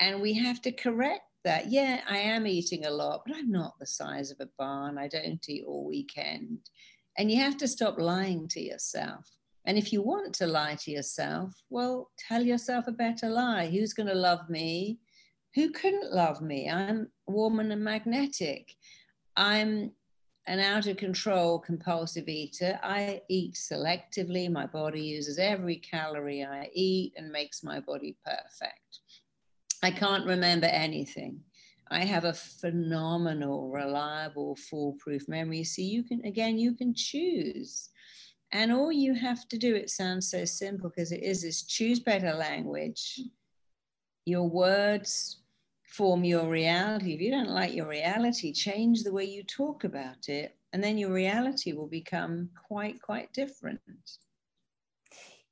And 0.00 0.20
we 0.20 0.34
have 0.34 0.60
to 0.62 0.72
correct 0.72 1.24
that, 1.44 1.70
yeah, 1.70 2.00
I 2.08 2.18
am 2.18 2.46
eating 2.46 2.86
a 2.86 2.90
lot, 2.90 3.22
but 3.26 3.36
I'm 3.36 3.50
not 3.50 3.78
the 3.78 3.86
size 3.86 4.30
of 4.30 4.38
a 4.40 4.48
barn. 4.58 4.98
I 4.98 5.08
don't 5.08 5.48
eat 5.48 5.64
all 5.66 5.86
weekend. 5.86 6.58
And 7.18 7.30
you 7.30 7.40
have 7.40 7.56
to 7.58 7.68
stop 7.68 7.98
lying 7.98 8.48
to 8.48 8.60
yourself. 8.60 9.28
And 9.64 9.78
if 9.78 9.92
you 9.92 10.02
want 10.02 10.34
to 10.36 10.46
lie 10.46 10.76
to 10.76 10.90
yourself, 10.90 11.52
well, 11.70 12.10
tell 12.18 12.42
yourself 12.42 12.86
a 12.88 12.92
better 12.92 13.28
lie. 13.28 13.68
Who's 13.68 13.92
going 13.92 14.08
to 14.08 14.14
love 14.14 14.48
me? 14.50 14.98
Who 15.54 15.70
couldn't 15.70 16.12
love 16.12 16.40
me? 16.40 16.68
I'm 16.68 17.08
warm 17.26 17.60
and 17.60 17.84
magnetic. 17.84 18.74
I'm 19.36 19.92
an 20.46 20.58
out 20.58 20.86
of 20.86 20.96
control 20.96 21.58
compulsive 21.60 22.28
eater. 22.28 22.78
I 22.82 23.22
eat 23.28 23.54
selectively. 23.54 24.50
My 24.50 24.66
body 24.66 25.02
uses 25.02 25.38
every 25.38 25.76
calorie 25.76 26.44
I 26.44 26.68
eat 26.72 27.12
and 27.16 27.30
makes 27.30 27.62
my 27.62 27.78
body 27.80 28.16
perfect. 28.24 29.00
I 29.82 29.90
can't 29.90 30.26
remember 30.26 30.66
anything. 30.66 31.40
I 31.90 32.04
have 32.04 32.24
a 32.24 32.32
phenomenal, 32.32 33.70
reliable, 33.70 34.56
foolproof 34.56 35.28
memory. 35.28 35.62
So 35.62 35.82
you 35.82 36.02
can, 36.02 36.24
again, 36.24 36.58
you 36.58 36.74
can 36.74 36.94
choose. 36.94 37.90
And 38.52 38.70
all 38.70 38.92
you 38.92 39.14
have 39.14 39.48
to 39.48 39.58
do, 39.58 39.74
it 39.74 39.90
sounds 39.90 40.30
so 40.30 40.44
simple 40.44 40.90
because 40.90 41.10
it 41.10 41.22
is, 41.22 41.42
is 41.42 41.62
choose 41.62 42.00
better 42.00 42.34
language. 42.34 43.20
Your 44.26 44.48
words 44.48 45.38
form 45.88 46.22
your 46.22 46.48
reality. 46.48 47.14
If 47.14 47.20
you 47.20 47.30
don't 47.30 47.50
like 47.50 47.74
your 47.74 47.88
reality, 47.88 48.52
change 48.52 49.02
the 49.02 49.12
way 49.12 49.24
you 49.24 49.42
talk 49.42 49.84
about 49.84 50.28
it. 50.28 50.56
And 50.72 50.82
then 50.84 50.98
your 50.98 51.12
reality 51.12 51.72
will 51.72 51.86
become 51.86 52.50
quite, 52.66 53.00
quite 53.00 53.32
different. 53.32 53.80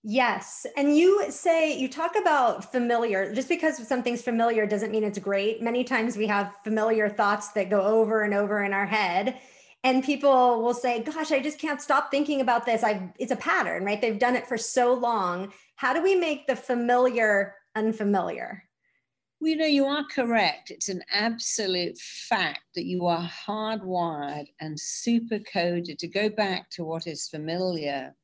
Yes. 0.03 0.65
And 0.79 0.97
you 0.97 1.31
say, 1.31 1.79
you 1.79 1.87
talk 1.87 2.17
about 2.17 2.73
familiar, 2.73 3.35
just 3.35 3.49
because 3.49 3.87
something's 3.87 4.23
familiar 4.23 4.67
doesn't 4.67 4.91
mean 4.91 5.05
it's 5.05 5.19
great. 5.19 5.61
Many 5.61 5.85
times 5.85 6.17
we 6.17 6.27
have 6.27 6.55
familiar 6.65 7.09
thoughts 7.11 7.49
that 7.53 7.69
go 7.69 7.83
over 7.83 8.23
and 8.23 8.33
over 8.33 8.63
in 8.65 8.73
our 8.73 8.87
head. 8.87 9.39
And 9.83 10.05
people 10.05 10.63
will 10.63 10.75
say, 10.75 11.03
gosh, 11.03 11.33
I 11.33 11.41
just 11.41 11.59
can't 11.59 11.81
stop 11.81 12.11
thinking 12.11 12.43
about 12.43 12.67
this. 12.67 12.85
I 12.85 13.13
it's 13.19 13.33
a 13.33 13.37
pattern, 13.37 13.85
right? 13.85 14.01
They've 14.01 14.19
done 14.19 14.37
it 14.37 14.47
for 14.47 14.59
so 14.59 14.93
long. 14.93 15.53
How 15.77 15.95
do 15.95 16.03
we 16.03 16.15
make 16.15 16.47
the 16.47 16.57
familiar 16.57 17.55
unfamiliar? 17.75 18.65
Well, 19.41 19.51
you 19.51 19.57
know, 19.57 19.65
you 19.65 19.87
are 19.87 20.05
correct. 20.05 20.71
It's 20.71 20.91
an 20.91 21.03
absolute 21.11 21.97
fact 21.97 22.61
that 22.75 22.85
you 22.85 23.07
are 23.07 23.27
hardwired 23.47 24.49
and 24.61 24.79
super 24.79 25.39
coded 25.39 25.99
to 25.99 26.09
go 26.09 26.29
back 26.29 26.69
to 26.73 26.85
what 26.85 27.07
is 27.07 27.29
familiar 27.29 28.15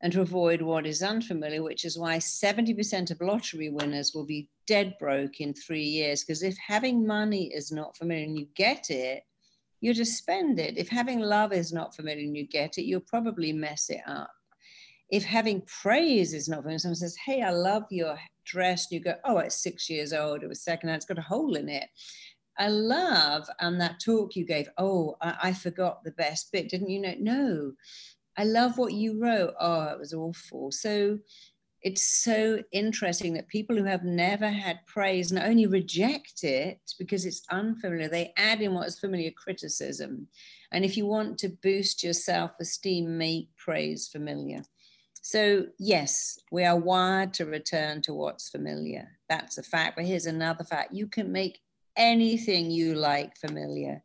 and 0.00 0.12
to 0.12 0.20
avoid 0.20 0.62
what 0.62 0.86
is 0.86 1.02
unfamiliar, 1.02 1.62
which 1.64 1.84
is 1.84 1.98
why 1.98 2.18
70% 2.18 3.10
of 3.10 3.20
lottery 3.20 3.68
winners 3.68 4.12
will 4.14 4.24
be 4.24 4.48
dead 4.68 4.94
broke 5.00 5.40
in 5.40 5.54
three 5.54 5.82
years. 5.82 6.22
Because 6.22 6.44
if 6.44 6.56
having 6.64 7.04
money 7.04 7.52
is 7.52 7.72
not 7.72 7.96
familiar 7.96 8.24
and 8.24 8.38
you 8.38 8.46
get 8.54 8.90
it, 8.90 9.24
you 9.80 9.94
just 9.94 10.18
spend 10.18 10.58
it. 10.58 10.76
If 10.76 10.88
having 10.88 11.20
love 11.20 11.52
is 11.52 11.72
not 11.72 11.94
familiar 11.94 12.24
and 12.24 12.36
you 12.36 12.46
get 12.46 12.78
it, 12.78 12.84
you'll 12.84 13.00
probably 13.00 13.52
mess 13.52 13.90
it 13.90 14.02
up. 14.06 14.30
If 15.10 15.24
having 15.24 15.62
praise 15.62 16.34
is 16.34 16.48
not 16.48 16.58
familiar, 16.58 16.78
someone 16.78 16.96
says, 16.96 17.16
Hey, 17.16 17.42
I 17.42 17.50
love 17.50 17.84
your 17.90 18.18
dress, 18.44 18.90
and 18.90 18.98
you 18.98 19.04
go, 19.04 19.14
Oh, 19.24 19.38
it's 19.38 19.62
six 19.62 19.88
years 19.88 20.12
old, 20.12 20.42
it 20.42 20.48
was 20.48 20.62
secondhand, 20.62 20.98
it's 20.98 21.06
got 21.06 21.18
a 21.18 21.22
hole 21.22 21.56
in 21.56 21.68
it. 21.68 21.88
I 22.58 22.68
love 22.68 23.48
and 23.60 23.80
that 23.80 24.00
talk 24.04 24.36
you 24.36 24.44
gave. 24.44 24.68
Oh, 24.76 25.16
I, 25.22 25.36
I 25.44 25.52
forgot 25.52 26.04
the 26.04 26.10
best 26.12 26.52
bit, 26.52 26.68
didn't 26.68 26.90
you 26.90 27.00
know? 27.00 27.14
No, 27.18 27.72
I 28.36 28.44
love 28.44 28.76
what 28.76 28.92
you 28.92 29.20
wrote. 29.20 29.54
Oh, 29.58 29.84
it 29.84 29.98
was 29.98 30.12
awful. 30.12 30.70
So 30.70 31.18
it's 31.82 32.22
so 32.22 32.62
interesting 32.72 33.32
that 33.34 33.48
people 33.48 33.76
who 33.76 33.84
have 33.84 34.04
never 34.04 34.48
had 34.48 34.80
praise 34.86 35.32
not 35.32 35.46
only 35.46 35.66
reject 35.66 36.44
it 36.44 36.78
because 36.98 37.24
it's 37.24 37.42
unfamiliar, 37.50 38.08
they 38.08 38.32
add 38.36 38.60
in 38.60 38.74
what 38.74 38.86
is 38.86 38.98
familiar 38.98 39.30
criticism. 39.30 40.26
And 40.72 40.84
if 40.84 40.96
you 40.96 41.06
want 41.06 41.38
to 41.38 41.56
boost 41.62 42.02
your 42.02 42.12
self 42.12 42.52
esteem, 42.60 43.16
make 43.16 43.48
praise 43.56 44.08
familiar. 44.08 44.62
So, 45.22 45.66
yes, 45.78 46.38
we 46.50 46.64
are 46.64 46.78
wired 46.78 47.34
to 47.34 47.46
return 47.46 48.02
to 48.02 48.14
what's 48.14 48.48
familiar. 48.48 49.08
That's 49.28 49.58
a 49.58 49.62
fact. 49.62 49.96
But 49.96 50.06
here's 50.06 50.26
another 50.26 50.64
fact 50.64 50.94
you 50.94 51.06
can 51.06 51.32
make 51.32 51.60
anything 51.96 52.70
you 52.70 52.94
like 52.94 53.36
familiar 53.36 54.02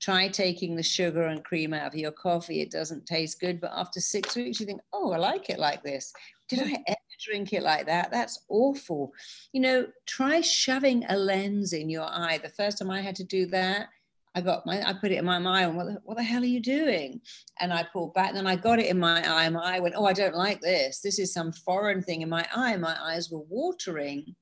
try 0.00 0.28
taking 0.28 0.76
the 0.76 0.82
sugar 0.82 1.22
and 1.22 1.44
cream 1.44 1.72
out 1.72 1.86
of 1.86 1.94
your 1.94 2.12
coffee. 2.12 2.60
It 2.60 2.70
doesn't 2.70 3.06
taste 3.06 3.40
good, 3.40 3.60
but 3.60 3.72
after 3.74 4.00
six 4.00 4.36
weeks, 4.36 4.60
you 4.60 4.66
think, 4.66 4.80
oh, 4.92 5.12
I 5.12 5.16
like 5.16 5.48
it 5.50 5.58
like 5.58 5.82
this. 5.82 6.12
Did 6.48 6.62
I 6.62 6.95
drink 7.18 7.52
it 7.52 7.62
like 7.62 7.86
that? 7.86 8.10
That's 8.10 8.44
awful. 8.48 9.12
You 9.52 9.60
know, 9.60 9.86
try 10.06 10.40
shoving 10.40 11.04
a 11.08 11.16
lens 11.16 11.72
in 11.72 11.88
your 11.88 12.06
eye. 12.06 12.38
The 12.42 12.48
first 12.48 12.78
time 12.78 12.90
I 12.90 13.00
had 13.00 13.16
to 13.16 13.24
do 13.24 13.46
that, 13.46 13.88
I 14.34 14.42
got 14.42 14.66
my, 14.66 14.86
I 14.86 14.92
put 14.92 15.12
it 15.12 15.18
in 15.18 15.24
my 15.24 15.38
eye, 15.38 15.62
and 15.62 15.76
what 15.76 15.86
the, 15.86 15.98
what 16.04 16.18
the 16.18 16.22
hell 16.22 16.42
are 16.42 16.46
you 16.46 16.60
doing? 16.60 17.22
And 17.58 17.72
I 17.72 17.86
pulled 17.90 18.12
back, 18.12 18.28
and 18.28 18.36
then 18.36 18.46
I 18.46 18.56
got 18.56 18.78
it 18.78 18.86
in 18.86 18.98
my 18.98 19.26
eye. 19.26 19.48
My 19.48 19.76
eye 19.76 19.80
went, 19.80 19.94
oh, 19.96 20.04
I 20.04 20.12
don't 20.12 20.34
like 20.34 20.60
this. 20.60 21.00
This 21.00 21.18
is 21.18 21.32
some 21.32 21.52
foreign 21.52 22.02
thing 22.02 22.22
in 22.22 22.28
my 22.28 22.46
eye. 22.54 22.76
My 22.76 22.96
eyes 23.00 23.30
were 23.30 23.44
watering 23.48 24.34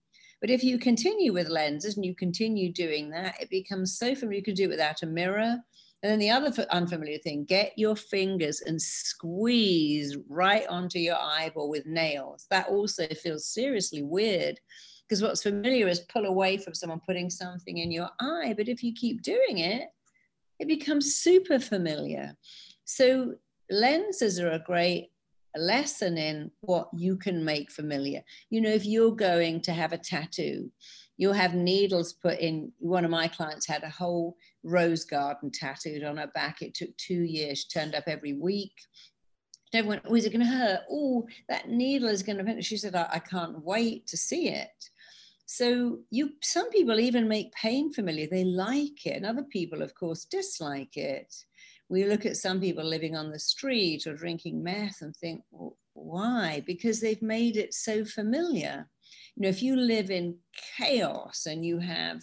but 0.44 0.50
if 0.50 0.62
you 0.62 0.78
continue 0.78 1.32
with 1.32 1.48
lenses 1.48 1.96
and 1.96 2.04
you 2.04 2.14
continue 2.14 2.70
doing 2.70 3.08
that, 3.08 3.40
it 3.40 3.48
becomes 3.48 3.96
so 3.96 4.14
familiar. 4.14 4.40
You 4.40 4.44
can 4.44 4.54
do 4.54 4.64
it 4.64 4.68
without 4.68 5.02
a 5.02 5.06
mirror. 5.06 5.56
And 6.05 6.12
then 6.12 6.19
the 6.19 6.29
other 6.29 6.67
unfamiliar 6.71 7.17
thing, 7.17 7.47
get 7.47 7.73
your 7.79 7.97
fingers 7.97 8.61
and 8.61 8.81
squeeze 8.81 10.19
right 10.29 10.67
onto 10.69 10.99
your 10.99 11.17
eyeball 11.17 11.71
with 11.71 11.87
nails. 11.87 12.47
That 12.51 12.69
also 12.69 13.07
feels 13.09 13.47
seriously 13.47 14.03
weird 14.03 14.61
because 15.09 15.23
what's 15.23 15.43
familiar 15.43 15.88
is 15.88 16.01
pull 16.01 16.27
away 16.27 16.59
from 16.59 16.75
someone 16.75 17.01
putting 17.07 17.31
something 17.31 17.79
in 17.79 17.90
your 17.90 18.11
eye. 18.21 18.53
But 18.55 18.69
if 18.69 18.83
you 18.83 18.93
keep 18.93 19.23
doing 19.23 19.61
it, 19.61 19.88
it 20.59 20.69
becomes 20.69 21.14
super 21.14 21.59
familiar. 21.59 22.37
So 22.85 23.37
lenses 23.71 24.38
are 24.38 24.51
a 24.51 24.59
great 24.59 25.11
lesson 25.57 26.19
in 26.19 26.51
what 26.61 26.90
you 26.93 27.17
can 27.17 27.43
make 27.43 27.71
familiar. 27.71 28.23
You 28.51 28.61
know, 28.61 28.71
if 28.71 28.85
you're 28.85 29.17
going 29.17 29.62
to 29.62 29.73
have 29.73 29.95
a 29.95 29.99
tattoo, 29.99 30.71
you'll 31.16 31.33
have 31.33 31.55
needles 31.55 32.12
put 32.12 32.38
in. 32.38 32.72
One 32.79 33.05
of 33.05 33.11
my 33.11 33.29
clients 33.29 33.66
had 33.66 33.83
a 33.83 33.90
whole 33.90 34.37
rose 34.62 35.05
garden 35.05 35.50
tattooed 35.50 36.05
on 36.05 36.16
her 36.16 36.29
back. 36.29 36.62
It 36.62 36.74
took 36.74 36.96
two 36.96 37.22
years. 37.22 37.61
She 37.61 37.68
turned 37.68 37.94
up 37.94 38.05
every 38.07 38.35
week. 38.35 38.72
Everyone, 39.72 40.00
oh, 40.05 40.14
is 40.14 40.24
it 40.24 40.33
going 40.33 40.46
to 40.46 40.53
hurt? 40.53 40.81
Oh, 40.90 41.27
that 41.48 41.68
needle 41.68 42.09
is 42.09 42.22
going 42.22 42.44
to. 42.44 42.62
She 42.62 42.77
said, 42.77 42.94
I, 42.94 43.09
I 43.12 43.18
can't 43.18 43.64
wait 43.64 44.07
to 44.09 44.16
see 44.16 44.48
it. 44.48 44.68
So 45.46 45.98
you, 46.11 46.31
some 46.42 46.70
people 46.70 46.98
even 47.00 47.29
make 47.29 47.52
pain 47.52 47.92
familiar. 47.92 48.27
They 48.27 48.44
like 48.44 49.04
it, 49.04 49.17
and 49.17 49.27
other 49.27 49.42
people, 49.42 49.83
of 49.83 49.94
course, 49.94 50.25
dislike 50.25 50.96
it 50.96 51.35
we 51.88 52.04
look 52.04 52.25
at 52.27 52.37
some 52.37 52.60
people 52.60 52.85
living 52.85 53.17
on 53.17 53.31
the 53.31 53.38
street 53.38 54.06
or 54.06 54.15
drinking 54.15 54.62
meth 54.62 55.02
and 55.02 55.15
think, 55.17 55.42
well, 55.50 55.77
why? 55.92 56.62
Because 56.67 57.00
they've 57.00 57.23
made 57.23 57.56
it 57.56 57.75
so 57.75 58.04
familiar. 58.04 58.88
You 59.37 59.42
know, 59.42 59.48
if 59.48 59.62
you 59.62 59.76
live 59.76 60.10
in 60.10 60.37
chaos 60.78 61.46
and 61.46 61.64
you 61.64 61.78
have, 61.78 62.22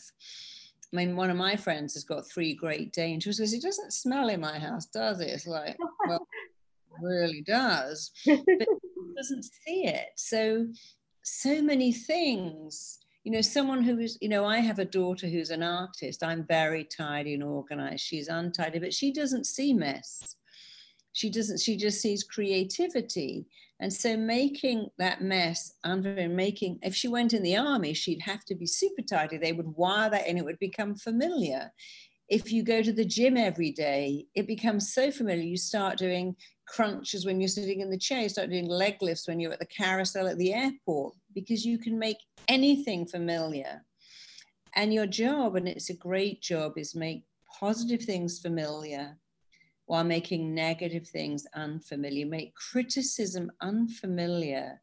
I 0.93 0.95
mean, 0.95 1.15
one 1.15 1.29
of 1.29 1.37
my 1.37 1.55
friends 1.55 1.93
has 1.93 2.03
got 2.03 2.29
three 2.29 2.53
Great 2.53 2.93
Danes. 2.93 3.23
She 3.23 3.33
says, 3.33 3.53
it 3.53 3.61
doesn't 3.61 3.93
smell 3.93 4.29
in 4.29 4.39
my 4.39 4.57
house, 4.57 4.85
does 4.87 5.19
it? 5.19 5.29
It's 5.29 5.47
like, 5.47 5.77
well, 6.07 6.27
it 6.91 7.05
really 7.05 7.41
does. 7.41 8.11
But 8.25 9.17
doesn't 9.17 9.43
see 9.43 9.87
it. 9.87 10.07
So, 10.15 10.67
so 11.21 11.61
many 11.61 11.91
things 11.91 13.01
you 13.23 13.31
know, 13.31 13.41
someone 13.41 13.83
who 13.83 13.99
is, 13.99 14.17
you 14.19 14.29
know, 14.29 14.45
I 14.45 14.57
have 14.57 14.79
a 14.79 14.85
daughter 14.85 15.27
who's 15.27 15.51
an 15.51 15.61
artist. 15.61 16.23
I'm 16.23 16.43
very 16.47 16.83
tidy 16.83 17.35
and 17.35 17.43
organized. 17.43 18.03
She's 18.03 18.29
untidy, 18.29 18.79
but 18.79 18.93
she 18.93 19.13
doesn't 19.13 19.45
see 19.45 19.73
mess. 19.73 20.35
She 21.13 21.29
doesn't, 21.29 21.59
she 21.59 21.77
just 21.77 22.01
sees 22.01 22.23
creativity. 22.23 23.45
And 23.81 23.91
so 23.91 24.15
making 24.15 24.89
that 24.99 25.21
mess, 25.21 25.73
under 25.83 26.29
making, 26.29 26.77
if 26.83 26.95
she 26.95 27.07
went 27.07 27.33
in 27.33 27.41
the 27.41 27.57
army, 27.57 27.95
she'd 27.95 28.21
have 28.21 28.45
to 28.45 28.53
be 28.53 28.67
super 28.67 29.01
tidy. 29.01 29.37
They 29.37 29.53
would 29.53 29.75
wire 29.75 30.09
that 30.11 30.27
and 30.27 30.37
it 30.37 30.45
would 30.45 30.59
become 30.59 30.93
familiar. 30.93 31.71
If 32.29 32.53
you 32.53 32.61
go 32.63 32.83
to 32.83 32.93
the 32.93 33.03
gym 33.03 33.37
every 33.37 33.71
day, 33.71 34.27
it 34.35 34.45
becomes 34.45 34.93
so 34.93 35.09
familiar. 35.09 35.43
You 35.43 35.57
start 35.57 35.97
doing 35.97 36.35
crunches 36.67 37.25
when 37.25 37.41
you're 37.41 37.47
sitting 37.47 37.81
in 37.81 37.89
the 37.89 37.97
chair, 37.97 38.21
you 38.21 38.29
start 38.29 38.51
doing 38.51 38.67
leg 38.67 39.01
lifts 39.01 39.27
when 39.27 39.39
you're 39.39 39.51
at 39.51 39.59
the 39.59 39.65
carousel 39.65 40.27
at 40.27 40.37
the 40.37 40.53
airport, 40.53 41.15
because 41.33 41.65
you 41.65 41.79
can 41.79 41.97
make 41.97 42.17
anything 42.47 43.07
familiar. 43.07 43.83
And 44.75 44.93
your 44.93 45.07
job, 45.07 45.55
and 45.55 45.67
it's 45.67 45.89
a 45.89 45.95
great 45.95 46.39
job, 46.39 46.77
is 46.77 46.95
make 46.95 47.23
positive 47.59 48.03
things 48.03 48.39
familiar 48.39 49.17
while 49.91 50.05
making 50.05 50.55
negative 50.55 51.05
things 51.05 51.45
unfamiliar. 51.53 52.25
Make 52.25 52.55
criticism 52.55 53.51
unfamiliar 53.59 54.81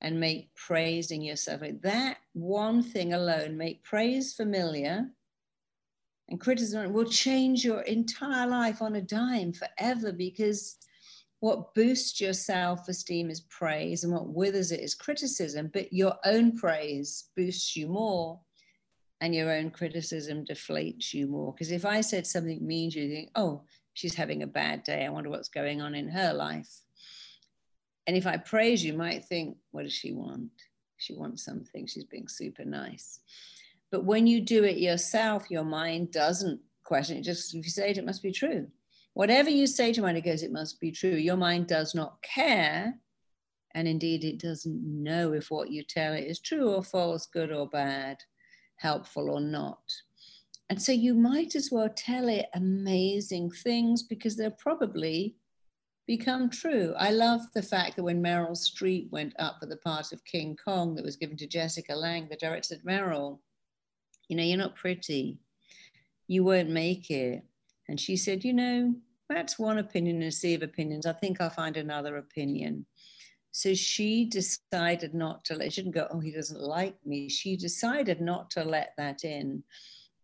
and 0.00 0.18
make 0.18 0.54
praising 0.54 1.20
yourself. 1.20 1.60
That 1.82 2.16
one 2.32 2.82
thing 2.82 3.12
alone, 3.12 3.58
make 3.58 3.84
praise 3.84 4.32
familiar 4.32 5.10
and 6.30 6.40
criticism 6.40 6.94
will 6.94 7.04
change 7.04 7.62
your 7.62 7.82
entire 7.82 8.46
life 8.46 8.80
on 8.80 8.94
a 8.94 9.02
dime 9.02 9.52
forever 9.52 10.12
because 10.12 10.78
what 11.40 11.74
boosts 11.74 12.18
your 12.18 12.32
self 12.32 12.88
esteem 12.88 13.28
is 13.28 13.42
praise 13.42 14.02
and 14.02 14.14
what 14.14 14.28
withers 14.28 14.72
it 14.72 14.80
is 14.80 14.94
criticism, 14.94 15.68
but 15.74 15.92
your 15.92 16.16
own 16.24 16.56
praise 16.56 17.28
boosts 17.36 17.76
you 17.76 17.86
more 17.86 18.40
and 19.20 19.34
your 19.34 19.52
own 19.52 19.70
criticism 19.70 20.46
deflates 20.46 21.12
you 21.12 21.26
more. 21.26 21.52
Because 21.52 21.70
if 21.70 21.84
I 21.84 22.00
said 22.00 22.26
something 22.26 22.66
mean 22.66 22.90
to 22.92 22.98
you, 22.98 23.08
you 23.08 23.14
think, 23.14 23.30
oh, 23.34 23.64
she's 23.94 24.14
having 24.14 24.42
a 24.42 24.46
bad 24.46 24.82
day. 24.82 25.04
I 25.04 25.10
wonder 25.10 25.30
what's 25.30 25.48
going 25.48 25.80
on 25.80 25.94
in 25.94 26.08
her 26.08 26.32
life. 26.32 26.70
And 28.06 28.16
if 28.16 28.26
I 28.26 28.36
praise 28.36 28.84
you, 28.84 28.94
might 28.94 29.24
think, 29.24 29.56
what 29.70 29.84
does 29.84 29.92
she 29.92 30.12
want? 30.12 30.50
She 30.96 31.14
wants 31.14 31.44
something. 31.44 31.86
She's 31.86 32.04
being 32.04 32.28
super 32.28 32.64
nice. 32.64 33.20
But 33.90 34.04
when 34.04 34.26
you 34.26 34.40
do 34.40 34.64
it 34.64 34.78
yourself, 34.78 35.50
your 35.50 35.64
mind 35.64 36.12
doesn't 36.12 36.60
question 36.84 37.18
it. 37.18 37.22
Just 37.22 37.54
if 37.54 37.64
you 37.64 37.70
say 37.70 37.90
it, 37.90 37.98
it 37.98 38.06
must 38.06 38.22
be 38.22 38.32
true. 38.32 38.66
Whatever 39.14 39.50
you 39.50 39.66
say 39.66 39.92
to 39.92 40.00
mind, 40.00 40.16
it 40.16 40.24
goes, 40.24 40.42
it 40.42 40.52
must 40.52 40.80
be 40.80 40.90
true. 40.90 41.10
Your 41.10 41.36
mind 41.36 41.66
does 41.66 41.94
not 41.94 42.20
care. 42.22 42.94
And 43.74 43.86
indeed, 43.86 44.24
it 44.24 44.38
doesn't 44.38 44.82
know 44.82 45.32
if 45.32 45.50
what 45.50 45.70
you 45.70 45.82
tell 45.82 46.14
it 46.14 46.24
is 46.24 46.40
true 46.40 46.70
or 46.70 46.82
false, 46.82 47.26
good 47.26 47.52
or 47.52 47.68
bad, 47.68 48.18
helpful 48.76 49.30
or 49.30 49.40
not. 49.40 49.82
And 50.70 50.80
so 50.80 50.92
you 50.92 51.14
might 51.14 51.54
as 51.54 51.70
well 51.70 51.90
tell 51.94 52.28
it 52.28 52.46
amazing 52.54 53.50
things 53.50 54.02
because 54.02 54.36
they'll 54.36 54.50
probably 54.52 55.36
become 56.06 56.50
true. 56.50 56.94
I 56.98 57.10
love 57.10 57.42
the 57.54 57.62
fact 57.62 57.96
that 57.96 58.02
when 58.02 58.22
Meryl 58.22 58.56
Streep 58.56 59.10
went 59.10 59.34
up 59.38 59.56
for 59.60 59.66
the 59.66 59.76
part 59.76 60.12
of 60.12 60.24
King 60.24 60.56
Kong 60.62 60.94
that 60.94 61.04
was 61.04 61.16
given 61.16 61.36
to 61.38 61.46
Jessica 61.46 61.94
Lange, 61.94 62.28
the 62.28 62.36
director 62.36 62.74
said, 62.74 62.84
Meryl, 62.84 63.38
you 64.28 64.36
know, 64.36 64.42
you're 64.42 64.58
not 64.58 64.76
pretty. 64.76 65.38
You 66.26 66.44
won't 66.44 66.70
make 66.70 67.10
it. 67.10 67.44
And 67.88 68.00
she 68.00 68.16
said, 68.16 68.44
you 68.44 68.54
know, 68.54 68.94
that's 69.28 69.58
one 69.58 69.78
opinion 69.78 70.22
in 70.22 70.28
a 70.28 70.32
sea 70.32 70.54
of 70.54 70.62
opinions. 70.62 71.06
I 71.06 71.12
think 71.12 71.40
I'll 71.40 71.50
find 71.50 71.76
another 71.76 72.16
opinion. 72.16 72.86
So 73.50 73.74
she 73.74 74.24
decided 74.24 75.14
not 75.14 75.44
to 75.44 75.54
let, 75.54 75.72
she 75.72 75.82
didn't 75.82 75.94
go, 75.94 76.08
oh, 76.10 76.20
he 76.20 76.32
doesn't 76.32 76.60
like 76.60 76.96
me. 77.04 77.28
She 77.28 77.56
decided 77.56 78.20
not 78.20 78.50
to 78.52 78.64
let 78.64 78.94
that 78.96 79.24
in 79.24 79.62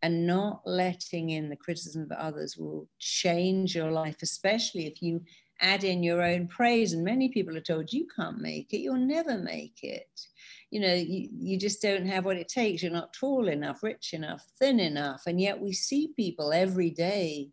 and 0.02 0.26
not 0.26 0.62
letting 0.64 1.30
in 1.30 1.48
the 1.48 1.56
criticism 1.56 2.02
of 2.02 2.12
others 2.12 2.56
will 2.56 2.88
change 2.98 3.74
your 3.74 3.90
life, 3.90 4.16
especially 4.22 4.86
if 4.86 5.02
you 5.02 5.20
add 5.60 5.82
in 5.82 6.02
your 6.02 6.22
own 6.22 6.46
praise. 6.46 6.92
And 6.92 7.04
many 7.04 7.28
people 7.28 7.56
are 7.56 7.60
told, 7.60 7.92
you 7.92 8.06
can't 8.14 8.40
make 8.40 8.72
it, 8.72 8.78
you'll 8.78 8.96
never 8.96 9.36
make 9.38 9.78
it. 9.82 10.08
You 10.70 10.80
know, 10.80 10.94
you, 10.94 11.28
you 11.32 11.58
just 11.58 11.82
don't 11.82 12.06
have 12.06 12.24
what 12.24 12.36
it 12.36 12.48
takes. 12.48 12.82
You're 12.82 12.92
not 12.92 13.12
tall 13.12 13.48
enough, 13.48 13.82
rich 13.82 14.12
enough, 14.12 14.44
thin 14.58 14.78
enough. 14.78 15.22
And 15.26 15.40
yet 15.40 15.58
we 15.58 15.72
see 15.72 16.12
people 16.14 16.52
every 16.52 16.90
day 16.90 17.48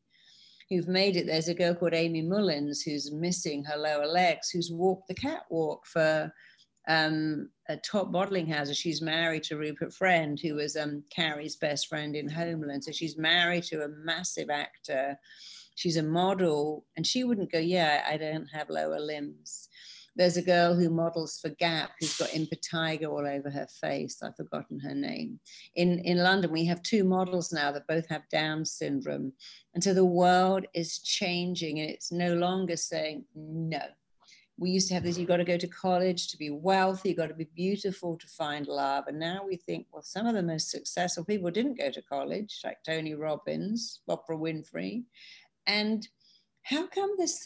who've 0.70 0.88
made 0.88 1.16
it. 1.16 1.26
There's 1.26 1.48
a 1.48 1.54
girl 1.54 1.74
called 1.76 1.94
Aimee 1.94 2.22
Mullins 2.22 2.82
who's 2.82 3.12
missing 3.12 3.64
her 3.64 3.78
lower 3.78 4.08
legs, 4.08 4.50
who's 4.50 4.72
walked 4.72 5.08
the 5.08 5.14
catwalk 5.14 5.86
for 5.86 6.32
um, 6.88 7.50
a 7.70 7.78
top 7.78 8.12
modeling 8.12 8.48
house. 8.48 8.74
She's 8.76 9.02
married 9.02 9.44
to 9.44 9.58
Rupert 9.58 9.94
Friend, 9.94 10.40
who 10.40 10.56
was 10.56 10.76
um, 10.76 11.04
Carrie's 11.10 11.56
best 11.56 11.88
friend 11.88 12.16
in 12.16 12.30
Homeland. 12.30 12.84
So 12.84 12.92
she's 12.92 13.18
married 13.18 13.64
to 13.66 13.84
a 13.84 13.90
massive 14.04 14.50
actor. 14.50 15.18
She's 15.76 15.98
a 15.98 16.04
model, 16.04 16.86
and 16.96 17.06
she 17.06 17.24
wouldn't 17.24 17.52
go, 17.52 17.60
Yeah, 17.60 18.06
I 18.10 18.18
don't 18.18 18.48
have 18.48 18.70
lower 18.70 19.00
limbs. 19.00 19.70
There's 20.18 20.38
a 20.38 20.42
girl 20.42 20.74
who 20.74 20.90
models 20.90 21.40
for 21.42 21.50
Gap 21.50 21.92
who's 22.00 22.18
got 22.18 22.30
impetigo 22.30 23.10
all 23.10 23.28
over 23.28 23.50
her 23.50 23.68
face. 23.82 24.24
I've 24.24 24.38
forgotten 24.38 24.80
her 24.80 24.96
name. 24.96 25.42
In, 25.76 26.00
in 26.00 26.20
London, 26.20 26.52
we 26.52 26.64
have 26.66 26.82
two 26.84 27.04
models 27.04 27.52
now 27.52 27.74
that 27.74 27.88
both 27.88 28.08
have 28.08 28.30
Down 28.30 28.64
syndrome. 28.64 29.34
And 29.74 29.84
so 29.84 29.94
the 29.94 30.06
world 30.06 30.66
is 30.74 31.00
changing, 31.00 31.80
and 31.82 31.90
it's 31.90 32.14
no 32.14 32.34
longer 32.36 32.78
saying, 32.78 33.26
No, 33.36 33.82
we 34.58 34.70
used 34.70 34.88
to 34.88 34.94
have 34.94 35.04
this 35.04 35.18
you've 35.18 35.28
got 35.28 35.38
to 35.38 35.44
go 35.44 35.58
to 35.58 35.68
college 35.68 36.30
to 36.30 36.38
be 36.38 36.50
wealthy, 36.50 37.10
you've 37.10 37.18
got 37.18 37.28
to 37.28 37.34
be 37.34 37.50
beautiful 37.56 38.18
to 38.18 38.28
find 38.28 38.68
love. 38.68 39.08
And 39.08 39.20
now 39.20 39.42
we 39.46 39.58
think, 39.58 39.88
well, 39.92 40.02
some 40.02 40.28
of 40.28 40.34
the 40.34 40.42
most 40.42 40.72
successful 40.72 41.26
people 41.26 41.52
didn't 41.52 41.78
go 41.78 41.92
to 41.92 42.02
college, 42.02 42.62
like 42.64 42.78
Tony 42.86 43.16
Robbins, 43.16 44.00
Oprah 44.10 44.30
Winfrey. 44.30 45.04
And 45.68 46.08
how 46.64 46.88
come 46.88 47.16
this 47.18 47.46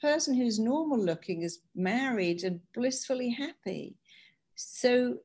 person 0.00 0.34
who's 0.34 0.58
normal 0.58 0.98
looking 0.98 1.42
is 1.42 1.60
married 1.76 2.42
and 2.42 2.60
blissfully 2.74 3.30
happy? 3.30 3.96
So 4.56 5.18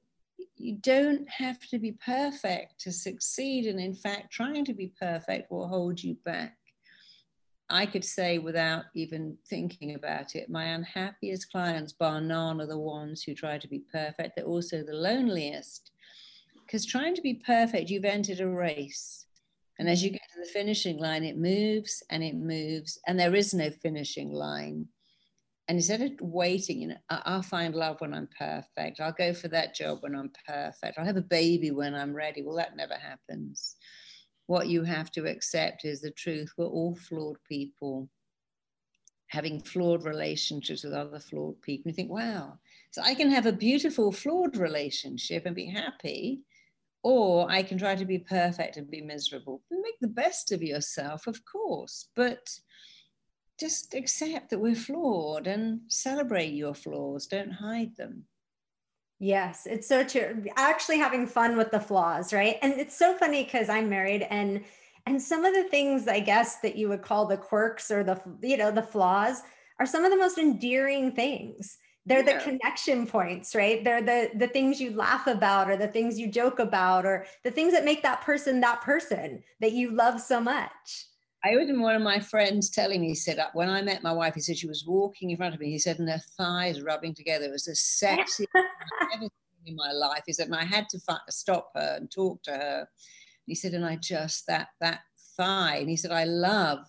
you 0.55 0.77
don't 0.77 1.27
have 1.27 1.59
to 1.69 1.79
be 1.79 1.93
perfect 1.93 2.79
to 2.81 2.91
succeed. 2.91 3.65
And 3.65 3.79
in 3.79 3.95
fact, 3.95 4.31
trying 4.31 4.63
to 4.65 4.73
be 4.73 4.93
perfect 4.99 5.49
will 5.51 5.67
hold 5.67 6.03
you 6.03 6.17
back. 6.23 6.58
I 7.69 7.85
could 7.85 8.03
say 8.03 8.39
without 8.39 8.85
even 8.95 9.37
thinking 9.47 9.93
about 9.93 10.35
it, 10.35 10.49
my 10.49 10.65
unhappiest 10.65 11.51
clients, 11.51 11.93
bar 11.93 12.19
none, 12.19 12.59
are 12.59 12.65
the 12.65 12.77
ones 12.77 13.21
who 13.21 13.35
try 13.35 13.57
to 13.59 13.67
be 13.67 13.83
perfect. 13.91 14.35
They're 14.35 14.45
also 14.45 14.83
the 14.83 14.93
loneliest. 14.93 15.91
Because 16.65 16.85
trying 16.85 17.15
to 17.15 17.21
be 17.21 17.41
perfect, 17.45 17.89
you've 17.89 18.05
entered 18.05 18.39
a 18.39 18.47
race. 18.47 19.25
And 19.77 19.87
as 19.87 20.03
you 20.03 20.09
get 20.09 20.21
to 20.33 20.39
the 20.41 20.49
finishing 20.49 20.97
line, 20.97 21.23
it 21.23 21.37
moves 21.37 22.03
and 22.09 22.23
it 22.23 22.35
moves, 22.35 22.99
and 23.07 23.19
there 23.19 23.35
is 23.35 23.53
no 23.53 23.69
finishing 23.69 24.31
line. 24.31 24.87
And 25.67 25.77
instead 25.77 26.01
of 26.01 26.11
waiting, 26.19 26.81
you 26.81 26.87
know, 26.89 26.97
I'll 27.09 27.43
find 27.43 27.75
love 27.75 28.01
when 28.01 28.13
I'm 28.13 28.27
perfect. 28.37 28.99
I'll 28.99 29.11
go 29.11 29.33
for 29.33 29.47
that 29.49 29.75
job 29.75 29.99
when 30.01 30.15
I'm 30.15 30.31
perfect. 30.47 30.97
I'll 30.97 31.05
have 31.05 31.17
a 31.17 31.21
baby 31.21 31.69
when 31.69 31.93
I'm 31.93 32.13
ready. 32.13 32.41
Well, 32.41 32.55
that 32.55 32.75
never 32.75 32.95
happens 32.95 33.75
what 34.49 34.67
you 34.67 34.83
have 34.83 35.11
to 35.11 35.27
accept 35.27 35.85
is 35.85 36.01
the 36.01 36.09
truth. 36.09 36.51
We're 36.57 36.65
all 36.65 36.95
flawed 36.95 37.37
people 37.47 38.09
having 39.27 39.61
flawed 39.61 40.03
relationships 40.03 40.83
with 40.83 40.91
other 40.91 41.19
flawed 41.19 41.61
people. 41.61 41.91
You 41.91 41.93
think, 41.93 42.09
wow, 42.09 42.57
so 42.89 43.03
I 43.03 43.13
can 43.13 43.29
have 43.29 43.45
a 43.45 43.51
beautiful 43.51 44.11
flawed 44.11 44.57
relationship 44.57 45.45
and 45.45 45.55
be 45.55 45.67
happy, 45.67 46.41
or 47.03 47.45
I 47.47 47.61
can 47.61 47.77
try 47.77 47.93
to 47.93 48.05
be 48.05 48.17
perfect 48.17 48.77
and 48.77 48.89
be 48.89 49.01
miserable. 49.01 49.61
Make 49.69 49.99
the 50.01 50.07
best 50.07 50.51
of 50.51 50.63
yourself, 50.63 51.27
of 51.27 51.39
course, 51.45 52.07
but 52.15 52.49
just 53.59 53.93
accept 53.93 54.49
that 54.49 54.57
we're 54.57 54.73
flawed 54.73 55.45
and 55.45 55.81
celebrate 55.89 56.53
your 56.53 56.73
flaws, 56.73 57.27
don't 57.27 57.51
hide 57.51 57.95
them. 57.97 58.23
Yes, 59.19 59.67
it's 59.69 59.87
so 59.87 60.03
true. 60.03 60.45
Actually 60.55 60.97
having 60.97 61.27
fun 61.27 61.57
with 61.57 61.71
the 61.71 61.79
flaws, 61.79 62.31
right? 62.31 62.57
And 62.61 62.73
it's 62.73 62.97
so 62.97 63.15
funny 63.17 63.43
because 63.43 63.67
I'm 63.67 63.89
married 63.89 64.25
and 64.29 64.63
and 65.05 65.21
some 65.21 65.43
of 65.43 65.53
the 65.53 65.63
things 65.63 66.07
I 66.07 66.19
guess 66.19 66.57
that 66.59 66.75
you 66.75 66.87
would 66.89 67.01
call 67.01 67.25
the 67.25 67.37
quirks 67.37 67.91
or 67.91 68.03
the 68.03 68.21
you 68.41 68.55
know 68.55 68.71
the 68.71 68.81
flaws 68.81 69.41
are 69.79 69.85
some 69.85 70.05
of 70.05 70.11
the 70.11 70.17
most 70.17 70.37
endearing 70.37 71.11
things. 71.11 71.77
They're 72.05 72.25
yeah. 72.25 72.37
the 72.37 72.43
connection 72.43 73.05
points, 73.07 73.55
right? 73.55 73.83
They're 73.83 74.01
the 74.01 74.31
the 74.35 74.47
things 74.47 74.79
you 74.79 74.95
laugh 74.95 75.27
about 75.27 75.69
or 75.69 75.75
the 75.75 75.87
things 75.87 76.17
you 76.17 76.31
joke 76.31 76.59
about 76.59 77.05
or 77.05 77.25
the 77.43 77.51
things 77.51 77.73
that 77.73 77.83
make 77.85 78.01
that 78.03 78.21
person 78.21 78.61
that 78.61 78.81
person 78.81 79.43
that 79.59 79.73
you 79.73 79.91
love 79.91 80.21
so 80.21 80.39
much. 80.39 81.08
I 81.43 81.51
remember 81.51 81.83
one 81.83 81.95
of 81.95 82.01
my 82.01 82.19
friends 82.19 82.69
telling 82.69 82.99
me, 82.99 83.09
he 83.09 83.15
said, 83.15 83.39
when 83.53 83.69
I 83.69 83.81
met 83.81 84.03
my 84.03 84.11
wife, 84.11 84.35
he 84.35 84.41
said 84.41 84.57
she 84.57 84.67
was 84.67 84.85
walking 84.85 85.29
in 85.29 85.37
front 85.37 85.53
of 85.55 85.61
me. 85.61 85.69
He 85.69 85.79
said, 85.79 85.99
and 85.99 86.09
her 86.09 86.21
thighs 86.37 86.81
rubbing 86.81 87.13
together. 87.13 87.45
It 87.45 87.51
was 87.51 87.63
the 87.63 87.71
sexiest 87.71 88.47
I've 88.55 89.07
ever 89.13 89.21
seen 89.21 89.29
in 89.67 89.75
my 89.75 89.91
life. 89.93 90.23
He 90.25 90.33
said, 90.33 90.47
and 90.47 90.55
I 90.55 90.65
had 90.65 90.89
to 90.89 90.99
stop 91.29 91.71
her 91.75 91.95
and 91.97 92.11
talk 92.11 92.43
to 92.43 92.51
her. 92.51 92.87
He 93.45 93.55
said, 93.55 93.73
and 93.73 93.85
I 93.85 93.95
just, 93.95 94.47
that, 94.47 94.67
that 94.81 94.99
thigh. 95.37 95.77
And 95.77 95.89
he 95.89 95.95
said, 95.95 96.11
I 96.11 96.25
love 96.25 96.79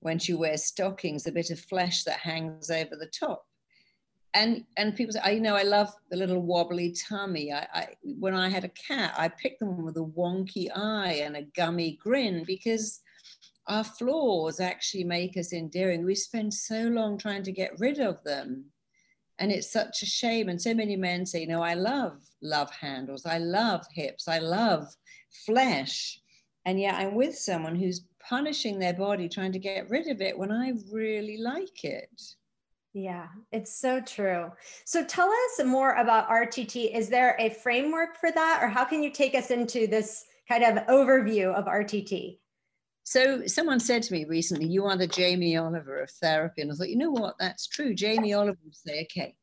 when 0.00 0.18
she 0.18 0.34
wears 0.34 0.64
stockings, 0.64 1.24
the 1.24 1.32
bit 1.32 1.48
of 1.50 1.58
flesh 1.58 2.04
that 2.04 2.18
hangs 2.18 2.70
over 2.70 2.96
the 2.96 3.10
top. 3.18 3.46
And, 4.34 4.64
and 4.76 4.96
people 4.96 5.14
say, 5.14 5.20
I, 5.24 5.30
you 5.30 5.40
know, 5.40 5.56
I 5.56 5.62
love 5.62 5.88
the 6.10 6.18
little 6.18 6.42
wobbly 6.42 6.94
tummy. 7.08 7.52
I, 7.52 7.66
I, 7.72 7.88
when 8.02 8.34
I 8.34 8.50
had 8.50 8.64
a 8.64 8.68
cat, 8.68 9.14
I 9.16 9.28
picked 9.28 9.60
them 9.60 9.82
with 9.82 9.96
a 9.96 10.04
wonky 10.04 10.68
eye 10.76 11.22
and 11.24 11.36
a 11.36 11.46
gummy 11.56 11.98
grin 12.02 12.44
because 12.44 13.00
our 13.66 13.84
flaws 13.84 14.60
actually 14.60 15.04
make 15.04 15.36
us 15.36 15.52
endearing. 15.52 16.04
We 16.04 16.14
spend 16.14 16.52
so 16.52 16.82
long 16.82 17.18
trying 17.18 17.42
to 17.44 17.52
get 17.52 17.78
rid 17.78 17.98
of 17.98 18.22
them. 18.24 18.66
And 19.38 19.50
it's 19.50 19.72
such 19.72 20.02
a 20.02 20.06
shame. 20.06 20.48
And 20.48 20.60
so 20.60 20.74
many 20.74 20.96
men 20.96 21.26
say, 21.26 21.40
you 21.40 21.48
know, 21.48 21.62
I 21.62 21.74
love 21.74 22.20
love 22.42 22.70
handles, 22.70 23.26
I 23.26 23.38
love 23.38 23.84
hips, 23.92 24.28
I 24.28 24.38
love 24.38 24.86
flesh. 25.46 26.20
And 26.66 26.78
yet 26.78 26.94
I'm 26.94 27.14
with 27.14 27.36
someone 27.36 27.74
who's 27.74 28.06
punishing 28.20 28.78
their 28.78 28.94
body, 28.94 29.28
trying 29.28 29.52
to 29.52 29.58
get 29.58 29.90
rid 29.90 30.08
of 30.08 30.20
it 30.20 30.38
when 30.38 30.52
I 30.52 30.72
really 30.90 31.38
like 31.38 31.84
it. 31.84 32.22
Yeah, 32.92 33.26
it's 33.50 33.76
so 33.76 34.00
true. 34.00 34.52
So 34.84 35.04
tell 35.04 35.28
us 35.28 35.64
more 35.66 35.94
about 35.94 36.28
RTT. 36.28 36.94
Is 36.96 37.08
there 37.08 37.36
a 37.40 37.50
framework 37.50 38.16
for 38.16 38.30
that, 38.30 38.60
or 38.62 38.68
how 38.68 38.84
can 38.84 39.02
you 39.02 39.10
take 39.10 39.34
us 39.34 39.50
into 39.50 39.88
this 39.88 40.24
kind 40.48 40.62
of 40.62 40.86
overview 40.86 41.52
of 41.52 41.64
RTT? 41.64 42.38
So 43.04 43.46
someone 43.46 43.80
said 43.80 44.02
to 44.04 44.12
me 44.12 44.24
recently, 44.24 44.66
"You 44.66 44.86
are 44.86 44.96
the 44.96 45.06
Jamie 45.06 45.56
Oliver 45.56 46.00
of 46.00 46.10
therapy," 46.10 46.62
and 46.62 46.72
I 46.72 46.74
thought, 46.74 46.88
you 46.88 46.96
know 46.96 47.10
what? 47.10 47.36
That's 47.38 47.66
true. 47.66 47.94
Jamie 47.94 48.32
Oliver 48.32 48.58
would 48.64 48.74
say, 48.74 49.02
"Okay, 49.02 49.36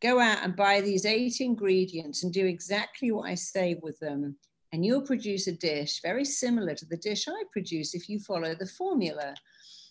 go 0.00 0.18
out 0.18 0.42
and 0.42 0.56
buy 0.56 0.80
these 0.80 1.04
eight 1.04 1.40
ingredients 1.40 2.24
and 2.24 2.32
do 2.32 2.46
exactly 2.46 3.10
what 3.12 3.28
I 3.28 3.34
say 3.34 3.78
with 3.82 3.98
them, 3.98 4.38
and 4.72 4.84
you'll 4.84 5.02
produce 5.02 5.46
a 5.46 5.52
dish 5.52 6.00
very 6.02 6.24
similar 6.24 6.74
to 6.74 6.86
the 6.86 6.96
dish 6.96 7.28
I 7.28 7.42
produce 7.52 7.94
if 7.94 8.08
you 8.08 8.18
follow 8.20 8.54
the 8.54 8.66
formula." 8.66 9.34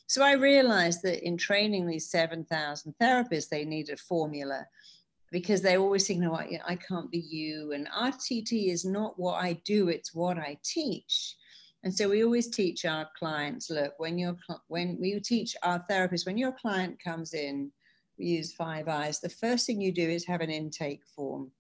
So 0.08 0.24
I 0.24 0.34
realized 0.34 1.04
that 1.04 1.26
in 1.26 1.38
training 1.38 1.86
these 1.86 2.10
7,000 2.10 2.95
therapists, 3.00 3.50
they 3.50 3.66
need 3.66 3.89
a 3.89 3.98
formula 3.98 4.66
because 5.32 5.62
they 5.62 5.78
always 5.78 6.08
think, 6.08 6.22
no, 6.22 6.34
I, 6.34 6.60
I 6.66 6.76
can't 6.78 7.12
be 7.12 7.20
you. 7.20 7.74
And 7.74 7.89
RTT 7.89 8.72
is 8.72 8.86
not 8.86 9.20
what 9.20 9.43
I 9.43 9.54
do, 9.66 9.89
it's 9.89 10.16
what 10.16 10.38
I 10.38 10.58
teach. 10.64 11.36
And 11.84 11.93
so 11.93 12.09
we 12.09 12.23
always 12.23 12.49
teach 12.49 12.86
our 12.86 13.07
clients, 13.17 13.69
look, 13.69 13.93
when 13.97 14.17
you're 14.17 14.38
when 14.67 14.97
we 14.99 15.19
teach 15.19 15.55
our 15.63 15.84
therapists, 15.89 16.25
when 16.25 16.38
your 16.38 16.51
client 16.51 17.01
comes 17.01 17.34
in, 17.34 17.71
we 18.17 18.25
use 18.25 18.53
five 18.53 18.88
eyes. 18.88 19.19
The 19.19 19.30
first 19.30 19.65
thing 19.65 19.80
you 19.80 19.91
do 19.91 20.09
is 20.09 20.25
have 20.25 20.41
an 20.41 20.49
intake 20.49 21.03
form. 21.15 21.51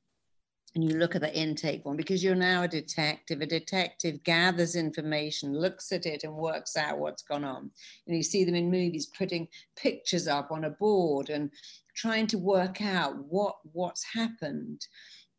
And 0.75 0.83
you 0.83 0.97
look 0.97 1.15
at 1.15 1.21
the 1.21 1.35
intake 1.35 1.83
form 1.83 1.97
because 1.97 2.23
you're 2.23 2.35
now 2.35 2.63
a 2.63 2.67
detective. 2.67 3.41
A 3.41 3.45
detective 3.45 4.23
gathers 4.23 4.75
information, 4.75 5.53
looks 5.57 5.91
at 5.91 6.05
it, 6.05 6.23
and 6.23 6.33
works 6.33 6.75
out 6.75 6.99
what's 6.99 7.23
gone 7.23 7.43
on. 7.43 7.71
And 8.05 8.15
you 8.15 8.21
see 8.21 8.43
them 8.43 8.53
in 8.53 8.69
movies 8.69 9.09
putting 9.17 9.47
pictures 9.75 10.27
up 10.27 10.51
on 10.51 10.65
a 10.65 10.69
board 10.69 11.29
and 11.29 11.51
trying 11.95 12.27
to 12.27 12.37
work 12.37 12.81
out 12.81 13.15
what 13.29 13.55
what's 13.71 14.03
happened. 14.03 14.85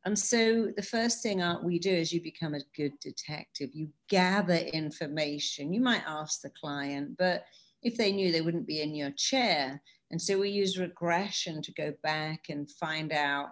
And 0.09 0.19
so 0.19 0.73
the 0.75 0.83
first 0.83 1.23
thing 1.23 1.43
uh, 1.43 1.59
we 1.63 1.79
do 1.79 1.91
is 1.91 2.15
you 2.15 2.23
become 2.23 2.55
a 2.55 2.65
good 2.75 2.99
detective. 2.99 3.69
You 3.75 3.91
gather 4.09 4.55
information. 4.55 5.71
You 5.71 5.83
might 5.83 6.01
ask 6.07 6.41
the 6.41 6.51
client, 6.59 7.19
but 7.19 7.45
if 7.83 7.99
they 7.99 8.11
knew, 8.11 8.33
they 8.33 8.41
wouldn't 8.41 8.67
be 8.67 8.81
in 8.81 8.95
your 8.95 9.11
chair. 9.19 9.83
And 10.11 10.21
so 10.21 10.39
we 10.39 10.49
use 10.49 10.79
regression 10.79 11.61
to 11.61 11.73
go 11.75 11.93
back 12.03 12.47
and 12.49 12.71
find 12.71 13.13
out 13.13 13.51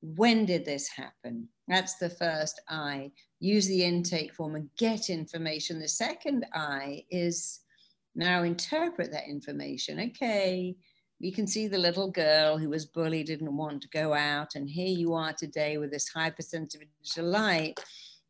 when 0.00 0.46
did 0.46 0.64
this 0.64 0.88
happen? 0.88 1.46
That's 1.68 1.96
the 1.96 2.08
first 2.08 2.62
I. 2.66 3.12
Use 3.38 3.66
the 3.66 3.84
intake 3.84 4.32
form 4.32 4.54
and 4.54 4.70
get 4.78 5.10
information. 5.10 5.78
The 5.78 5.86
second 5.86 6.46
I 6.54 7.04
is 7.10 7.60
now 8.14 8.44
interpret 8.44 9.12
that 9.12 9.28
information. 9.28 10.00
Okay, 10.00 10.76
you 11.20 11.32
can 11.32 11.46
see 11.46 11.68
the 11.68 11.78
little 11.78 12.10
girl 12.10 12.56
who 12.56 12.70
was 12.70 12.86
bullied, 12.86 13.26
didn't 13.26 13.54
want 13.54 13.82
to 13.82 13.88
go 13.88 14.14
out, 14.14 14.54
and 14.54 14.68
here 14.68 14.88
you 14.88 15.12
are 15.12 15.34
today 15.34 15.76
with 15.76 15.90
this 15.90 16.08
hypersensitive 16.08 16.88
light. 17.18 17.78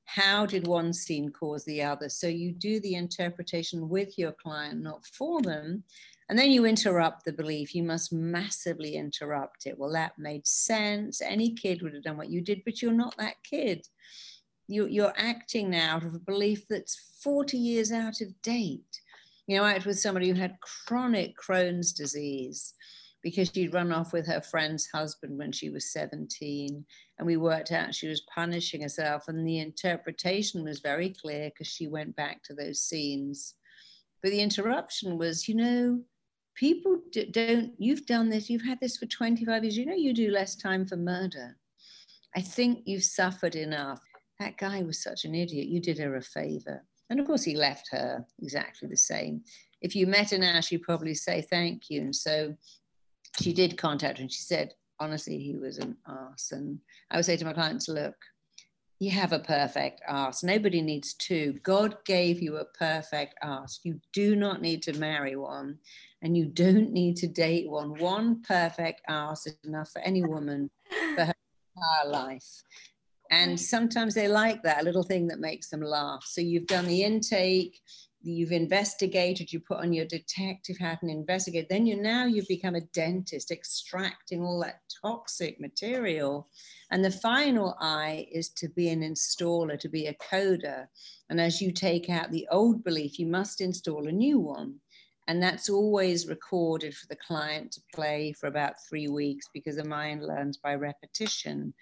How 0.07 0.45
did 0.45 0.66
one 0.66 0.93
scene 0.93 1.30
cause 1.30 1.64
the 1.64 1.82
other? 1.82 2.09
So 2.09 2.26
you 2.26 2.51
do 2.51 2.80
the 2.80 2.97
interpretation 2.97 3.88
with 3.88 4.18
your 4.18 4.32
client, 4.32 4.82
not 4.82 5.07
for 5.07 5.41
them. 5.41 5.84
And 6.28 6.36
then 6.36 6.51
you 6.51 6.64
interrupt 6.64 7.24
the 7.24 7.32
belief. 7.32 7.76
You 7.76 7.84
must 7.84 8.12
massively 8.12 8.97
interrupt 8.97 9.66
it. 9.66 9.78
Well, 9.78 9.93
that 9.93 10.18
made 10.18 10.47
sense. 10.47 11.22
Any 11.22 11.55
kid 11.55 11.82
would 11.82 11.95
have 11.95 12.03
done 12.03 12.16
what 12.16 12.30
you 12.30 12.41
did, 12.41 12.62
but 12.64 12.82
you're 12.82 12.93
not 12.93 13.16
that 13.18 13.36
kid. 13.45 13.86
You, 14.66 14.88
you're 14.88 15.14
acting 15.16 15.70
now 15.70 15.97
out 15.97 16.05
of 16.05 16.14
a 16.14 16.20
belief 16.20 16.66
that's 16.68 17.18
40 17.22 17.57
years 17.57 17.93
out 17.93 18.20
of 18.20 18.43
date. 18.43 18.99
You 19.51 19.57
know, 19.57 19.64
I 19.64 19.74
was 19.74 19.84
with 19.84 19.98
somebody 19.98 20.28
who 20.28 20.36
had 20.36 20.61
chronic 20.61 21.34
Crohn's 21.36 21.92
disease 21.92 22.72
because 23.20 23.51
she'd 23.53 23.74
run 23.74 23.90
off 23.90 24.12
with 24.12 24.24
her 24.28 24.40
friend's 24.40 24.86
husband 24.94 25.36
when 25.36 25.51
she 25.51 25.70
was 25.70 25.92
17. 25.92 26.84
And 27.18 27.26
we 27.26 27.36
worked 27.36 27.72
out 27.72 27.92
she 27.92 28.07
was 28.07 28.22
punishing 28.32 28.82
herself. 28.82 29.24
And 29.26 29.44
the 29.44 29.59
interpretation 29.59 30.62
was 30.62 30.78
very 30.78 31.12
clear 31.20 31.51
because 31.51 31.66
she 31.66 31.88
went 31.88 32.14
back 32.14 32.44
to 32.44 32.55
those 32.55 32.82
scenes. 32.82 33.57
But 34.22 34.30
the 34.30 34.40
interruption 34.40 35.18
was, 35.18 35.48
you 35.48 35.57
know, 35.57 36.01
people 36.55 37.01
don't, 37.32 37.72
you've 37.76 38.07
done 38.07 38.28
this, 38.28 38.48
you've 38.48 38.64
had 38.64 38.78
this 38.80 38.98
for 38.98 39.07
25 39.07 39.64
years, 39.64 39.76
you 39.76 39.84
know, 39.84 39.96
you 39.96 40.14
do 40.14 40.30
less 40.30 40.55
time 40.55 40.86
for 40.86 40.96
murder. 40.96 41.57
I 42.36 42.40
think 42.40 42.82
you've 42.84 43.03
suffered 43.03 43.57
enough. 43.57 44.01
That 44.38 44.59
guy 44.59 44.82
was 44.82 45.03
such 45.03 45.24
an 45.24 45.34
idiot. 45.34 45.66
You 45.66 45.80
did 45.80 45.98
her 45.98 46.14
a 46.14 46.22
favor. 46.22 46.84
And 47.11 47.21
of 47.21 47.27
course, 47.27 47.43
he 47.43 47.57
left 47.57 47.89
her 47.91 48.25
exactly 48.41 48.89
the 48.89 48.97
same. 48.97 49.43
If 49.83 49.97
you 49.97 50.07
met 50.07 50.31
her 50.31 50.39
now, 50.39 50.61
she'd 50.61 50.83
probably 50.83 51.15
say 51.15 51.43
thank 51.43 51.91
you. 51.91 52.01
And 52.01 52.15
so 52.15 52.55
she 53.41 53.53
did 53.53 53.77
contact 53.77 54.19
her 54.19 54.23
and 54.23 54.33
she 54.33 54.43
said, 54.43 54.75
honestly, 55.01 55.39
he 55.39 55.57
was 55.57 55.79
an 55.79 55.97
ass. 56.07 56.53
And 56.53 56.79
I 57.11 57.17
would 57.17 57.25
say 57.25 57.37
to 57.37 57.45
my 57.45 57.53
clients, 57.53 57.89
look, 57.89 58.15
you 59.01 59.11
have 59.11 59.33
a 59.33 59.39
perfect 59.39 60.03
ass. 60.07 60.45
Nobody 60.45 60.83
needs 60.83 61.15
two. 61.15 61.59
God 61.63 61.97
gave 62.05 62.43
you 62.43 62.59
a 62.59 62.67
perfect 62.67 63.35
ass. 63.43 63.81
You 63.83 63.99
do 64.13 64.37
not 64.37 64.61
need 64.61 64.83
to 64.83 64.99
marry 64.99 65.37
one 65.37 65.79
and 66.23 66.37
you 66.37 66.45
don't 66.45 66.93
need 66.93 67.17
to 67.17 67.27
date 67.27 67.69
one. 67.69 67.99
One 67.99 68.43
perfect 68.43 69.01
ass 69.09 69.47
is 69.47 69.57
enough 69.65 69.91
for 69.91 70.01
any 70.01 70.23
woman 70.23 70.71
for 71.17 71.25
her 71.25 71.35
entire 71.77 72.13
life. 72.13 72.63
And 73.31 73.53
mm. 73.53 73.59
sometimes 73.59 74.14
they 74.14 74.28
like 74.28 74.62
that, 74.64 74.85
little 74.85 75.03
thing 75.03 75.28
that 75.28 75.41
makes 75.41 75.68
them 75.68 75.83
laugh. 75.83 76.24
So 76.26 76.41
you've 76.41 76.66
done 76.66 76.87
the 76.87 77.05
intake, 77.05 77.81
you've 78.22 78.53
investigated, 78.53 79.53
you 79.53 79.61
put 79.61 79.78
on 79.78 79.93
your 79.93 80.05
detective 80.05 80.76
hat 80.78 80.99
and 81.03 81.11
investigate. 81.11 81.68
Then 81.68 81.87
you 81.87 82.01
now 82.01 82.26
you've 82.26 82.49
become 82.49 82.74
a 82.74 82.83
dentist, 82.93 83.51
extracting 83.51 84.43
all 84.43 84.61
that 84.61 84.81
toxic 85.03 85.61
material. 85.61 86.49
And 86.91 87.05
the 87.05 87.11
final 87.11 87.76
I 87.81 88.26
is 88.33 88.51
to 88.51 88.68
be 88.68 88.91
an 88.91 89.03
installer, 89.03 89.78
to 89.78 89.89
be 89.89 90.07
a 90.07 90.14
coder. 90.14 90.87
And 91.31 91.41
as 91.41 91.61
you 91.61 91.72
take 91.72 92.11
out 92.11 92.31
the 92.31 92.47
old 92.51 92.85
belief, 92.85 93.18
you 93.18 93.26
must 93.26 93.61
install 93.61 94.09
a 94.09 94.12
new 94.12 94.39
one. 94.39 94.74
And 95.28 95.41
that's 95.41 95.70
always 95.70 96.26
recorded 96.26 96.93
for 96.95 97.07
the 97.07 97.16
client 97.16 97.70
to 97.72 97.81
play 97.95 98.33
for 98.33 98.49
about 98.49 98.74
three 98.89 99.07
weeks 99.07 99.47
because 99.55 99.76
the 99.76 99.85
mind 99.85 100.26
learns 100.26 100.57
by 100.57 100.74
repetition. 100.74 101.72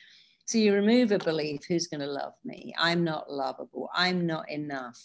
So 0.49 0.57
you 0.57 0.73
remove 0.73 1.13
a 1.13 1.19
belief 1.19 1.67
who's 1.69 1.89
going 1.89 2.01
to 2.01 2.07
love 2.07 2.33
me? 2.43 2.73
I'm 2.79 3.05
not 3.05 3.31
lovable. 3.31 3.91
I'm 3.95 4.27
not 4.27 4.49
enough. 4.51 4.99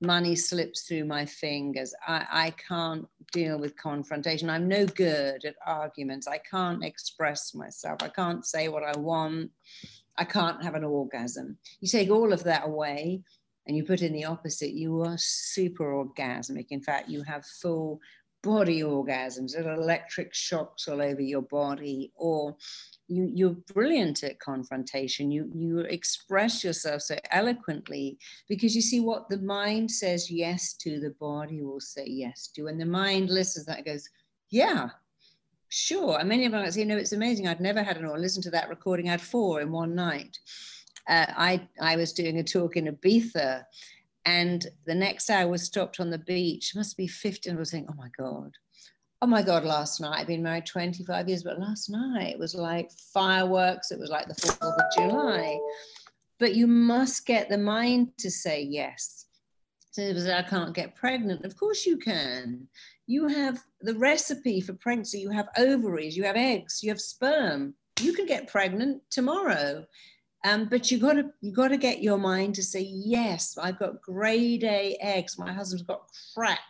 Money 0.00 0.36
slips 0.36 0.82
through 0.82 1.06
my 1.06 1.26
fingers. 1.26 1.92
I, 2.06 2.24
I 2.30 2.50
can't 2.50 3.04
deal 3.32 3.58
with 3.58 3.76
confrontation. 3.76 4.48
I'm 4.48 4.68
no 4.68 4.86
good 4.86 5.44
at 5.44 5.56
arguments. 5.66 6.28
I 6.28 6.38
can't 6.38 6.84
express 6.84 7.52
myself. 7.52 8.00
I 8.00 8.10
can't 8.10 8.46
say 8.46 8.68
what 8.68 8.84
I 8.84 8.96
want. 8.96 9.50
I 10.16 10.22
can't 10.22 10.62
have 10.62 10.76
an 10.76 10.84
orgasm. 10.84 11.56
You 11.80 11.88
take 11.88 12.10
all 12.10 12.32
of 12.32 12.44
that 12.44 12.64
away 12.64 13.22
and 13.66 13.76
you 13.76 13.82
put 13.82 14.02
in 14.02 14.12
the 14.12 14.26
opposite, 14.26 14.70
you 14.70 15.02
are 15.02 15.18
super 15.18 15.92
orgasmic. 15.92 16.68
In 16.70 16.80
fact, 16.80 17.08
you 17.08 17.24
have 17.24 17.44
full 17.44 18.00
body 18.42 18.82
orgasms, 18.82 19.58
electric 19.58 20.32
shocks 20.32 20.88
all 20.88 21.02
over 21.02 21.20
your 21.20 21.42
body, 21.42 22.12
or 22.14 22.56
you, 23.10 23.30
you're 23.34 23.56
brilliant 23.74 24.22
at 24.22 24.38
confrontation. 24.38 25.30
You, 25.30 25.50
you 25.52 25.80
express 25.80 26.62
yourself 26.62 27.02
so 27.02 27.16
eloquently 27.30 28.18
because 28.48 28.74
you 28.74 28.80
see 28.80 29.00
what 29.00 29.28
the 29.28 29.38
mind 29.38 29.90
says 29.90 30.30
yes 30.30 30.74
to, 30.74 31.00
the 31.00 31.14
body 31.18 31.62
will 31.62 31.80
say 31.80 32.04
yes 32.06 32.48
to. 32.54 32.68
And 32.68 32.80
the 32.80 32.86
mind 32.86 33.28
listens, 33.28 33.66
that 33.66 33.84
goes, 33.84 34.08
yeah, 34.50 34.90
sure. 35.68 36.20
And 36.20 36.28
many 36.28 36.46
of 36.46 36.54
us, 36.54 36.76
you 36.76 36.86
know, 36.86 36.96
it's 36.96 37.12
amazing. 37.12 37.48
I'd 37.48 37.60
never 37.60 37.82
had 37.82 37.96
an 37.96 38.04
or 38.04 38.18
listen 38.18 38.42
to 38.42 38.50
that 38.50 38.68
recording. 38.68 39.08
I 39.08 39.12
had 39.12 39.20
four 39.20 39.60
in 39.60 39.72
one 39.72 39.94
night. 39.94 40.38
Uh, 41.08 41.26
I, 41.28 41.68
I 41.80 41.96
was 41.96 42.12
doing 42.12 42.38
a 42.38 42.44
talk 42.44 42.76
in 42.76 42.86
Ibiza 42.86 43.64
and 44.24 44.66
the 44.86 44.94
next 44.94 45.30
I 45.30 45.44
was 45.44 45.64
stopped 45.64 45.98
on 45.98 46.10
the 46.10 46.18
beach, 46.18 46.74
must 46.76 46.96
be 46.96 47.06
15. 47.06 47.54
I 47.54 47.58
was 47.58 47.70
saying, 47.70 47.86
oh 47.90 47.94
my 47.96 48.08
God, 48.16 48.52
oh 49.22 49.26
my 49.26 49.42
God, 49.42 49.64
last 49.64 50.00
night, 50.00 50.20
I've 50.20 50.26
been 50.26 50.42
married 50.42 50.66
25 50.66 51.28
years, 51.28 51.42
but 51.42 51.60
last 51.60 51.90
night 51.90 52.32
it 52.32 52.38
was 52.38 52.54
like 52.54 52.90
fireworks. 53.12 53.90
It 53.90 53.98
was 53.98 54.10
like 54.10 54.28
the 54.28 54.34
4th 54.34 54.62
of 54.62 54.94
July. 54.96 55.58
But 56.38 56.54
you 56.54 56.66
must 56.66 57.26
get 57.26 57.50
the 57.50 57.58
mind 57.58 58.16
to 58.18 58.30
say 58.30 58.62
yes. 58.62 59.26
So 59.90 60.00
it 60.02 60.14
was, 60.14 60.26
I 60.26 60.42
can't 60.42 60.74
get 60.74 60.94
pregnant. 60.94 61.44
Of 61.44 61.56
course 61.56 61.84
you 61.84 61.98
can. 61.98 62.66
You 63.06 63.28
have 63.28 63.62
the 63.82 63.94
recipe 63.94 64.60
for 64.60 64.72
pregnancy. 64.72 65.20
You 65.20 65.30
have 65.30 65.48
ovaries, 65.58 66.16
you 66.16 66.24
have 66.24 66.36
eggs, 66.36 66.80
you 66.82 66.88
have 66.90 67.00
sperm. 67.00 67.74
You 68.00 68.14
can 68.14 68.24
get 68.24 68.48
pregnant 68.48 69.02
tomorrow. 69.10 69.84
Um, 70.44 70.66
but 70.70 70.90
you 70.90 70.98
got 70.98 71.14
to 71.14 71.30
you 71.42 71.52
got 71.52 71.68
to 71.68 71.76
get 71.76 72.02
your 72.02 72.16
mind 72.16 72.54
to 72.54 72.62
say 72.62 72.80
yes. 72.80 73.58
I've 73.60 73.78
got 73.78 74.00
grade 74.00 74.64
A 74.64 74.96
eggs. 75.02 75.38
My 75.38 75.52
husband's 75.52 75.82
got 75.82 76.08
crack 76.34 76.60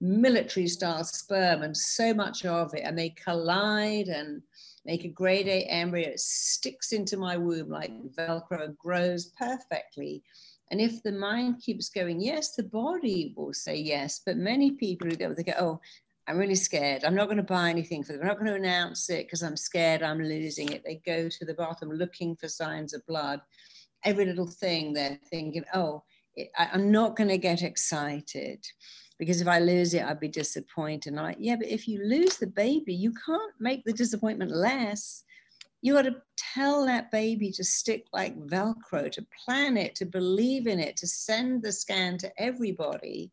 military 0.00 0.66
style 0.66 1.04
sperm 1.04 1.62
and 1.62 1.76
so 1.76 2.12
much 2.14 2.44
of 2.44 2.74
it, 2.74 2.82
and 2.84 2.98
they 2.98 3.10
collide 3.10 4.08
and 4.08 4.42
make 4.84 5.04
a 5.04 5.08
grade 5.08 5.48
A 5.48 5.62
embryo. 5.64 6.08
It 6.08 6.20
sticks 6.20 6.92
into 6.92 7.16
my 7.16 7.36
womb 7.36 7.68
like 7.68 7.92
Velcro, 8.14 8.76
grows 8.76 9.26
perfectly. 9.38 10.22
And 10.70 10.80
if 10.80 11.02
the 11.02 11.12
mind 11.12 11.62
keeps 11.62 11.88
going, 11.88 12.20
yes, 12.20 12.54
the 12.54 12.64
body 12.64 13.34
will 13.36 13.52
say 13.52 13.76
yes. 13.76 14.20
But 14.24 14.36
many 14.36 14.72
people 14.72 15.08
who 15.08 15.16
go, 15.16 15.32
they 15.32 15.42
go, 15.42 15.52
oh, 15.58 15.80
I'm 16.26 16.38
really 16.38 16.54
scared. 16.54 17.04
I'm 17.04 17.14
not 17.14 17.26
going 17.26 17.36
to 17.36 17.42
buy 17.42 17.68
anything 17.68 18.02
for 18.02 18.12
them. 18.12 18.22
I'm 18.22 18.28
not 18.28 18.38
going 18.38 18.50
to 18.50 18.56
announce 18.56 19.10
it 19.10 19.26
because 19.26 19.42
I'm 19.42 19.56
scared 19.56 20.02
I'm 20.02 20.22
losing 20.22 20.70
it. 20.72 20.82
They 20.84 21.02
go 21.04 21.28
to 21.28 21.44
the 21.44 21.54
bathroom 21.54 21.92
looking 21.92 22.34
for 22.36 22.48
signs 22.48 22.94
of 22.94 23.06
blood. 23.06 23.40
Every 24.04 24.24
little 24.24 24.46
thing 24.46 24.92
they're 24.92 25.18
thinking, 25.30 25.64
oh, 25.74 26.02
I, 26.58 26.70
I'm 26.72 26.90
not 26.90 27.16
going 27.16 27.28
to 27.28 27.38
get 27.38 27.62
excited 27.62 28.66
because 29.24 29.40
if 29.40 29.48
I 29.48 29.58
lose 29.58 29.94
it, 29.94 30.04
I'd 30.04 30.20
be 30.20 30.28
disappointed. 30.28 31.10
And 31.10 31.18
I'm 31.18 31.26
like, 31.26 31.38
yeah, 31.40 31.56
but 31.56 31.68
if 31.68 31.88
you 31.88 32.04
lose 32.04 32.36
the 32.36 32.46
baby, 32.46 32.92
you 32.92 33.10
can't 33.24 33.54
make 33.58 33.82
the 33.84 33.92
disappointment 33.94 34.50
less. 34.50 35.24
You 35.80 35.94
got 35.94 36.02
to 36.02 36.16
tell 36.36 36.84
that 36.84 37.10
baby 37.10 37.50
to 37.52 37.64
stick 37.64 38.04
like 38.12 38.38
Velcro, 38.38 39.10
to 39.10 39.26
plan 39.44 39.78
it, 39.78 39.94
to 39.94 40.04
believe 40.04 40.66
in 40.66 40.78
it, 40.78 40.98
to 40.98 41.06
send 41.06 41.62
the 41.62 41.72
scan 41.72 42.18
to 42.18 42.30
everybody, 42.36 43.32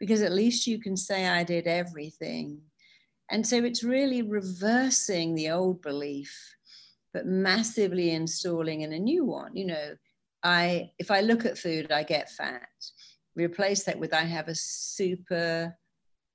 because 0.00 0.20
at 0.20 0.32
least 0.32 0.66
you 0.66 0.80
can 0.80 0.96
say, 0.96 1.28
I 1.28 1.44
did 1.44 1.68
everything. 1.68 2.58
And 3.30 3.46
so 3.46 3.58
it's 3.58 3.84
really 3.84 4.22
reversing 4.22 5.36
the 5.36 5.50
old 5.50 5.80
belief, 5.80 6.36
but 7.14 7.26
massively 7.26 8.10
installing 8.10 8.80
in 8.80 8.92
a 8.92 8.98
new 8.98 9.24
one. 9.24 9.54
You 9.54 9.66
know, 9.66 9.94
I 10.42 10.90
if 10.98 11.12
I 11.12 11.20
look 11.20 11.44
at 11.44 11.56
food, 11.56 11.92
I 11.92 12.02
get 12.02 12.30
fat 12.30 12.66
replace 13.36 13.84
that 13.84 13.98
with 13.98 14.12
I 14.12 14.22
have 14.22 14.48
a 14.48 14.54
super 14.54 15.76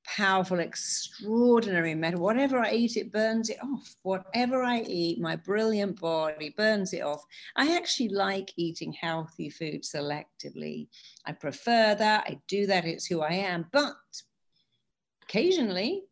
powerful, 0.06 0.60
extraordinary 0.60 1.96
metal. 1.96 2.22
Whatever 2.22 2.60
I 2.60 2.72
eat, 2.72 2.96
it 2.96 3.12
burns 3.12 3.50
it 3.50 3.58
off. 3.62 3.96
Whatever 4.04 4.64
I 4.64 4.82
eat, 4.82 5.20
my 5.20 5.36
brilliant 5.36 6.00
body 6.00 6.54
burns 6.56 6.94
it 6.94 7.02
off. 7.02 7.24
I 7.56 7.76
actually 7.76 8.10
like 8.10 8.52
eating 8.56 8.94
healthy 8.94 9.50
food 9.50 9.84
selectively. 9.84 10.88
I 11.26 11.32
prefer 11.32 11.96
that. 11.96 12.26
I 12.28 12.40
do 12.48 12.68
that. 12.68 12.86
It's 12.86 13.06
who 13.06 13.22
I 13.22 13.34
am. 13.34 13.66
But 13.72 13.96
occasionally, 15.24 16.04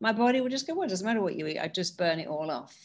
my 0.00 0.12
body 0.12 0.40
will 0.40 0.50
just 0.50 0.66
go, 0.66 0.74
well, 0.74 0.86
it 0.86 0.90
doesn't 0.90 1.06
matter 1.06 1.22
what 1.22 1.36
you 1.36 1.46
eat. 1.46 1.58
I 1.58 1.68
just 1.68 1.98
burn 1.98 2.20
it 2.20 2.28
all 2.28 2.50
off. 2.50 2.76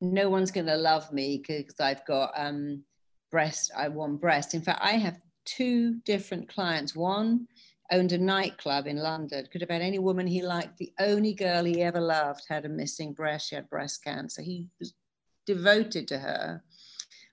No 0.00 0.28
one's 0.28 0.50
going 0.50 0.66
to 0.66 0.76
love 0.76 1.12
me 1.12 1.42
because 1.44 1.80
I've 1.80 2.04
got 2.06 2.32
um, 2.36 2.84
breast. 3.30 3.72
I 3.76 3.88
want 3.88 4.20
breast. 4.20 4.54
In 4.54 4.62
fact, 4.62 4.80
I 4.82 4.92
have 4.92 5.18
two 5.56 5.94
different 6.04 6.48
clients. 6.48 6.94
One 6.94 7.46
owned 7.90 8.12
a 8.12 8.18
nightclub 8.18 8.86
in 8.86 8.98
London, 8.98 9.46
could 9.50 9.62
have 9.62 9.70
had 9.70 9.82
any 9.82 9.98
woman 9.98 10.26
he 10.26 10.42
liked. 10.42 10.76
The 10.76 10.92
only 11.00 11.32
girl 11.32 11.64
he 11.64 11.82
ever 11.82 12.00
loved 12.00 12.42
had 12.48 12.64
a 12.64 12.68
missing 12.68 13.12
breast. 13.12 13.48
She 13.48 13.54
had 13.54 13.70
breast 13.70 14.04
cancer. 14.04 14.42
He 14.42 14.68
was 14.78 14.94
devoted 15.46 16.06
to 16.08 16.18
her. 16.18 16.62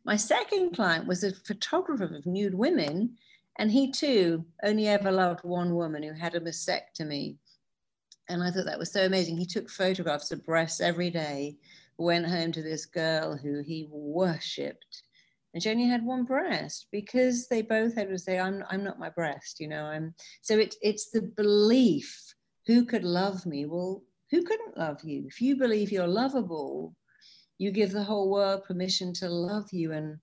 My 0.06 0.16
second 0.16 0.76
client 0.76 1.08
was 1.08 1.24
a 1.24 1.34
photographer 1.34 2.06
of 2.06 2.26
nude 2.26 2.54
women, 2.54 3.18
and 3.58 3.72
he 3.72 3.92
too 3.92 4.46
only 4.64 4.88
ever 4.88 5.12
loved 5.12 5.44
one 5.44 5.76
woman 5.76 6.04
who 6.04 6.14
had 6.14 6.36
a 6.36 6.40
mastectomy. 6.40 7.38
And 8.30 8.42
I 8.42 8.52
thought 8.52 8.66
that 8.66 8.80
was 8.80 8.92
so 8.92 9.06
amazing. 9.06 9.38
He 9.38 9.46
took 9.46 9.70
photographs 9.70 10.32
of 10.32 10.46
breasts 10.46 10.80
every 10.80 11.10
day, 11.10 11.58
went 11.98 12.28
home 12.28 12.52
to 12.54 12.62
this 12.62 12.86
girl 12.86 13.36
who 13.36 13.62
he 13.62 13.88
worshipped 13.90 15.04
and 15.56 15.64
she 15.64 15.72
only 15.72 15.88
had 15.88 16.06
one 16.06 16.26
breast 16.26 16.88
because 16.92 17.48
they 17.48 17.62
both 17.62 17.96
had 17.96 18.10
to 18.10 18.20
say, 18.20 18.38
I'm, 18.38 18.62
I'm 18.70 18.84
not 18.84 19.00
my 19.00 19.10
breast, 19.10 19.62
you 19.62 19.70
know. 19.70 19.86
I'm 19.86 20.14
so 20.42 20.60
it's 20.60 20.76
it's 20.82 21.12
the 21.12 21.22
belief 21.38 22.36
who 22.68 22.86
could 22.86 23.06
love 23.06 23.46
me? 23.46 23.66
Well, 23.66 24.04
who 24.32 24.44
couldn't 24.44 24.78
love 24.78 25.04
you? 25.04 25.24
If 25.28 25.42
you 25.42 25.56
believe 25.56 25.92
you're 25.92 26.08
lovable, 26.08 26.94
you 27.58 27.72
give 27.72 27.92
the 27.92 28.04
whole 28.04 28.30
world 28.30 28.64
permission 28.66 29.14
to 29.14 29.30
love 29.30 29.72
you. 29.72 29.94
And 29.94 30.18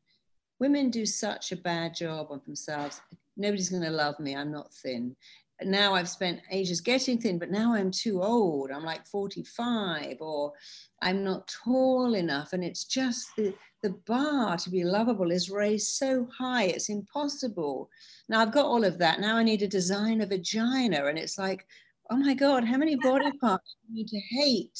women 0.60 0.90
do 0.90 1.06
such 1.06 1.52
a 1.52 1.56
bad 1.56 1.94
job 1.94 2.28
of 2.30 2.44
themselves. 2.44 3.00
Nobody's 3.36 3.70
going 3.70 3.84
to 3.84 3.90
love 3.90 4.18
me. 4.20 4.36
I'm 4.36 4.52
not 4.52 4.74
thin. 4.74 5.16
Now 5.62 5.94
I've 5.94 6.08
spent 6.08 6.40
ages 6.50 6.80
getting 6.80 7.18
thin, 7.18 7.38
but 7.38 7.50
now 7.50 7.72
I'm 7.72 7.90
too 7.90 8.22
old. 8.22 8.70
I'm 8.70 8.84
like 8.84 9.06
45, 9.06 10.16
or 10.20 10.52
I'm 11.00 11.22
not 11.22 11.48
tall 11.64 12.14
enough. 12.14 12.52
And 12.52 12.64
it's 12.64 12.84
just 12.84 13.28
the, 13.36 13.54
the 13.82 13.90
bar 14.06 14.56
to 14.56 14.70
be 14.70 14.84
lovable 14.84 15.30
is 15.30 15.50
raised 15.50 15.96
so 15.96 16.28
high, 16.36 16.64
it's 16.64 16.88
impossible. 16.88 17.90
Now 18.28 18.40
I've 18.40 18.52
got 18.52 18.66
all 18.66 18.84
of 18.84 18.98
that. 18.98 19.20
Now 19.20 19.36
I 19.36 19.42
need 19.42 19.60
to 19.60 19.68
design 19.68 20.20
a 20.20 20.26
vagina. 20.26 21.06
And 21.06 21.18
it's 21.18 21.38
like, 21.38 21.66
oh 22.10 22.16
my 22.16 22.34
God, 22.34 22.64
how 22.64 22.76
many 22.76 22.96
body 22.96 23.30
parts 23.40 23.76
do 23.82 23.88
you 23.88 23.94
need 23.94 24.08
to 24.08 24.20
hate 24.30 24.78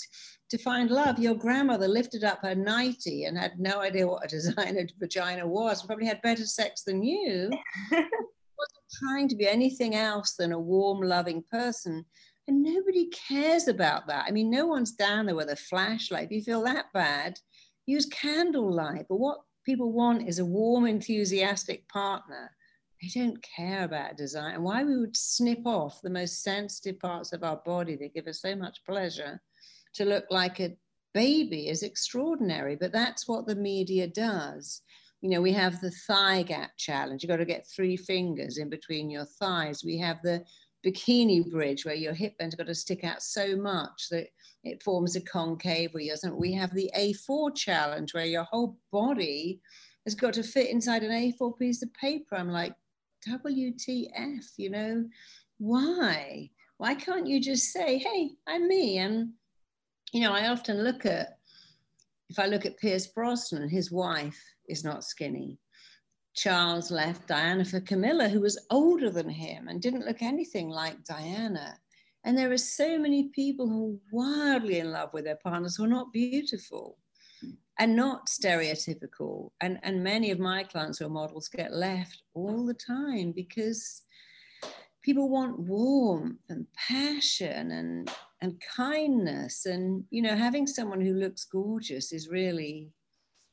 to 0.50 0.58
find 0.58 0.90
love? 0.90 1.18
Your 1.18 1.34
grandmother 1.34 1.88
lifted 1.88 2.24
up 2.24 2.40
her 2.42 2.54
nightie 2.54 3.24
and 3.24 3.36
had 3.36 3.58
no 3.58 3.80
idea 3.80 4.06
what 4.06 4.24
a 4.24 4.28
designer 4.28 4.86
vagina 4.98 5.46
was, 5.46 5.82
probably 5.82 6.06
had 6.06 6.22
better 6.22 6.46
sex 6.46 6.82
than 6.82 7.02
you. 7.02 7.50
wasn't 8.62 9.00
trying 9.02 9.28
to 9.28 9.36
be 9.36 9.48
anything 9.48 9.94
else 9.96 10.34
than 10.34 10.52
a 10.52 10.58
warm, 10.58 11.00
loving 11.00 11.42
person. 11.50 12.04
And 12.48 12.62
nobody 12.62 13.08
cares 13.08 13.68
about 13.68 14.06
that. 14.08 14.24
I 14.26 14.32
mean, 14.32 14.50
no 14.50 14.66
one's 14.66 14.92
down 14.92 15.26
there 15.26 15.36
with 15.36 15.50
a 15.50 15.56
flashlight. 15.56 16.24
If 16.24 16.32
you 16.32 16.42
feel 16.42 16.62
that 16.64 16.86
bad, 16.92 17.38
use 17.86 18.06
candlelight. 18.06 19.06
But 19.08 19.18
what 19.18 19.40
people 19.64 19.92
want 19.92 20.28
is 20.28 20.38
a 20.38 20.44
warm, 20.44 20.86
enthusiastic 20.86 21.88
partner. 21.88 22.50
They 23.00 23.08
don't 23.20 23.42
care 23.42 23.84
about 23.84 24.16
design. 24.16 24.54
And 24.54 24.64
why 24.64 24.84
we 24.84 24.96
would 24.96 25.16
snip 25.16 25.66
off 25.66 26.00
the 26.02 26.10
most 26.10 26.42
sensitive 26.42 27.00
parts 27.00 27.32
of 27.32 27.42
our 27.42 27.60
body 27.64 27.96
that 27.96 28.14
give 28.14 28.26
us 28.26 28.40
so 28.40 28.54
much 28.54 28.84
pleasure 28.86 29.40
to 29.94 30.04
look 30.04 30.24
like 30.30 30.60
a 30.60 30.76
baby 31.12 31.68
is 31.68 31.82
extraordinary. 31.82 32.76
But 32.76 32.92
that's 32.92 33.28
what 33.28 33.46
the 33.46 33.56
media 33.56 34.06
does. 34.06 34.82
You 35.20 35.30
know, 35.30 35.40
we 35.40 35.52
have 35.52 35.80
the 35.80 35.90
thigh 36.06 36.42
gap 36.42 36.70
challenge. 36.78 37.22
You've 37.22 37.30
got 37.30 37.36
to 37.36 37.44
get 37.44 37.66
three 37.66 37.96
fingers 37.96 38.58
in 38.58 38.68
between 38.68 39.10
your 39.10 39.24
thighs. 39.24 39.84
We 39.84 39.98
have 39.98 40.20
the 40.22 40.44
bikini 40.84 41.48
bridge 41.50 41.84
where 41.84 41.94
your 41.94 42.14
hip 42.14 42.36
bone's 42.38 42.54
got 42.54 42.66
to 42.66 42.74
stick 42.74 43.04
out 43.04 43.22
so 43.22 43.56
much 43.56 44.08
that 44.10 44.28
it 44.64 44.82
forms 44.82 45.16
a 45.16 45.20
concave 45.20 45.92
where 45.92 46.02
you're 46.02 46.16
we 46.32 46.52
have 46.52 46.74
the 46.74 46.90
A4 46.96 47.54
challenge 47.56 48.14
where 48.14 48.24
your 48.24 48.44
whole 48.44 48.76
body 48.92 49.60
has 50.04 50.14
got 50.14 50.34
to 50.34 50.42
fit 50.42 50.70
inside 50.70 51.02
an 51.02 51.10
A4 51.10 51.58
piece 51.58 51.82
of 51.82 51.92
paper. 51.94 52.36
I'm 52.36 52.50
like, 52.50 52.74
WTF, 53.28 54.44
you 54.56 54.70
know, 54.70 55.04
why? 55.58 56.50
Why 56.78 56.94
can't 56.94 57.26
you 57.26 57.40
just 57.40 57.72
say, 57.72 57.98
hey, 57.98 58.30
I'm 58.48 58.66
me? 58.66 58.98
And, 58.98 59.30
you 60.12 60.22
know, 60.22 60.32
I 60.32 60.48
often 60.48 60.82
look 60.82 61.06
at, 61.06 61.38
if 62.28 62.38
I 62.38 62.46
look 62.46 62.66
at 62.66 62.78
Pierce 62.78 63.06
Brosnan, 63.06 63.68
his 63.68 63.92
wife 63.92 64.40
is 64.68 64.84
not 64.84 65.04
skinny. 65.04 65.58
Charles 66.34 66.90
left 66.90 67.28
Diana 67.28 67.64
for 67.64 67.80
Camilla, 67.80 68.28
who 68.28 68.40
was 68.40 68.64
older 68.70 69.10
than 69.10 69.28
him 69.28 69.68
and 69.68 69.82
didn't 69.82 70.06
look 70.06 70.22
anything 70.22 70.68
like 70.68 71.04
Diana. 71.04 71.78
And 72.24 72.38
there 72.38 72.52
are 72.52 72.58
so 72.58 72.98
many 72.98 73.28
people 73.28 73.68
who 73.68 73.94
are 73.94 74.16
wildly 74.16 74.78
in 74.78 74.92
love 74.92 75.10
with 75.12 75.24
their 75.24 75.38
partners 75.42 75.76
who 75.76 75.84
are 75.84 75.88
not 75.88 76.12
beautiful 76.12 76.98
and 77.78 77.96
not 77.96 78.28
stereotypical. 78.28 79.50
And, 79.60 79.78
and 79.82 80.04
many 80.04 80.30
of 80.30 80.38
my 80.38 80.62
clients 80.62 80.98
who 80.98 81.06
are 81.06 81.10
models 81.10 81.48
get 81.48 81.72
left 81.72 82.22
all 82.34 82.64
the 82.64 82.74
time 82.74 83.32
because 83.32 84.02
people 85.02 85.28
want 85.28 85.58
warmth 85.58 86.38
and 86.48 86.66
passion 86.74 87.72
and, 87.72 88.10
and 88.40 88.62
kindness. 88.76 89.66
And, 89.66 90.04
you 90.10 90.22
know, 90.22 90.36
having 90.36 90.66
someone 90.66 91.00
who 91.00 91.14
looks 91.14 91.44
gorgeous 91.44 92.12
is 92.12 92.28
really, 92.28 92.90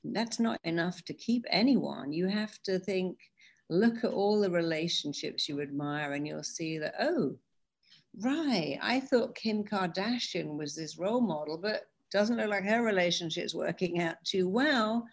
that's 0.03 0.39
not 0.39 0.59
enough 0.63 1.03
to 1.05 1.13
keep 1.13 1.45
anyone. 1.49 2.13
You 2.13 2.27
have 2.27 2.61
to 2.65 2.77
think, 2.77 3.17
look 3.71 4.03
at 4.03 4.11
all 4.11 4.39
the 4.39 4.51
relationships 4.51 5.49
you 5.49 5.61
admire 5.61 6.13
and 6.13 6.27
you'll 6.27 6.43
see 6.43 6.77
that, 6.77 6.93
oh, 6.99 7.35
right, 8.17 8.77
I 8.81 8.99
thought 8.99 9.35
Kim 9.35 9.63
Kardashian 9.63 10.57
was 10.57 10.75
this 10.75 10.97
role 10.97 11.21
model, 11.21 11.57
but 11.57 11.87
doesn't 12.11 12.37
look 12.37 12.49
like 12.49 12.63
her 12.63 12.83
relationship's 12.83 13.53
working 13.53 14.01
out 14.01 14.15
too 14.23 14.47
well. 14.47 15.07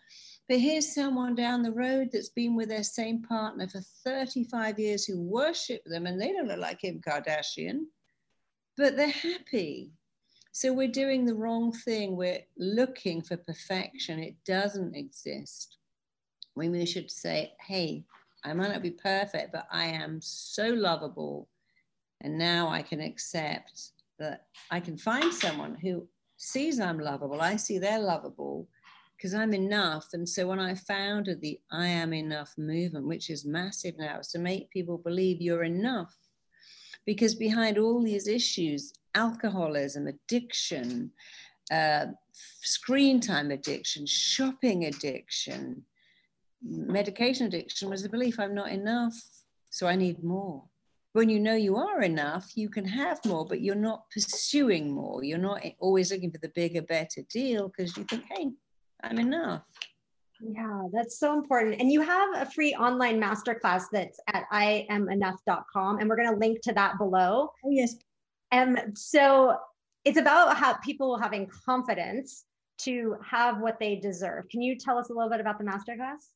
But 0.48 0.60
here's 0.60 0.94
someone 0.94 1.34
down 1.34 1.62
the 1.62 1.72
road 1.72 2.10
that's 2.12 2.28
been 2.28 2.54
with 2.54 2.68
their 2.68 2.84
same 2.84 3.22
partner 3.22 3.68
for 3.68 3.80
35 4.04 4.78
years 4.78 5.04
who 5.04 5.20
worship 5.20 5.82
them 5.84 6.06
and 6.06 6.20
they 6.20 6.32
don't 6.32 6.46
look 6.46 6.60
like 6.60 6.80
Kim 6.80 7.00
Kardashian, 7.00 7.86
but 8.76 8.96
they're 8.96 9.08
happy. 9.08 9.90
So 10.52 10.72
we're 10.72 10.88
doing 10.88 11.26
the 11.26 11.34
wrong 11.34 11.72
thing. 11.72 12.16
We're 12.16 12.44
looking 12.56 13.20
for 13.20 13.36
perfection. 13.36 14.20
It 14.20 14.36
doesn't 14.46 14.94
exist. 14.94 15.76
We 16.54 16.86
should 16.86 17.10
say, 17.10 17.52
hey, 17.60 18.04
I 18.44 18.54
might 18.54 18.70
not 18.70 18.82
be 18.82 18.92
perfect, 18.92 19.52
but 19.52 19.66
I 19.70 19.86
am 19.86 20.20
so 20.22 20.68
lovable 20.68 21.48
and 22.20 22.38
now 22.38 22.68
I 22.68 22.82
can 22.82 23.00
accept 23.00 23.90
that 24.18 24.46
I 24.70 24.80
can 24.80 24.96
find 24.96 25.32
someone 25.32 25.74
who 25.74 26.06
sees 26.36 26.80
I'm 26.80 26.98
lovable, 26.98 27.40
I 27.40 27.56
see 27.56 27.78
they're 27.78 27.98
lovable, 28.00 28.68
because 29.16 29.34
I'm 29.34 29.54
enough. 29.54 30.08
And 30.12 30.28
so 30.28 30.46
when 30.46 30.60
I 30.60 30.74
founded 30.74 31.40
the 31.40 31.58
I 31.70 31.86
Am 31.86 32.12
Enough 32.12 32.52
movement, 32.58 33.06
which 33.06 33.30
is 33.30 33.44
massive 33.44 33.96
now, 33.98 34.18
is 34.18 34.28
to 34.28 34.38
make 34.38 34.70
people 34.70 34.98
believe 34.98 35.40
you're 35.40 35.64
enough. 35.64 36.14
Because 37.06 37.34
behind 37.34 37.78
all 37.78 38.02
these 38.02 38.28
issues, 38.28 38.92
alcoholism, 39.14 40.06
addiction, 40.08 41.10
uh, 41.70 42.06
screen 42.32 43.20
time 43.20 43.50
addiction, 43.50 44.06
shopping 44.06 44.84
addiction, 44.84 45.82
medication 46.62 47.46
addiction 47.46 47.88
was 47.88 48.02
the 48.02 48.08
belief 48.08 48.38
I'm 48.38 48.54
not 48.54 48.70
enough, 48.70 49.14
so 49.70 49.86
I 49.86 49.96
need 49.96 50.22
more. 50.22 50.64
When 51.16 51.30
you 51.30 51.40
know 51.40 51.54
you 51.54 51.78
are 51.78 52.02
enough, 52.02 52.52
you 52.56 52.68
can 52.68 52.84
have 52.84 53.24
more, 53.24 53.46
but 53.46 53.62
you're 53.62 53.74
not 53.74 54.10
pursuing 54.10 54.92
more. 54.92 55.24
You're 55.24 55.38
not 55.38 55.64
always 55.78 56.12
looking 56.12 56.30
for 56.30 56.36
the 56.36 56.50
bigger, 56.50 56.82
better 56.82 57.22
deal 57.30 57.68
because 57.68 57.96
you 57.96 58.04
think, 58.04 58.24
hey, 58.30 58.50
I'm 59.02 59.18
enough. 59.18 59.62
Yeah, 60.42 60.82
that's 60.92 61.18
so 61.18 61.32
important. 61.32 61.80
And 61.80 61.90
you 61.90 62.02
have 62.02 62.28
a 62.36 62.44
free 62.44 62.74
online 62.74 63.18
masterclass 63.18 63.84
that's 63.90 64.20
at 64.34 64.44
iamenough.com, 64.52 66.00
and 66.00 66.06
we're 66.10 66.16
going 66.16 66.34
to 66.34 66.36
link 66.36 66.60
to 66.64 66.74
that 66.74 66.98
below. 66.98 67.50
Oh, 67.64 67.70
yes. 67.70 67.96
And 68.52 68.92
so 68.94 69.56
it's 70.04 70.18
about 70.18 70.54
how 70.58 70.74
people 70.84 71.16
having 71.16 71.50
confidence 71.64 72.44
to 72.80 73.16
have 73.24 73.62
what 73.62 73.80
they 73.80 73.96
deserve. 73.96 74.50
Can 74.50 74.60
you 74.60 74.76
tell 74.76 74.98
us 74.98 75.08
a 75.08 75.14
little 75.14 75.30
bit 75.30 75.40
about 75.40 75.56
the 75.56 75.64
masterclass? 75.64 76.28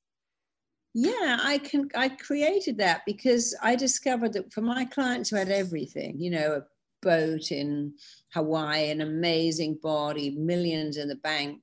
Yeah, 0.93 1.38
I 1.43 1.59
can. 1.59 1.88
I 1.95 2.09
created 2.09 2.78
that 2.78 3.03
because 3.07 3.55
I 3.62 3.76
discovered 3.76 4.32
that 4.32 4.53
for 4.53 4.61
my 4.61 4.84
clients 4.84 5.30
who 5.30 5.36
had 5.36 5.49
everything, 5.49 6.20
you 6.20 6.30
know, 6.30 6.57
a 6.57 6.62
boat 7.03 7.53
in 7.53 7.95
Hawaii, 8.34 8.91
an 8.91 9.01
amazing 9.01 9.78
body, 9.82 10.30
millions 10.30 10.97
in 10.97 11.09
the 11.09 11.16
bank, 11.16 11.61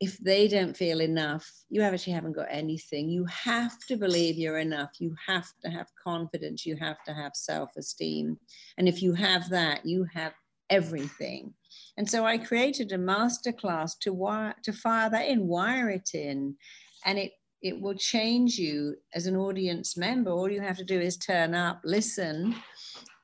if 0.00 0.18
they 0.18 0.48
don't 0.48 0.76
feel 0.76 1.00
enough, 1.00 1.48
you 1.68 1.82
actually 1.82 2.14
haven't 2.14 2.32
got 2.32 2.48
anything. 2.50 3.08
You 3.08 3.24
have 3.26 3.78
to 3.86 3.96
believe 3.96 4.36
you're 4.36 4.58
enough. 4.58 4.92
You 4.98 5.14
have 5.26 5.46
to 5.62 5.70
have 5.70 5.88
confidence. 6.02 6.64
You 6.64 6.74
have 6.76 7.04
to 7.04 7.12
have 7.12 7.32
self 7.34 7.70
esteem. 7.76 8.38
And 8.78 8.88
if 8.88 9.02
you 9.02 9.12
have 9.12 9.48
that, 9.50 9.84
you 9.84 10.06
have 10.12 10.32
everything. 10.70 11.52
And 11.98 12.08
so 12.08 12.24
I 12.24 12.38
created 12.38 12.92
a 12.92 12.98
masterclass 12.98 13.92
to 14.00 14.12
wire, 14.12 14.54
to 14.64 14.72
fire 14.72 15.10
that 15.10 15.28
in, 15.28 15.46
wire 15.46 15.90
it 15.90 16.10
in, 16.14 16.56
and 17.04 17.18
it 17.18 17.32
it 17.62 17.80
will 17.80 17.94
change 17.94 18.58
you 18.58 18.96
as 19.14 19.26
an 19.26 19.36
audience 19.36 19.96
member. 19.96 20.30
All 20.30 20.50
you 20.50 20.60
have 20.60 20.78
to 20.78 20.84
do 20.84 20.98
is 20.98 21.16
turn 21.16 21.54
up, 21.54 21.80
listen, 21.84 22.54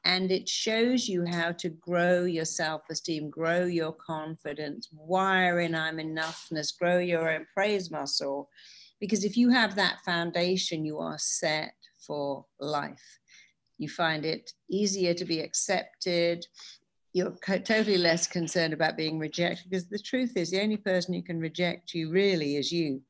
and 0.05 0.31
it 0.31 0.49
shows 0.49 1.09
you 1.09 1.25
how 1.27 1.53
to 1.53 1.69
grow 1.69 2.25
your 2.25 2.45
self-esteem 2.45 3.29
grow 3.29 3.65
your 3.65 3.93
confidence 3.93 4.89
wire 4.93 5.59
in 5.59 5.75
i'm 5.75 5.97
enoughness 5.97 6.79
grow 6.79 6.99
your 6.99 7.29
own 7.29 7.45
praise 7.53 7.91
muscle. 7.91 8.49
Because 9.01 9.25
if 9.25 9.37
you 9.37 9.51
have 9.51 9.75
that 9.75 9.99
foundation 10.05 10.85
you 10.85 11.01
are 11.01 11.19
set 11.19 11.75
for 12.07 12.45
life. 12.61 13.19
You 13.79 13.89
find 13.89 14.25
it 14.25 14.53
easier 14.71 15.13
to 15.15 15.25
be 15.25 15.41
accepted. 15.41 16.47
You're 17.13 17.37
totally 17.45 17.99
less 17.99 18.27
concerned 18.27 18.73
about 18.73 18.97
being 18.97 19.19
rejected 19.19 19.71
because 19.71 19.89
the 19.89 19.99
truth 19.99 20.37
is 20.37 20.51
the 20.51 20.63
only 20.63 20.77
person 20.77 21.15
who 21.15 21.23
can 21.23 21.41
reject 21.41 21.95
you 21.95 22.11
really 22.11 22.57
is 22.57 22.71
you 22.71 23.03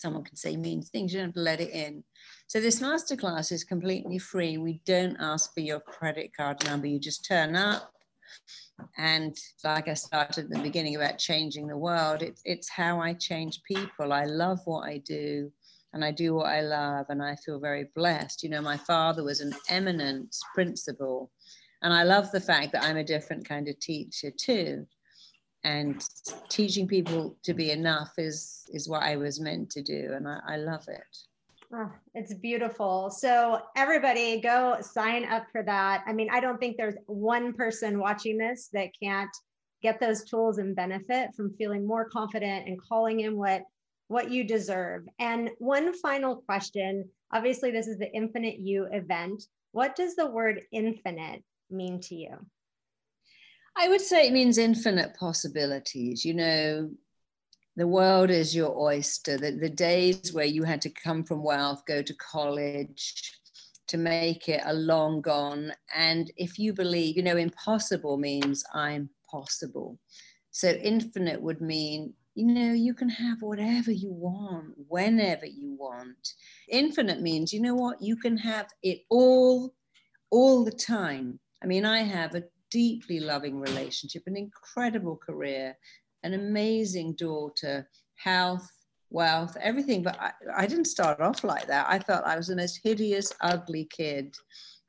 someone 0.00 0.24
can 0.24 0.36
say 0.36 0.56
mean 0.56 0.82
things 0.82 1.12
you 1.12 1.18
don't 1.18 1.28
have 1.28 1.34
to 1.34 1.40
let 1.40 1.60
it 1.60 1.70
in 1.70 2.02
so 2.50 2.60
this 2.60 2.80
masterclass 2.80 3.52
is 3.52 3.62
completely 3.62 4.18
free. 4.18 4.58
We 4.58 4.80
don't 4.84 5.16
ask 5.20 5.54
for 5.54 5.60
your 5.60 5.78
credit 5.78 6.36
card 6.36 6.64
number. 6.64 6.88
You 6.88 6.98
just 6.98 7.24
turn 7.24 7.54
up. 7.54 7.92
And 8.98 9.36
like 9.62 9.86
I 9.86 9.94
started 9.94 10.46
at 10.46 10.50
the 10.50 10.58
beginning 10.58 10.96
about 10.96 11.18
changing 11.18 11.68
the 11.68 11.76
world, 11.76 12.22
it, 12.22 12.40
it's 12.44 12.68
how 12.68 13.00
I 13.00 13.14
change 13.14 13.62
people. 13.62 14.12
I 14.12 14.24
love 14.24 14.58
what 14.64 14.80
I 14.88 14.98
do 14.98 15.52
and 15.92 16.04
I 16.04 16.10
do 16.10 16.34
what 16.34 16.46
I 16.46 16.62
love 16.62 17.06
and 17.08 17.22
I 17.22 17.36
feel 17.36 17.60
very 17.60 17.86
blessed. 17.94 18.42
You 18.42 18.48
know, 18.48 18.62
my 18.62 18.78
father 18.78 19.22
was 19.22 19.40
an 19.40 19.52
eminent 19.68 20.34
principal 20.52 21.30
and 21.82 21.94
I 21.94 22.02
love 22.02 22.32
the 22.32 22.40
fact 22.40 22.72
that 22.72 22.82
I'm 22.82 22.96
a 22.96 23.04
different 23.04 23.48
kind 23.48 23.68
of 23.68 23.78
teacher 23.78 24.32
too. 24.36 24.88
And 25.62 26.02
teaching 26.48 26.88
people 26.88 27.36
to 27.42 27.52
be 27.52 27.70
enough 27.70 28.12
is, 28.16 28.64
is 28.72 28.88
what 28.88 29.02
I 29.02 29.16
was 29.16 29.40
meant 29.40 29.70
to 29.70 29.82
do. 29.82 30.12
And 30.14 30.26
I, 30.26 30.38
I 30.46 30.56
love 30.56 30.88
it. 30.88 31.18
Oh, 31.72 31.92
it's 32.14 32.34
beautiful. 32.34 33.10
So, 33.10 33.60
everybody 33.76 34.40
go 34.40 34.78
sign 34.80 35.24
up 35.26 35.46
for 35.52 35.62
that. 35.62 36.02
I 36.04 36.12
mean, 36.12 36.28
I 36.32 36.40
don't 36.40 36.58
think 36.58 36.76
there's 36.76 36.96
one 37.06 37.52
person 37.52 38.00
watching 38.00 38.38
this 38.38 38.70
that 38.72 38.90
can't 39.00 39.30
get 39.82 40.00
those 40.00 40.24
tools 40.24 40.58
and 40.58 40.74
benefit 40.74 41.34
from 41.36 41.54
feeling 41.54 41.86
more 41.86 42.04
confident 42.04 42.66
and 42.66 42.80
calling 42.80 43.20
in 43.20 43.36
what 43.36 43.62
what 44.08 44.30
you 44.32 44.42
deserve. 44.42 45.06
And 45.20 45.50
one 45.58 45.94
final 45.94 46.34
question, 46.34 47.08
obviously 47.32 47.70
this 47.70 47.86
is 47.86 47.98
the 47.98 48.12
Infinite 48.12 48.58
You 48.58 48.88
event. 48.90 49.44
What 49.70 49.94
does 49.94 50.16
the 50.16 50.26
word 50.26 50.62
infinite 50.72 51.44
mean 51.70 52.00
to 52.00 52.16
you? 52.16 52.44
I 53.76 53.88
would 53.88 54.00
say 54.00 54.26
it 54.26 54.32
means 54.32 54.58
infinite 54.58 55.14
possibilities. 55.14 56.24
You 56.24 56.34
know, 56.34 56.90
the 57.76 57.86
world 57.86 58.30
is 58.30 58.54
your 58.54 58.76
oyster. 58.78 59.36
The, 59.36 59.52
the 59.52 59.70
days 59.70 60.32
where 60.32 60.44
you 60.44 60.64
had 60.64 60.80
to 60.82 60.90
come 60.90 61.24
from 61.24 61.42
wealth, 61.42 61.82
go 61.86 62.02
to 62.02 62.14
college, 62.14 63.40
to 63.90 63.96
make 63.96 64.48
it 64.48 64.64
are 64.64 64.72
long 64.72 65.20
gone. 65.20 65.72
And 65.96 66.30
if 66.36 66.58
you 66.58 66.72
believe, 66.72 67.16
you 67.16 67.22
know, 67.22 67.36
impossible 67.36 68.18
means 68.18 68.62
I'm 68.72 69.10
possible. 69.28 69.98
So 70.52 70.68
infinite 70.70 71.40
would 71.40 71.60
mean, 71.60 72.14
you 72.34 72.46
know, 72.46 72.72
you 72.72 72.94
can 72.94 73.08
have 73.08 73.42
whatever 73.42 73.90
you 73.90 74.12
want, 74.12 74.74
whenever 74.88 75.46
you 75.46 75.76
want. 75.78 76.34
Infinite 76.68 77.20
means, 77.20 77.52
you 77.52 77.60
know 77.60 77.74
what, 77.74 78.00
you 78.00 78.16
can 78.16 78.36
have 78.36 78.68
it 78.82 79.00
all, 79.10 79.74
all 80.30 80.64
the 80.64 80.70
time. 80.70 81.40
I 81.62 81.66
mean, 81.66 81.84
I 81.84 82.02
have 82.02 82.34
a 82.34 82.44
deeply 82.70 83.20
loving 83.20 83.58
relationship, 83.58 84.22
an 84.26 84.36
incredible 84.36 85.16
career, 85.16 85.76
an 86.22 86.34
amazing 86.34 87.14
daughter, 87.14 87.88
health, 88.16 88.68
wealth, 89.10 89.56
everything. 89.60 90.02
But 90.02 90.18
I, 90.20 90.32
I 90.56 90.66
didn't 90.66 90.86
start 90.86 91.20
off 91.20 91.44
like 91.44 91.66
that. 91.66 91.86
I 91.88 91.98
thought 91.98 92.26
I 92.26 92.36
was 92.36 92.48
the 92.48 92.56
most 92.56 92.80
hideous, 92.82 93.32
ugly 93.40 93.88
kid. 93.90 94.36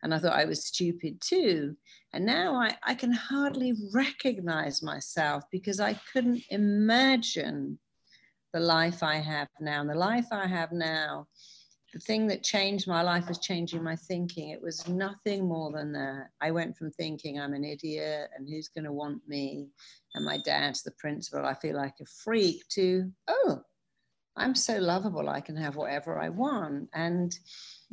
And 0.04 0.14
I 0.14 0.20
thought 0.20 0.34
I 0.34 0.46
was 0.46 0.66
stupid 0.66 1.22
too. 1.22 1.76
And 2.14 2.26
now 2.26 2.56
I, 2.56 2.76
I 2.84 2.96
can 2.96 3.12
hardly 3.12 3.74
recognize 3.94 4.82
myself 4.82 5.44
because 5.52 5.80
I 5.80 5.94
couldn't 6.12 6.44
imagine 6.50 7.80
the 8.54 8.60
life 8.60 9.04
I 9.04 9.18
have 9.18 9.48
now. 9.60 9.82
And 9.82 9.90
the 9.90 9.96
life 9.96 10.28
I 10.32 10.48
have 10.48 10.72
now 10.72 11.28
the 11.94 12.00
thing 12.00 12.28
that 12.28 12.44
changed 12.44 12.88
my 12.88 13.02
life 13.02 13.28
was 13.28 13.39
changing 13.39 13.84
my 13.84 13.96
thinking. 13.96 14.50
It 14.50 14.62
was 14.62 14.88
nothing 14.88 15.48
more 15.48 15.72
than 15.72 15.92
that. 15.94 16.30
I 16.39 16.52
went 16.52 16.78
from 16.78 16.92
thinking 16.92 17.39
I'm 17.39 17.54
an 17.54 17.66
idiot 17.66 18.30
and 18.36 18.48
who's 18.48 18.70
going 18.70 18.86
to 18.86 18.94
want 18.94 19.22
me, 19.28 19.68
and 20.16 20.26
my 20.26 20.38
dad's 20.46 20.84
the 20.84 20.92
principal, 20.92 21.46
I 21.46 21.54
feel 21.54 21.76
like 21.76 21.96
a 22.02 22.06
freak, 22.06 22.68
to, 22.70 23.12
oh, 23.28 23.62
I'm 24.38 24.56
so 24.56 24.78
lovable, 24.78 25.28
I 25.28 25.42
can 25.42 25.58
have 25.58 25.76
whatever 25.76 26.18
I 26.18 26.30
want. 26.30 26.88
And, 26.94 27.38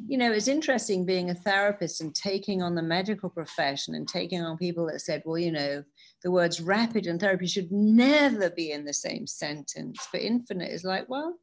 you 0.07 0.17
know, 0.17 0.31
it's 0.31 0.47
interesting 0.47 1.05
being 1.05 1.31
a 1.31 1.35
therapist 1.35 2.01
and 2.01 2.15
taking 2.15 2.63
on 2.63 2.77
the 2.77 2.83
medical 2.83 3.29
profession 3.29 3.97
and 3.97 4.07
taking 4.07 4.41
on 4.41 4.57
people 4.57 4.87
that 4.87 5.01
said, 5.01 5.23
well, 5.25 5.39
you 5.39 5.51
know, 5.51 5.83
the 6.23 6.31
words 6.31 6.61
rapid 6.61 7.09
and 7.09 7.19
therapy 7.19 7.49
should 7.49 7.73
never 7.73 8.51
be 8.51 8.71
in 8.71 8.85
the 8.85 8.95
same 8.95 9.27
sentence. 9.27 9.99
But 10.13 10.21
infinite 10.21 10.71
is 10.71 10.85
like, 10.85 11.09
well, 11.09 11.35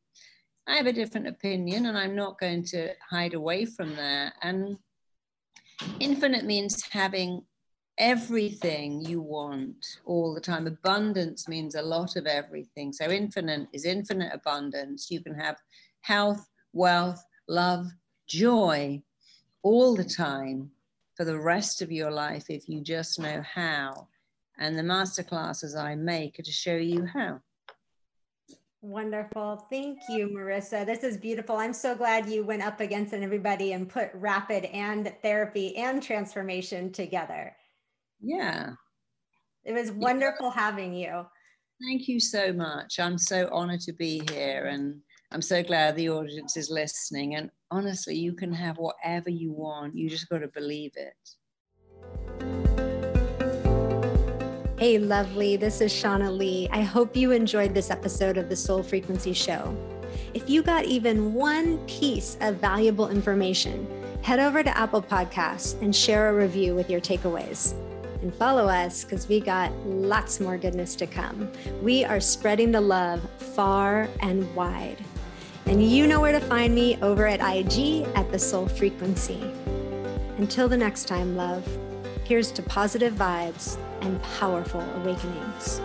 I 0.67 0.75
have 0.77 0.87
a 0.87 0.93
different 0.93 1.27
opinion 1.27 1.85
and 1.85 1.97
I'm 1.97 2.15
not 2.15 2.39
going 2.39 2.63
to 2.65 2.93
hide 3.09 3.33
away 3.33 3.65
from 3.65 3.95
that. 3.95 4.33
And 4.41 4.77
infinite 5.99 6.45
means 6.45 6.83
having 6.89 7.43
everything 7.97 9.01
you 9.05 9.21
want 9.21 9.85
all 10.05 10.33
the 10.33 10.41
time. 10.41 10.67
Abundance 10.67 11.47
means 11.47 11.75
a 11.75 11.81
lot 11.81 12.15
of 12.15 12.25
everything. 12.25 12.91
So 12.91 13.09
infinite 13.09 13.67
is 13.73 13.85
infinite 13.85 14.33
abundance. 14.33 15.09
You 15.09 15.21
can 15.21 15.35
have 15.35 15.57
health, 16.01 16.47
wealth, 16.73 17.23
love, 17.47 17.87
joy 18.27 19.01
all 19.61 19.95
the 19.95 20.03
time 20.03 20.71
for 21.15 21.25
the 21.25 21.39
rest 21.39 21.81
of 21.81 21.91
your 21.91 22.11
life 22.11 22.45
if 22.49 22.67
you 22.67 22.81
just 22.81 23.19
know 23.19 23.41
how. 23.41 24.07
And 24.57 24.77
the 24.77 24.83
masterclasses 24.83 25.77
I 25.77 25.95
make 25.95 26.39
are 26.39 26.43
to 26.43 26.51
show 26.51 26.75
you 26.75 27.05
how. 27.05 27.41
Wonderful. 28.85 29.65
Thank 29.71 29.97
you, 30.09 30.27
Marisa. 30.27 30.85
This 30.85 31.03
is 31.03 31.17
beautiful. 31.17 31.55
I'm 31.55 31.73
so 31.73 31.95
glad 31.95 32.29
you 32.29 32.45
went 32.45 32.61
up 32.61 32.79
against 32.79 33.15
everybody 33.15 33.73
and 33.73 33.89
put 33.89 34.11
rapid 34.13 34.65
and 34.65 35.11
therapy 35.23 35.75
and 35.75 36.03
transformation 36.03 36.91
together. 36.91 37.55
Yeah. 38.21 38.73
It 39.63 39.73
was 39.73 39.89
wonderful 39.91 40.51
yeah. 40.55 40.61
having 40.61 40.93
you. 40.93 41.25
Thank 41.83 42.07
you 42.07 42.19
so 42.19 42.53
much. 42.53 42.99
I'm 42.99 43.17
so 43.17 43.49
honored 43.51 43.81
to 43.81 43.93
be 43.93 44.21
here 44.29 44.67
and 44.67 45.01
I'm 45.31 45.41
so 45.41 45.63
glad 45.63 45.95
the 45.95 46.11
audience 46.11 46.55
is 46.55 46.69
listening. 46.69 47.37
And 47.37 47.49
honestly, 47.71 48.15
you 48.15 48.33
can 48.33 48.53
have 48.53 48.77
whatever 48.77 49.31
you 49.31 49.51
want. 49.51 49.95
You 49.95 50.11
just 50.11 50.29
got 50.29 50.39
to 50.39 50.47
believe 50.49 50.91
it. 50.95 51.15
Hey, 54.77 54.97
lovely. 54.97 55.55
This 55.55 55.79
is 55.79 55.93
Shauna 55.93 56.37
Lee. 56.37 56.67
I 56.69 56.81
hope 56.81 57.15
you 57.15 57.31
enjoyed 57.31 57.73
this 57.73 57.89
episode 57.89 58.35
of 58.35 58.49
the 58.49 58.57
Soul 58.57 58.83
Frequency 58.83 59.31
Show. 59.31 59.73
If 60.33 60.49
you 60.49 60.61
got 60.61 60.83
even 60.83 61.33
one 61.33 61.77
piece 61.87 62.37
of 62.41 62.57
valuable 62.57 63.07
information, 63.07 63.87
head 64.21 64.41
over 64.41 64.63
to 64.63 64.77
Apple 64.77 65.01
Podcasts 65.01 65.81
and 65.81 65.95
share 65.95 66.27
a 66.27 66.35
review 66.35 66.75
with 66.75 66.89
your 66.89 66.99
takeaways. 66.99 67.71
And 68.21 68.35
follow 68.35 68.67
us 68.67 69.05
because 69.05 69.29
we 69.29 69.39
got 69.39 69.71
lots 69.85 70.41
more 70.41 70.57
goodness 70.57 70.93
to 70.95 71.07
come. 71.07 71.49
We 71.81 72.03
are 72.03 72.19
spreading 72.19 72.73
the 72.73 72.81
love 72.81 73.21
far 73.37 74.09
and 74.19 74.53
wide. 74.55 74.97
And 75.67 75.89
you 75.89 76.05
know 76.05 76.19
where 76.19 76.37
to 76.37 76.45
find 76.45 76.75
me 76.75 76.97
over 77.01 77.25
at 77.27 77.39
IG 77.39 78.05
at 78.15 78.29
the 78.29 78.39
Soul 78.39 78.67
Frequency. 78.67 79.41
Until 80.37 80.67
the 80.67 80.75
next 80.75 81.07
time, 81.07 81.37
love, 81.37 81.65
here's 82.25 82.51
to 82.51 82.61
positive 82.61 83.13
vibes 83.13 83.77
and 84.01 84.21
powerful 84.21 84.81
awakenings. 84.95 85.81